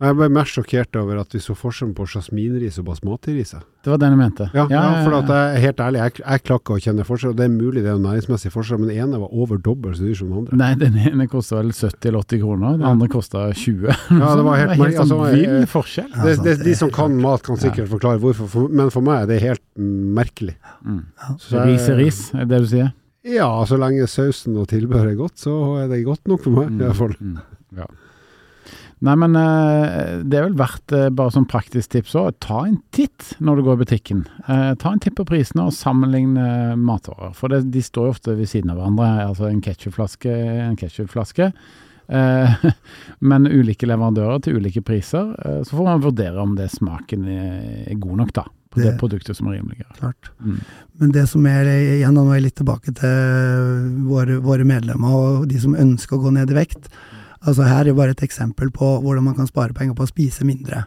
Jeg 0.00 0.16
ble 0.16 0.26
mer 0.32 0.48
sjokkert 0.48 0.96
over 0.96 1.18
at 1.20 1.34
vi 1.36 1.40
så 1.44 1.52
forskjellen 1.52 1.90
på 1.96 2.06
jasminris 2.08 2.78
og 2.80 2.86
basmati-ris. 2.86 3.50
Det 3.84 3.90
var 3.92 3.98
den 4.00 4.14
jeg 4.14 4.20
mente. 4.20 4.46
Ja, 4.56 4.64
ja, 4.72 4.80
for 5.04 5.16
at 5.18 5.28
jeg 5.28 5.56
er 5.58 5.60
helt 5.66 5.80
ærlig, 5.84 6.00
jeg, 6.00 6.14
jeg 6.24 6.42
klarer 6.46 6.62
ikke 6.62 6.76
å 6.76 6.80
kjenne 6.86 7.04
forskjell. 7.04 7.34
Det 7.36 7.44
er 7.44 7.52
mulig 7.52 7.82
det 7.84 7.90
er 7.92 8.00
næringsmessig 8.00 8.52
forskjell, 8.54 8.80
men 8.80 8.88
den 8.92 9.02
ene 9.04 9.20
var 9.20 9.34
over 9.36 9.60
dobbelt 9.60 9.98
så 10.00 10.06
dyr 10.08 10.16
som 10.22 10.30
den 10.32 10.38
andre. 10.40 10.58
Nei, 10.62 10.70
den 10.80 10.96
ene 11.04 11.26
kosta 11.28 11.58
vel 11.60 11.70
70 11.76 12.08
eller 12.10 12.24
80 12.24 12.42
kroner, 12.46 12.72
den 12.78 12.86
Ja. 12.86 12.94
andre 12.94 13.08
kosta 13.12 13.44
20. 13.52 13.86
Ja, 13.92 14.32
det 14.40 14.46
var 14.48 14.60
helt, 14.62 14.74
helt 14.80 14.96
sånn 14.96 15.04
altså, 15.04 15.20
vill 15.36 15.44
jeg- 15.44 15.70
forskjell. 15.76 16.10
Ja, 16.16 16.24
det, 16.24 16.36
det, 16.44 16.56
det 16.62 16.68
De 16.70 16.74
som 16.80 16.90
kan 16.96 17.20
mat, 17.20 17.44
kan 17.44 17.60
sikkert 17.60 17.92
forklare 17.92 18.22
hvorfor, 18.24 18.48
for, 18.56 18.68
men 18.80 18.88
for 18.96 19.04
meg 19.04 19.22
er 19.26 19.30
det 19.34 19.40
helt 19.44 19.64
merkelig. 19.76 20.56
Mm. 20.84 21.02
Så 21.44 21.60
Ris 21.68 21.88
er 21.92 22.00
ris, 22.00 22.22
er 22.34 22.46
det 22.46 22.54
det 22.56 22.62
du 22.64 22.70
sier? 22.72 22.92
Ja, 23.36 23.50
så 23.68 23.76
lenge 23.76 24.06
sausen 24.08 24.56
og 24.56 24.70
tilbehøret 24.72 25.12
er 25.12 25.18
godt, 25.20 25.36
så 25.44 25.58
er 25.82 25.90
det 25.92 26.06
godt 26.06 26.24
nok 26.30 26.40
for 26.46 26.56
meg, 26.56 26.72
i 26.72 26.86
hvert 26.86 26.96
fall. 26.96 27.12
Mm. 27.20 27.36
Ja. 27.76 27.84
Nei, 29.00 29.14
men 29.16 29.32
eh, 29.40 30.18
det 30.28 30.36
er 30.36 30.44
vel 30.50 30.56
verdt, 30.60 30.92
eh, 30.92 31.06
bare 31.16 31.32
som 31.32 31.46
praktisk 31.48 31.94
tips 31.94 32.12
òg, 32.20 32.34
ta 32.44 32.66
en 32.68 32.76
titt 32.92 33.30
når 33.40 33.56
du 33.56 33.62
går 33.64 33.78
i 33.78 33.82
butikken. 33.86 34.18
Eh, 34.44 34.74
ta 34.82 34.92
en 34.92 35.00
titt 35.00 35.16
på 35.16 35.24
prisene 35.28 35.64
og 35.70 35.72
sammenlign 35.72 36.34
eh, 36.36 36.74
matvarer. 36.76 37.32
For 37.38 37.48
det, 37.48 37.62
de 37.72 37.80
står 37.86 38.10
jo 38.10 38.14
ofte 38.18 38.34
ved 38.36 38.50
siden 38.52 38.74
av 38.74 38.76
hverandre. 38.82 39.08
Altså 39.30 39.48
en 39.48 39.62
ketsjupflaske, 39.64 40.34
en 40.66 40.76
ketsjupflaske. 40.80 41.52
Men 43.30 43.44
ulike 43.46 43.86
leverandører 43.86 44.40
til 44.42 44.56
ulike 44.58 44.80
priser. 44.82 45.28
Så 45.62 45.76
får 45.78 45.86
man 45.86 46.00
vurdere 46.02 46.42
om 46.42 46.56
det 46.58 46.66
smaken 46.72 47.28
er, 47.30 47.52
er 47.92 48.00
god 48.02 48.16
nok, 48.24 48.32
da. 48.34 48.44
På 48.70 48.78
det, 48.82 48.88
Det- 48.92 48.98
produktet 48.98 49.36
som 49.38 49.46
er 49.50 49.56
rimeligere. 49.60 49.94
Klart. 49.98 50.30
Mm. 50.42 50.58
Men 50.98 51.12
det 51.14 51.24
som 51.30 51.46
er 51.46 51.70
igjen, 51.70 52.14
nå 52.14 52.24
er 52.30 52.40
jeg 52.40 52.44
litt 52.48 52.58
tilbake 52.60 52.92
til 52.98 54.04
våre, 54.10 54.40
våre 54.42 54.66
medlemmer 54.66 55.14
og 55.20 55.48
de 55.50 55.58
som 55.62 55.74
ønsker 55.78 56.18
å 56.18 56.22
gå 56.26 56.32
ned 56.34 56.50
i 56.50 56.58
vekt. 56.60 56.90
Altså 57.48 57.64
Her 57.64 57.84
er 57.84 57.92
jo 57.92 57.98
bare 57.98 58.12
et 58.16 58.22
eksempel 58.26 58.70
på 58.74 58.90
hvordan 59.00 59.24
man 59.24 59.36
kan 59.38 59.48
spare 59.48 59.76
penger 59.76 59.96
på 59.96 60.04
å 60.04 60.10
spise 60.10 60.44
mindre. 60.44 60.84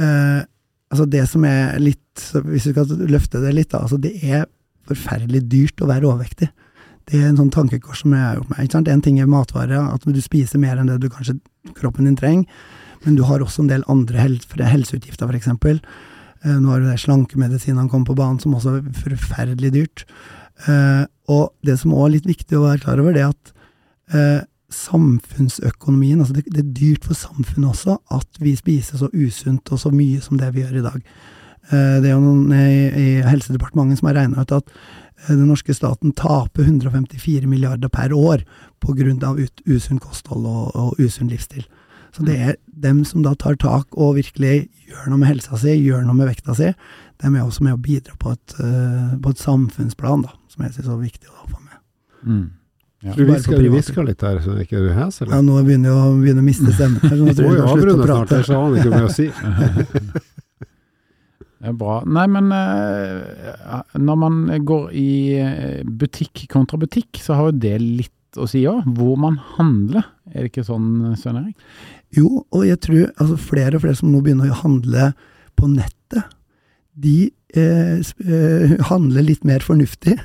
Uh, 0.00 0.40
altså 0.92 1.04
Det 1.04 1.26
som 1.28 1.44
er 1.44 1.76
litt 1.82 1.98
Hvis 2.32 2.66
vi 2.68 2.72
skal 2.72 2.88
løfte 3.08 3.40
det 3.40 3.54
litt, 3.56 3.70
da. 3.72 3.82
Altså 3.84 3.98
det 4.00 4.12
er 4.24 4.46
forferdelig 4.88 5.44
dyrt 5.48 5.80
å 5.80 5.88
være 5.88 6.08
overvektig. 6.10 6.50
Det 7.08 7.18
er 7.18 7.28
en 7.30 7.38
sånn 7.38 7.52
tankekors 7.54 8.02
som 8.02 8.14
jeg 8.14 8.22
har 8.22 8.38
gjort 8.38 8.50
meg. 8.50 8.64
Ikke 8.64 8.76
sant? 8.76 8.90
En 8.90 9.02
ting 9.04 9.18
er 9.20 9.30
matvarer, 9.30 9.80
at 9.80 10.04
du 10.04 10.20
spiser 10.22 10.60
mer 10.62 10.78
enn 10.78 10.90
det 10.90 10.98
du 11.02 11.08
kanskje 11.10 11.38
kroppen 11.78 12.08
din 12.08 12.18
trenger. 12.18 12.66
Men 13.06 13.16
du 13.18 13.24
har 13.26 13.42
også 13.42 13.64
en 13.64 13.70
del 13.70 13.86
andre 13.90 14.20
hel 14.20 14.36
helseutgifter, 14.60 15.30
f.eks. 15.30 15.48
Eh, 16.42 16.58
nå 16.58 16.70
har 16.70 16.82
du 16.82 16.90
de 16.90 16.98
slankemedisinene 17.00 17.90
kommet 17.90 18.10
på 18.10 18.18
banen, 18.18 18.38
som 18.42 18.54
også 18.58 18.76
er 18.78 18.92
forferdelig 19.00 19.72
dyrt. 19.74 20.04
Eh, 20.68 21.04
og 21.32 21.50
det 21.66 21.78
som 21.80 21.94
også 21.94 22.08
er 22.08 22.14
litt 22.18 22.30
viktig 22.30 22.58
å 22.58 22.66
være 22.66 22.84
klar 22.84 23.02
over, 23.02 23.16
det 23.16 23.24
er 23.24 23.32
at 23.32 24.48
samfunnsøkonomien, 24.76 26.20
altså 26.20 26.36
det, 26.36 26.46
det 26.50 26.62
er 26.62 26.74
dyrt 26.76 27.06
for 27.08 27.18
samfunnet 27.18 27.70
også 27.70 27.98
at 28.14 28.42
vi 28.42 28.54
spiser 28.58 29.00
så 29.00 29.10
usunt 29.12 29.72
og 29.72 29.80
så 29.80 29.92
mye 29.94 30.20
som 30.24 30.40
det 30.40 30.50
vi 30.54 30.64
gjør 30.64 30.80
i 30.80 30.84
dag. 30.88 30.98
Eh, 31.70 31.96
det 32.02 32.10
er 32.10 32.16
jo 32.16 32.24
noen 32.24 32.52
i, 32.56 32.88
i 32.88 33.06
Helsedepartementet 33.26 34.00
som 34.00 34.10
har 34.10 34.18
regna 34.20 34.42
ut 34.42 34.56
at 34.56 34.72
eh, 34.72 35.34
den 35.34 35.46
norske 35.50 35.74
staten 35.76 36.14
taper 36.18 36.66
154 36.66 37.46
milliarder 37.50 37.92
per 37.92 38.14
år 38.16 38.44
pga. 38.82 39.36
usunn 39.66 40.02
kosthold 40.02 40.46
og, 40.46 40.74
og 40.74 40.98
usunn 40.98 41.30
livsstil. 41.30 41.66
Så 42.12 42.24
det 42.26 42.36
er 42.36 42.56
dem 42.66 43.04
som 43.08 43.22
da 43.24 43.32
tar 43.34 43.56
tak 43.56 43.94
og 43.96 44.18
virkelig 44.18 44.68
gjør 44.90 45.08
noe 45.08 45.22
med 45.22 45.30
helsa 45.30 45.56
si, 45.56 45.78
gjør 45.80 46.04
noe 46.04 46.18
med 46.18 46.28
vekta 46.28 46.54
si, 46.58 46.72
dem 47.22 47.36
er 47.36 47.46
også 47.46 47.64
med 47.64 47.76
å 47.76 47.80
bidra 47.80 48.16
på 48.20 48.34
et, 48.34 48.56
eh, 48.60 49.14
på 49.22 49.32
et 49.32 49.40
samfunnsplan, 49.40 50.26
da, 50.26 50.34
som 50.52 50.66
jeg 50.66 50.74
syns 50.74 50.90
er 50.90 51.00
viktig 51.00 51.30
å 51.30 51.46
få 51.46 51.60
med. 51.62 51.78
Mm. 52.26 52.44
Ja. 53.02 53.16
Du 53.18 53.24
visker 53.26 53.58
hvisker, 53.58 54.04
litt 54.06 54.20
der, 54.22 54.38
så 54.44 54.54
ikke 54.62 54.78
du 54.78 54.92
hes, 54.94 55.16
Ja, 55.24 55.40
nå 55.42 55.56
begynner 55.66 55.90
jeg 55.90 55.98
å, 55.98 56.10
begynner 56.20 56.44
å 56.44 56.46
miste 56.46 56.70
stemmen 56.70 57.02
her, 57.02 57.16
så 57.16 57.24
nå 57.24 57.32
Du 57.38 57.42
må 57.48 57.54
jeg 57.56 57.96
snart, 57.98 58.34
ellers 58.36 58.52
aner 58.54 58.76
ikke 58.78 58.92
hva 58.92 59.00
jeg 59.00 59.08
å 59.08 59.16
si. 59.16 59.28
Det 61.62 61.70
er 61.70 61.74
bra. 61.78 62.00
Nei, 62.10 62.24
men 62.26 62.48
eh, 62.50 63.82
når 64.02 64.16
man 64.18 64.38
går 64.66 64.88
i 64.98 65.10
eh, 65.38 65.82
butikk 65.86 66.48
kontra 66.50 66.78
butikk, 66.82 67.20
så 67.22 67.36
har 67.38 67.52
jo 67.52 67.60
det 67.62 67.76
litt 67.78 68.40
å 68.40 68.48
si 68.50 68.64
òg. 68.66 68.88
Hvor 68.98 69.14
man 69.22 69.36
handler. 69.54 70.08
Er 70.32 70.42
det 70.42 70.50
ikke 70.50 70.66
sånn, 70.66 71.12
Svein 71.20 71.38
Erik? 71.38 71.54
Jo, 72.18 72.42
og 72.50 72.64
jeg 72.66 72.80
tror 72.82 73.12
altså 73.12 73.38
flere 73.38 73.78
og 73.78 73.84
flere 73.84 73.98
som 74.00 74.10
nå 74.10 74.24
begynner 74.24 74.50
å 74.50 74.58
handle 74.64 75.12
på 75.58 75.70
nettet, 75.70 76.34
de 76.92 77.30
eh, 77.56 78.02
eh, 78.02 78.74
handler 78.90 79.24
litt 79.24 79.46
mer 79.48 79.62
fornuftig 79.64 80.18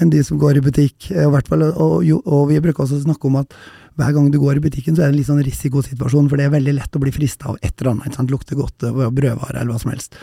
enn 0.00 0.10
de 0.12 0.22
som 0.24 0.40
går 0.40 0.58
i 0.58 0.64
butikk. 0.64 1.10
Eh, 1.12 1.38
fall, 1.48 1.66
og, 1.70 2.04
og 2.24 2.48
vi 2.50 2.60
bruker 2.62 2.84
også 2.84 3.00
å 3.00 3.04
snakke 3.04 3.30
om 3.30 3.40
at 3.42 3.54
hver 4.00 4.14
gang 4.16 4.30
du 4.32 4.38
går 4.40 4.58
i 4.58 4.64
butikken, 4.64 4.96
så 4.96 5.02
er 5.02 5.10
det 5.10 5.14
en 5.14 5.18
litt 5.18 5.28
sånn 5.28 5.42
risikosituasjon, 5.44 6.28
for 6.30 6.40
det 6.40 6.46
er 6.46 6.54
veldig 6.54 6.74
lett 6.78 6.96
å 6.96 7.02
bli 7.02 7.12
frista 7.12 7.50
av 7.50 7.58
et 7.60 7.74
eller 7.76 7.92
annet. 7.92 8.16
sant? 8.16 8.32
Lukter 8.32 8.56
godt, 8.58 8.82
eh, 8.86 8.90
brødvare 8.92 9.60
eller 9.60 9.72
hva 9.74 9.80
som 9.80 9.92
helst. 9.92 10.16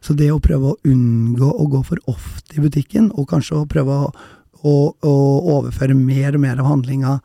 Så 0.00 0.16
det 0.16 0.30
å 0.32 0.40
prøve 0.42 0.72
å 0.72 0.78
unngå 0.88 1.50
å 1.50 1.68
gå 1.70 1.84
for 1.86 1.98
ofte 2.10 2.58
i 2.58 2.64
butikken, 2.64 3.10
og 3.14 3.28
kanskje 3.28 3.60
å 3.60 3.68
prøve 3.68 3.98
å, 4.06 4.12
å, 4.64 4.74
å 4.94 5.14
overføre 5.58 5.94
mer 5.94 6.34
og 6.34 6.40
mer 6.40 6.58
av 6.58 6.70
handlinga 6.72 7.20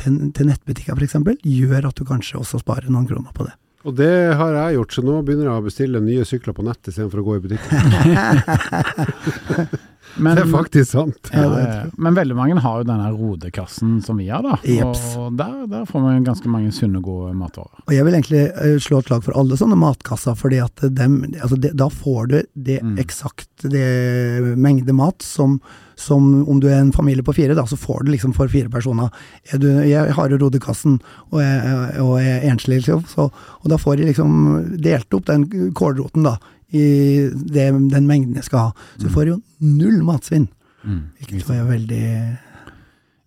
til, 0.00 0.30
til 0.32 0.46
nettbutikker 0.46 0.96
f.eks., 0.96 1.18
gjør 1.42 1.90
at 1.90 1.98
du 1.98 2.06
kanskje 2.08 2.38
også 2.40 2.62
sparer 2.62 2.88
noen 2.88 3.08
kroner 3.10 3.34
på 3.34 3.48
det. 3.48 3.56
Og 3.88 3.96
det 3.96 4.36
har 4.36 4.52
jeg 4.52 4.76
gjort, 4.76 4.92
så 4.92 5.02
nå 5.04 5.22
begynner 5.24 5.48
jeg 5.48 5.56
å 5.56 5.64
bestille 5.64 6.00
nye 6.04 6.24
sykler 6.28 6.52
på 6.56 6.64
nett 6.66 6.90
istedenfor 6.90 7.22
å 7.22 7.28
gå 7.30 7.38
i 7.38 7.44
butikken. 7.46 7.84
Men, 10.16 10.36
det 10.36 10.42
er 10.46 10.50
faktisk 10.50 10.90
sant. 10.90 11.30
ja, 11.32 11.44
Ja. 11.60 11.84
Men 11.96 12.14
veldig 12.16 12.34
mange 12.36 12.58
har 12.60 12.80
jo 12.80 12.86
denne 12.88 13.10
rodekassen 13.14 14.00
som 14.04 14.16
vi 14.18 14.28
har, 14.28 14.42
da. 14.42 14.56
Jeps. 14.64 15.16
Og 15.20 15.36
der, 15.38 15.66
der 15.70 15.84
får 15.86 16.00
man 16.02 16.24
ganske 16.26 16.48
mange 16.50 16.72
sunne, 16.72 17.00
gode 17.04 17.34
matvarer. 17.38 17.82
Og 17.86 17.94
jeg 17.94 18.04
vil 18.04 18.14
egentlig 18.18 18.42
eh, 18.50 18.78
slå 18.82 18.98
et 19.00 19.06
slag 19.10 19.22
for 19.24 19.36
alle 19.38 19.56
sånne 19.60 19.78
matkasser, 19.78 20.34
fordi 20.38 20.58
at 20.64 20.82
dem, 20.96 21.20
altså 21.40 21.56
det, 21.60 21.74
da 21.78 21.88
får 21.88 22.26
du 22.32 22.38
det 22.54 22.80
Mm. 22.80 22.96
eksakt 22.98 23.48
det 23.68 24.56
mengde 24.56 24.92
mat 24.96 25.20
som, 25.22 25.58
som 26.00 26.48
om 26.48 26.60
du 26.60 26.68
er 26.70 26.78
en 26.80 26.92
familie 26.92 27.22
på 27.22 27.34
fire, 27.36 27.54
da, 27.54 27.66
så 27.68 27.76
får 27.76 28.04
du 28.06 28.12
liksom 28.14 28.32
for 28.34 28.48
fire 28.48 28.70
personer. 28.72 29.10
Er 29.52 29.58
du, 29.60 29.66
jeg 29.84 30.14
har 30.16 30.30
jo 30.32 30.38
rodekassen 30.40 31.00
og 31.30 31.42
er, 31.42 32.00
og 32.00 32.14
er 32.22 32.46
enslig, 32.50 32.80
liksom, 32.80 33.04
så, 33.10 33.28
og 33.60 33.68
da 33.68 33.76
får 33.80 33.98
jeg 34.00 34.14
liksom 34.14 34.78
delt 34.80 35.12
opp 35.14 35.26
den 35.28 35.44
kålroten 35.76 36.24
da, 36.24 36.38
i 36.72 36.84
det, 37.30 37.66
den 37.90 38.06
mengden 38.06 38.34
jeg 38.38 38.44
skal 38.46 38.58
ha. 38.58 38.86
Så 38.98 39.08
jeg 39.08 39.14
får 39.16 39.26
jo 39.32 39.40
null 39.60 40.02
matsvinn, 40.06 40.48
hvilket 40.84 41.42
jo 41.48 41.54
er 41.54 41.66
veldig 41.68 42.04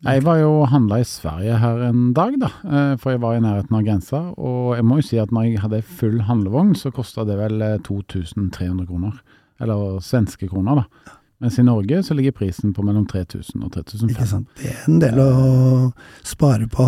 Jeg 0.03 0.23
var 0.25 0.37
jo 0.41 0.49
og 0.61 0.67
handla 0.67 0.97
i 0.99 1.05
Sverige 1.07 1.57
her 1.61 1.77
en 1.89 2.13
dag, 2.13 2.33
da. 2.41 2.49
eh, 2.67 2.95
For 2.99 3.11
jeg 3.13 3.21
var 3.23 3.37
i 3.37 3.39
nærheten 3.43 3.77
av 3.77 3.83
grensa. 3.85 4.19
Og 4.37 4.75
jeg 4.75 4.83
må 4.83 4.97
jo 4.99 5.05
si 5.07 5.17
at 5.21 5.31
når 5.31 5.45
jeg 5.47 5.61
hadde 5.63 5.81
full 5.81 6.19
handlevogn, 6.27 6.73
så 6.75 6.91
kosta 6.91 7.23
det 7.23 7.37
vel 7.39 7.61
eh, 7.61 7.77
2300 7.87 8.85
kroner. 8.89 9.21
Eller 9.61 9.99
svenske 10.03 10.49
kroner, 10.51 10.81
da. 10.83 11.13
Mens 11.43 11.57
i 11.59 11.63
Norge 11.67 11.97
så 12.07 12.15
ligger 12.15 12.31
prisen 12.37 12.71
på 12.73 12.83
mellom 12.87 13.03
3000 13.09 13.65
og 13.65 13.73
Ikke 13.75 13.83
3500. 13.83 14.27
sant. 14.31 14.47
Det 14.61 14.69
er 14.71 14.85
en 14.87 14.99
del 15.03 15.17
å 15.19 15.93
spare 16.23 16.69
på 16.71 16.85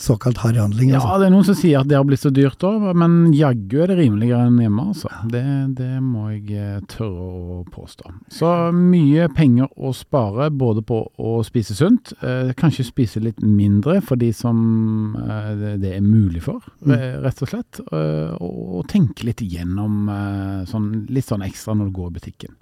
såkalt 0.00 0.38
harryhandling. 0.40 0.90
Ja, 0.94 1.00
Altså. 1.02 1.18
det 1.20 1.26
er 1.28 1.34
noen 1.34 1.44
som 1.44 1.54
sier 1.58 1.80
at 1.82 1.88
det 1.90 1.98
har 1.98 2.06
blitt 2.08 2.22
så 2.22 2.32
dyrt 2.32 2.64
òg, 2.64 2.86
men 2.96 3.32
jaggu 3.36 3.82
er 3.84 3.92
det 3.92 3.98
rimeligere 4.00 4.46
enn 4.48 4.56
hjemme, 4.62 4.86
altså. 4.94 5.10
Det, 5.28 5.42
det 5.76 5.90
må 6.00 6.30
jeg 6.32 6.56
eh, 6.56 6.80
tørre 6.88 7.26
å 7.60 7.60
påstå. 7.70 8.14
Så 8.32 8.50
mye 8.72 9.28
penger 9.36 9.68
å 9.76 9.92
spare 9.94 10.48
både 10.50 10.80
på 10.88 11.02
å 11.20 11.34
spise 11.44 11.76
sunt, 11.76 12.14
eh, 12.24 12.54
kanskje 12.56 12.88
spise 12.88 13.20
litt 13.20 13.42
mindre 13.44 14.00
for 14.00 14.16
de 14.16 14.32
som 14.32 15.14
eh, 15.20 15.76
det, 15.76 15.92
er 15.98 16.00
mulig 16.00 16.42
for, 16.48 16.60
Mm. 16.80 16.96
rett 17.22 17.42
og 17.44 17.48
slett. 17.50 17.80
eh, 17.92 18.32
og, 18.40 18.78
og 18.80 18.86
tenke 18.88 19.24
litt 19.28 19.42
igjennom 19.44 20.08
eh, 20.08 20.64
sånn, 20.70 21.06
litt 21.12 21.26
sånn 21.28 21.44
ekstra 21.44 21.74
når 21.76 21.90
du 21.90 21.96
går 22.00 22.08
i 22.08 22.14
butikken. 22.16 22.54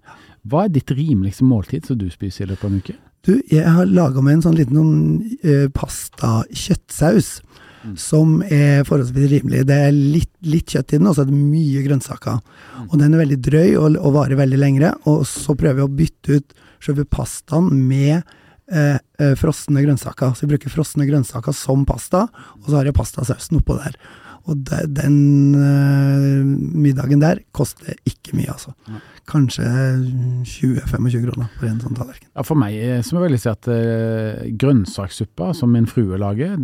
Hva 0.46 0.66
er 0.66 0.74
ditt 0.74 0.90
rimeligste 0.94 1.46
måltid 1.46 1.88
som 1.88 1.98
du 2.00 2.08
spiser 2.12 2.46
i 2.46 2.50
løpet 2.52 2.66
av 2.66 2.72
en 2.72 2.82
uke? 2.82 2.96
Du, 3.26 3.34
jeg 3.50 3.66
har 3.66 3.90
laga 3.90 4.22
meg 4.24 4.38
en 4.38 4.44
sånn 4.46 4.58
liten 4.58 4.78
noen, 4.78 5.38
eh, 5.42 5.66
pasta-kjøttsaus. 5.74 7.38
Mm. 7.78 7.92
Som 8.00 8.40
er 8.42 8.82
forholdsvis 8.86 9.28
rimelig. 9.30 9.60
Det 9.68 9.76
er 9.86 9.92
litt, 9.94 10.32
litt 10.42 10.74
kjøtt 10.74 10.94
i 10.94 10.98
den, 10.98 11.06
og 11.06 11.14
så 11.14 11.22
er 11.22 11.28
det 11.28 11.38
mye 11.38 11.82
grønnsaker. 11.84 12.40
Mm. 12.40 12.88
Og 12.88 12.96
den 12.98 13.14
er 13.14 13.22
veldig 13.22 13.38
drøy 13.46 13.68
og, 13.78 13.98
og 14.00 14.16
varer 14.16 14.40
veldig 14.40 14.58
lengre. 14.58 14.92
Og 15.10 15.22
så 15.30 15.54
prøver 15.58 15.82
jeg 15.82 15.86
å 15.86 15.98
bytte 16.00 16.38
ut 16.38 16.56
selve 16.84 17.06
pastaen 17.10 17.70
med 17.88 18.16
eh, 18.72 18.98
eh, 18.98 19.34
frosne 19.38 19.82
grønnsaker. 19.84 20.34
Så 20.34 20.44
jeg 20.44 20.54
bruker 20.54 20.74
frosne 20.74 21.06
grønnsaker 21.08 21.54
som 21.56 21.86
pasta, 21.88 22.26
og 22.58 22.66
så 22.66 22.80
har 22.80 22.90
jeg 22.90 22.98
pastasausen 22.98 23.60
oppå 23.60 23.78
der. 23.78 23.98
Og 24.48 24.64
de, 24.64 24.80
den 24.96 25.16
uh, 25.56 26.40
middagen 26.80 27.20
der 27.20 27.42
koster 27.56 27.96
ikke 28.08 28.36
mye, 28.38 28.50
altså. 28.54 28.72
Ja. 28.88 29.00
Kanskje 29.28 29.64
20-25 30.48 31.26
kroner 31.26 31.50
for 31.58 31.68
en 31.68 31.80
sånn 31.82 31.98
tallerken. 31.98 32.30
Ja, 32.32 32.44
For 32.48 32.56
meg 32.56 32.78
eh, 32.80 33.02
så 33.04 33.12
må 33.12 33.20
jeg 33.20 33.34
vel 33.34 33.40
si 33.42 33.50
at 33.50 33.68
uh, 33.68 34.46
grønnsakssuppa 34.62 35.50
som 35.58 35.74
min 35.76 35.88
frue 35.90 36.16
lager, 36.20 36.54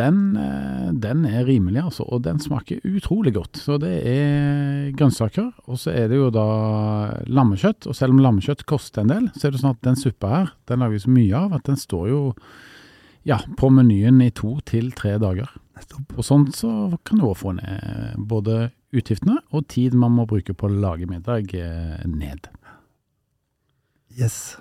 den, 0.00 0.18
uh, 0.34 0.88
den 0.90 1.22
er 1.28 1.46
rimelig, 1.46 1.84
altså. 1.84 2.08
Og 2.10 2.24
den 2.26 2.42
smaker 2.42 2.82
utrolig 2.82 3.36
godt. 3.38 3.62
Så 3.62 3.78
det 3.82 3.94
er 4.10 4.90
grønnsaker, 4.98 5.52
og 5.70 5.78
så 5.78 5.94
er 5.94 6.10
det 6.10 6.18
jo 6.18 6.32
da 6.34 6.48
lammekjøtt. 7.30 7.86
Og 7.86 7.94
selv 7.94 8.16
om 8.16 8.24
lammekjøtt 8.26 8.66
koster 8.66 9.04
en 9.04 9.14
del, 9.14 9.30
så 9.36 9.46
er 9.46 9.54
det 9.54 9.62
sånn 9.62 9.76
at 9.76 9.86
den 9.86 10.02
suppa 10.02 10.34
her, 10.34 10.52
den 10.66 10.82
lager 10.82 10.98
vi 10.98 11.06
så 11.06 11.14
mye 11.14 11.46
av 11.46 11.56
at 11.60 11.70
den 11.70 11.78
står 11.78 12.10
jo 12.10 12.20
ja, 13.28 13.38
på 13.56 13.70
menyen 13.70 14.18
i 14.24 14.32
to 14.34 14.56
til 14.66 14.90
tre 14.96 15.14
dager. 15.22 15.50
Og 16.16 16.24
sånn 16.26 16.48
så 16.54 16.70
kan 17.06 17.20
du 17.20 17.28
òg 17.28 17.38
få 17.40 17.54
ned 17.56 18.18
både 18.30 18.70
utgiftene 18.96 19.38
og 19.54 19.68
tid 19.70 19.94
man 19.94 20.14
må 20.16 20.26
bruke 20.30 20.54
på 20.56 20.68
å 20.68 20.72
lage 20.82 21.06
middag 21.10 21.54
eh, 21.54 22.02
ned. 22.10 22.50
Yes. 24.18 24.58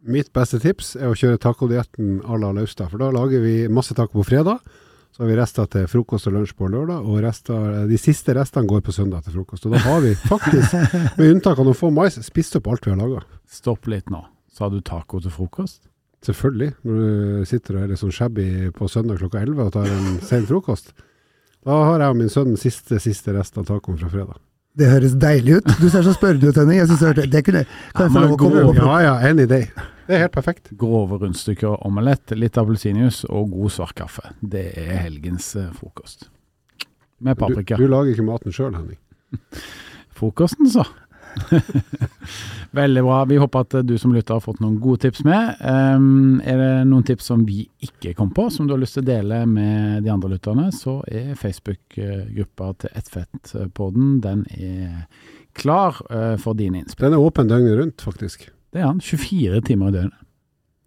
Mitt 0.00 0.32
beste 0.34 0.58
tips 0.62 0.94
er 0.96 1.10
å 1.10 1.16
kjøre 1.18 1.40
tacodietten 1.40 2.22
à 2.24 2.38
la 2.40 2.54
Laustad, 2.56 2.88
for 2.90 3.02
da 3.02 3.10
lager 3.14 3.42
vi 3.44 3.68
masse 3.68 3.94
taco 3.94 4.20
på 4.20 4.30
fredag. 4.32 4.62
Så 5.10 5.24
har 5.24 5.28
vi 5.28 5.36
rester 5.36 5.66
til 5.68 5.86
frokost 5.90 6.28
og 6.30 6.36
lunsj 6.36 6.54
på 6.56 6.68
lørdag, 6.70 7.04
og 7.04 7.18
rester, 7.20 7.82
de 7.90 7.98
siste 8.00 8.32
restene 8.36 8.70
går 8.70 8.80
på 8.86 8.94
søndag 8.94 9.26
til 9.26 9.34
frokost. 9.40 9.66
Og 9.66 9.74
da 9.74 9.82
har 9.84 10.00
vi 10.04 10.14
faktisk, 10.16 10.76
med 11.18 11.34
unntak 11.34 11.58
av 11.58 11.66
noen 11.66 11.76
få 11.76 11.90
mais, 11.94 12.16
spist 12.24 12.56
opp 12.56 12.70
alt 12.70 12.86
vi 12.86 12.94
har 12.94 13.00
laga. 13.00 13.24
Stopp 13.50 13.90
litt 13.90 14.08
nå. 14.12 14.22
Sa 14.54 14.70
du 14.70 14.78
taco 14.86 15.20
til 15.20 15.34
frokost? 15.34 15.89
Selvfølgelig. 16.26 16.72
Når 16.84 16.98
du 17.00 17.44
sitter 17.48 17.76
og 17.78 17.82
er 17.86 17.92
litt 17.94 18.00
sånn 18.02 18.12
shabby 18.12 18.46
på 18.76 18.88
søndag 18.92 19.18
klokka 19.22 19.40
11 19.40 19.62
og 19.64 19.72
tar 19.72 19.88
en 19.88 20.18
sen 20.28 20.46
frokost. 20.48 20.92
Da 21.64 21.76
har 21.90 22.00
jeg 22.04 22.12
og 22.14 22.18
min 22.20 22.32
sønn 22.32 22.56
siste, 22.60 22.98
siste 23.00 23.32
rest 23.36 23.56
av 23.60 23.66
tacoen 23.68 23.98
fra 24.00 24.08
fredag. 24.12 24.38
Det 24.80 24.86
høres 24.86 25.16
deilig 25.18 25.56
ut. 25.58 25.70
Du 25.80 25.88
ser 25.90 26.04
så 26.06 26.12
spørrende 26.14 26.48
ut, 26.52 26.56
Henning. 26.56 26.78
Jeg 26.78 26.86
synes 26.88 27.00
det, 27.02 27.08
hørte- 27.10 27.30
det 27.32 27.40
kunne, 27.44 27.62
kan 27.96 28.06
jeg 28.06 28.12
få 28.14 28.20
lov 28.22 28.34
å 28.36 28.38
komme 28.40 28.60
over. 28.64 28.78
Ja 28.84 28.98
ja, 29.02 29.14
any 29.28 29.44
day. 29.50 29.66
Det 30.06 30.14
er 30.16 30.22
helt 30.24 30.34
perfekt. 30.36 30.70
Grove 30.78 31.18
rundstykker 31.20 31.74
omelett, 31.86 32.32
litt 32.38 32.56
appelsinjuice 32.60 33.26
og 33.34 33.50
god 33.56 33.74
svart 33.74 33.96
kaffe. 33.98 34.30
Det 34.40 34.62
er 34.78 34.94
helgens 35.08 35.50
eh, 35.58 35.68
frokost. 35.76 36.28
Med 37.20 37.36
Du, 37.36 37.42
paprika. 37.44 37.76
du 37.76 37.86
lager 37.90 38.14
ikke 38.14 38.24
maten 38.30 38.54
sjøl, 38.54 38.72
Henning. 38.78 38.98
Frokosten, 40.20 40.70
så. 40.70 40.84
Veldig 42.80 43.02
bra. 43.02 43.24
Vi 43.26 43.38
håper 43.40 43.64
at 43.64 43.74
du 43.86 43.96
som 43.98 44.12
lytter 44.14 44.36
har 44.36 44.44
fått 44.44 44.60
noen 44.62 44.78
gode 44.82 45.02
tips 45.04 45.24
med. 45.26 45.58
Um, 45.64 46.38
er 46.46 46.60
det 46.60 46.70
noen 46.90 47.06
tips 47.06 47.30
som 47.32 47.42
vi 47.48 47.64
ikke 47.82 48.14
kom 48.18 48.30
på, 48.34 48.46
som 48.54 48.68
du 48.68 48.74
har 48.76 48.82
lyst 48.82 48.98
til 48.98 49.04
å 49.04 49.10
dele 49.10 49.42
med 49.50 50.04
de 50.06 50.12
andre 50.12 50.32
lytterne, 50.36 50.68
så 50.74 51.00
er 51.10 51.34
Facebook-gruppa 51.38 52.72
til 52.84 52.96
Ettfettpodden 53.00 54.16
den 54.24 54.46
er 54.54 55.04
klar 55.58 55.98
uh, 56.12 56.36
for 56.40 56.58
dine 56.58 56.84
innspill. 56.84 57.10
Den 57.10 57.18
er 57.18 57.26
åpen 57.26 57.50
døgnet 57.50 57.78
rundt, 57.80 58.06
faktisk. 58.06 58.48
Det 58.70 58.84
er 58.84 58.90
han. 58.92 59.02
24 59.02 59.64
timer 59.66 59.90
i 59.90 59.96
døgnet. 59.98 60.26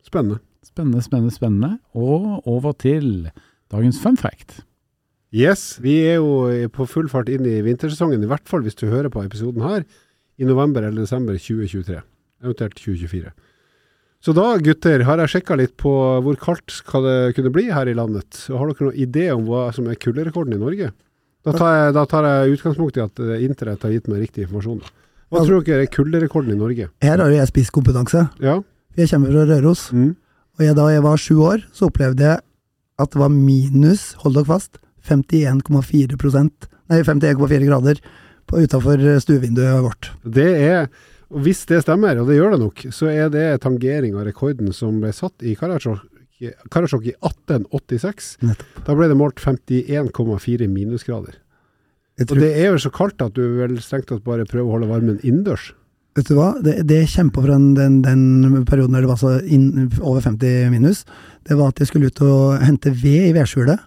Spennende. 0.07 0.39
Spennende, 0.63 1.03
spennende, 1.03 1.35
spennende. 1.35 1.73
Og 1.93 2.47
over 2.47 2.71
til 2.79 3.27
dagens 3.73 3.99
fun 3.99 4.15
fact. 4.17 4.61
Yes, 5.33 5.79
vi 5.81 5.97
er 6.05 6.19
jo 6.21 6.69
på 6.69 6.85
full 6.85 7.07
fart 7.09 7.29
inn 7.33 7.45
i 7.49 7.57
vintersesongen, 7.65 8.21
i 8.21 8.29
hvert 8.29 8.45
fall 8.45 8.61
hvis 8.61 8.77
du 8.77 8.85
hører 8.91 9.09
på 9.09 9.23
episoden 9.25 9.63
her, 9.65 9.81
i 10.43 10.47
november 10.49 10.83
eller 10.83 11.05
desember 11.05 11.37
2023, 11.39 12.01
eventuelt 12.43 12.77
2024. 12.79 13.31
Så 14.23 14.31
da, 14.35 14.45
gutter, 14.63 15.03
har 15.03 15.19
jeg 15.19 15.31
sjekka 15.33 15.55
litt 15.59 15.73
på 15.79 15.91
hvor 16.23 16.37
kaldt 16.39 16.71
skal 16.71 17.03
det 17.03 17.17
kunne 17.35 17.51
bli 17.51 17.65
her 17.75 17.89
i 17.91 17.95
landet. 17.97 18.45
Og 18.53 18.59
har 18.61 18.69
dere 18.71 18.87
noen 18.87 18.99
idé 19.03 19.25
om 19.33 19.43
hva 19.49 19.65
som 19.75 19.89
er 19.91 19.99
kulderekorden 19.99 20.55
i 20.55 20.61
Norge? 20.61 20.93
Da 21.43 21.51
tar 21.57 21.73
jeg, 21.75 21.95
da 21.97 22.03
tar 22.07 22.27
jeg 22.29 22.55
utgangspunkt 22.55 22.99
i 22.99 23.03
at 23.03 23.19
eh, 23.19 23.41
internett 23.43 23.83
har 23.83 23.91
gitt 23.91 24.07
meg 24.07 24.21
riktig 24.23 24.45
informasjon. 24.45 24.79
Hva 25.33 25.41
Ja. 25.41 25.47
tror 25.49 25.65
dere 25.67 25.83
er 25.83 25.91
kulderekorden 25.91 26.53
i 26.53 26.59
Norge? 26.59 26.87
Her 27.03 27.17
har 27.19 27.33
jo 27.33 27.35
jeg 27.35 27.51
spisskompetanse. 27.51 28.29
Ja? 28.39 28.61
Jeg 28.95 29.11
kommer 29.11 29.33
fra 29.35 29.43
Røros. 29.49 29.89
Mm. 29.91 30.13
Og 30.55 30.65
jeg, 30.69 30.75
da 30.77 30.87
jeg 30.93 31.03
var 31.03 31.19
sju 31.19 31.35
år, 31.43 31.65
så 31.75 31.89
opplevde 31.89 32.23
jeg 32.29 32.39
at 33.03 33.11
det 33.11 33.19
var 33.19 33.33
minus, 33.33 34.13
hold 34.23 34.37
dere 34.37 34.47
fast, 34.53 34.79
51,4 35.03 36.15
nei 36.91 36.99
51,4 37.01 37.67
grader 37.67 37.99
utafor 38.51 39.01
stuevinduet 39.23 39.83
vårt. 39.85 40.11
Det 40.23 40.49
er, 40.59 40.89
og 41.31 41.45
hvis 41.45 41.63
det 41.69 41.83
stemmer, 41.85 42.19
og 42.21 42.27
det 42.29 42.37
gjør 42.37 42.55
det 42.55 42.63
nok, 42.63 42.83
så 42.93 43.11
er 43.11 43.29
det 43.33 43.61
tangering 43.63 44.17
av 44.17 44.27
rekorden 44.27 44.73
som 44.75 44.99
ble 45.01 45.13
satt 45.15 45.45
i 45.45 45.55
Karasjok 45.59 46.09
Karasjok 46.73 47.05
i 47.07 47.13
1886. 47.23 48.33
Nettopp. 48.43 48.81
Da 48.87 48.95
ble 48.97 49.07
det 49.07 49.15
målt 49.15 49.39
51,4 49.39 50.67
minusgrader. 50.67 51.37
Og 52.21 52.35
det 52.37 52.51
er 52.51 52.73
jo 52.73 52.81
så 52.81 52.91
kaldt 52.93 53.23
at 53.25 53.33
du 53.37 53.41
vel 53.57 53.79
strengt 53.81 54.11
tatt 54.11 54.25
bare 54.25 54.45
prøver 54.49 54.67
å 54.67 54.75
holde 54.75 54.89
varmen 54.91 55.21
innendørs. 55.23 55.71
vet 56.13 56.27
du 56.29 56.35
hva, 56.37 56.51
det, 56.61 56.83
det 56.85 56.99
jeg 56.99 57.13
kjempa 57.15 57.41
fra 57.41 57.55
den, 57.57 57.71
den, 57.73 58.01
den 58.05 58.65
perioden 58.69 58.93
der 58.93 59.01
det 59.01 59.09
var 59.09 59.17
så 59.17 59.39
inn, 59.41 59.87
over 59.97 60.21
50 60.21 60.69
minus, 60.69 61.07
det 61.49 61.57
var 61.57 61.73
at 61.73 61.81
jeg 61.81 61.89
skulle 61.89 62.11
ut 62.11 62.21
og 62.21 62.61
hente 62.61 62.93
ved 62.93 63.31
i 63.31 63.33
vedskjulet. 63.33 63.81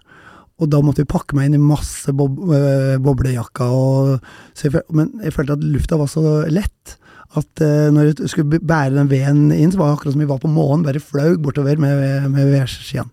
Og 0.57 0.69
da 0.73 0.79
måtte 0.81 1.03
vi 1.03 1.09
pakke 1.11 1.37
meg 1.37 1.49
inn 1.49 1.59
i 1.59 1.61
masse 1.61 2.13
bob, 2.17 2.39
øh, 2.49 2.95
boblejakker. 3.03 3.73
Og, 3.73 4.31
så 4.57 4.69
jeg, 4.69 4.81
men 4.89 5.11
jeg 5.21 5.35
følte 5.35 5.57
at 5.57 5.65
lufta 5.65 5.99
var 5.99 6.09
så 6.09 6.23
lett 6.49 6.97
at 7.37 7.61
øh, 7.61 7.89
når 7.93 8.09
jeg 8.09 8.31
skulle 8.31 8.59
bære 8.59 8.95
den 8.95 9.11
veden 9.11 9.51
inn, 9.51 9.71
så 9.73 9.81
var 9.81 9.91
det 9.91 9.97
akkurat 9.97 10.15
som 10.15 10.23
vi 10.23 10.29
var 10.29 10.41
på 10.41 10.51
månen, 10.51 10.85
bare 10.87 11.03
flaug 11.03 11.41
bortover 11.43 11.77
med, 11.81 12.29
med 12.33 12.53
vedskiene. 12.53 13.09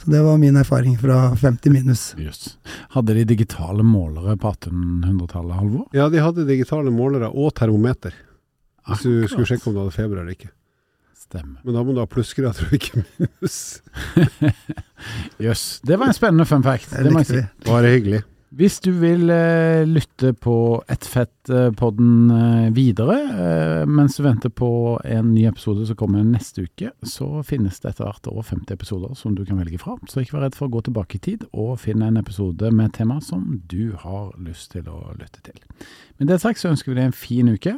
Så 0.00 0.12
det 0.12 0.22
var 0.22 0.38
min 0.38 0.56
erfaring 0.56 0.94
fra 1.00 1.34
50 1.34 1.72
minus. 1.74 2.02
Yes. 2.20 2.56
Hadde 2.94 3.16
de 3.16 3.24
digitale 3.26 3.82
målere 3.82 4.36
på 4.38 4.52
1800-tallet, 4.54 5.56
Halvor? 5.56 5.88
Ja, 5.96 6.08
de 6.12 6.22
hadde 6.22 6.46
digitale 6.48 6.92
målere 6.94 7.32
og 7.32 7.54
termometer, 7.58 8.14
hvis 8.86 9.02
du 9.02 9.26
skulle 9.26 9.48
sjekke 9.50 9.66
om 9.68 9.74
du 9.74 9.82
hadde 9.82 9.96
feber 9.96 10.22
eller 10.22 10.36
ikke. 10.36 10.52
Stemmer. 11.26 11.58
Men 11.64 11.74
da 11.74 11.82
må 11.82 11.94
du 11.94 11.98
ha 11.98 12.06
plussgrader 12.06 12.68
og 12.68 12.78
ikke 12.78 13.02
minus. 13.02 13.58
Jøss. 15.46 15.66
Det 15.86 15.98
var 15.98 16.12
en 16.12 16.16
spennende 16.16 16.46
fun 16.46 16.62
fact. 16.62 16.92
Det 16.92 17.04
Det 17.04 17.12
må 17.12 17.24
jeg 17.24 17.30
likte 17.32 17.42
si. 17.42 17.70
Bare 17.70 17.92
hyggelig. 17.96 18.22
Hvis 18.56 18.78
du 18.80 18.92
vil 18.94 19.28
eh, 19.34 19.82
lytte 19.84 20.30
på 20.38 20.54
Ettfett-podden 20.88 22.30
eh, 22.30 22.68
videre, 22.72 23.16
eh, 23.26 23.82
mens 23.90 24.16
du 24.16 24.22
venter 24.24 24.52
på 24.54 24.68
en 25.02 25.32
ny 25.34 25.42
episode 25.50 25.84
som 25.88 25.98
kommer 25.98 26.22
neste 26.24 26.64
uke, 26.64 26.92
så 27.04 27.42
finnes 27.44 27.82
det 27.82 27.90
etter 27.90 28.06
hvert 28.06 28.30
over 28.30 28.46
50 28.46 28.72
episoder 28.78 29.18
som 29.18 29.34
du 29.36 29.42
kan 29.44 29.58
velge 29.60 29.82
fra. 29.82 29.98
Så 30.08 30.22
ikke 30.22 30.38
vær 30.38 30.46
redd 30.46 30.56
for 30.56 30.70
å 30.70 30.74
gå 30.76 30.84
tilbake 30.86 31.18
i 31.18 31.24
tid 31.26 31.44
og 31.50 31.74
finne 31.82 32.08
en 32.08 32.22
episode 32.22 32.70
med 32.72 32.94
tema 32.96 33.18
som 33.20 33.58
du 33.66 33.96
har 34.00 34.30
lyst 34.38 34.70
til 34.72 34.88
å 34.88 35.02
lytte 35.18 35.42
til. 35.44 35.58
Med 36.16 36.30
det 36.30 36.40
sagt 36.40 36.62
så 36.62 36.70
ønsker 36.70 36.94
vi 36.94 37.00
deg 37.00 37.10
en 37.10 37.18
fin 37.26 37.50
uke, 37.50 37.76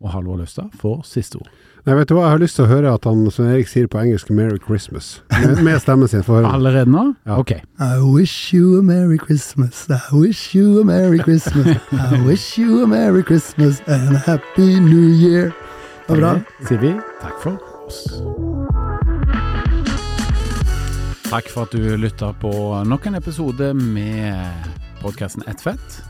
og 0.00 0.10
Halvor 0.14 0.36
Løstad 0.40 0.72
får 0.80 1.02
siste 1.04 1.36
ord. 1.36 1.48
Nei, 1.86 1.94
vet 1.96 2.10
du 2.10 2.14
hva, 2.14 2.26
jeg 2.26 2.34
har 2.34 2.40
lyst 2.42 2.58
til 2.58 2.66
å 2.66 2.68
høre 2.68 2.90
at 2.92 3.06
han, 3.08 3.22
Svein 3.32 3.54
Erik 3.54 3.68
sier 3.70 3.86
på 3.88 4.00
engelsk 4.02 4.28
'Merry 4.28 4.58
Christmas', 4.60 5.22
med, 5.32 5.62
med 5.64 5.80
stemmen 5.80 6.08
sin. 6.08 6.22
Få 6.22 6.40
høre. 6.40 6.52
Allerede 6.52 6.90
nå? 6.92 7.14
Ja. 7.26 7.38
Ok. 7.40 7.52
I 7.80 8.00
wish 8.04 8.52
you 8.54 8.78
a 8.78 8.82
Merry 8.82 9.16
Christmas, 9.16 9.88
I 9.88 10.00
wish 10.12 10.54
you 10.54 10.80
a 10.80 10.84
Merry 10.84 11.18
Christmas, 11.18 11.78
I 11.92 12.20
wish 12.26 12.58
you 12.58 12.82
a 12.82 12.86
Merry 12.86 13.22
Christmas 13.22 13.80
and 13.86 14.16
a 14.16 14.18
Happy 14.26 14.80
New 14.80 15.08
Year. 15.08 15.52
Det 16.08 16.20
var 16.20 16.20
bra. 16.20 16.40
Sier 16.68 16.80
vi 16.80 16.94
takk 17.22 17.40
for 17.40 17.56
oss. 17.86 18.04
Takk 21.30 21.48
for 21.48 21.62
at 21.62 21.72
du 21.72 21.96
lytta 21.96 22.32
på 22.42 22.50
nok 22.84 23.06
en 23.06 23.14
episode 23.14 23.74
med 23.74 24.66
podkasten 25.00 25.46
Ett 25.48 25.60
fett. 25.60 26.09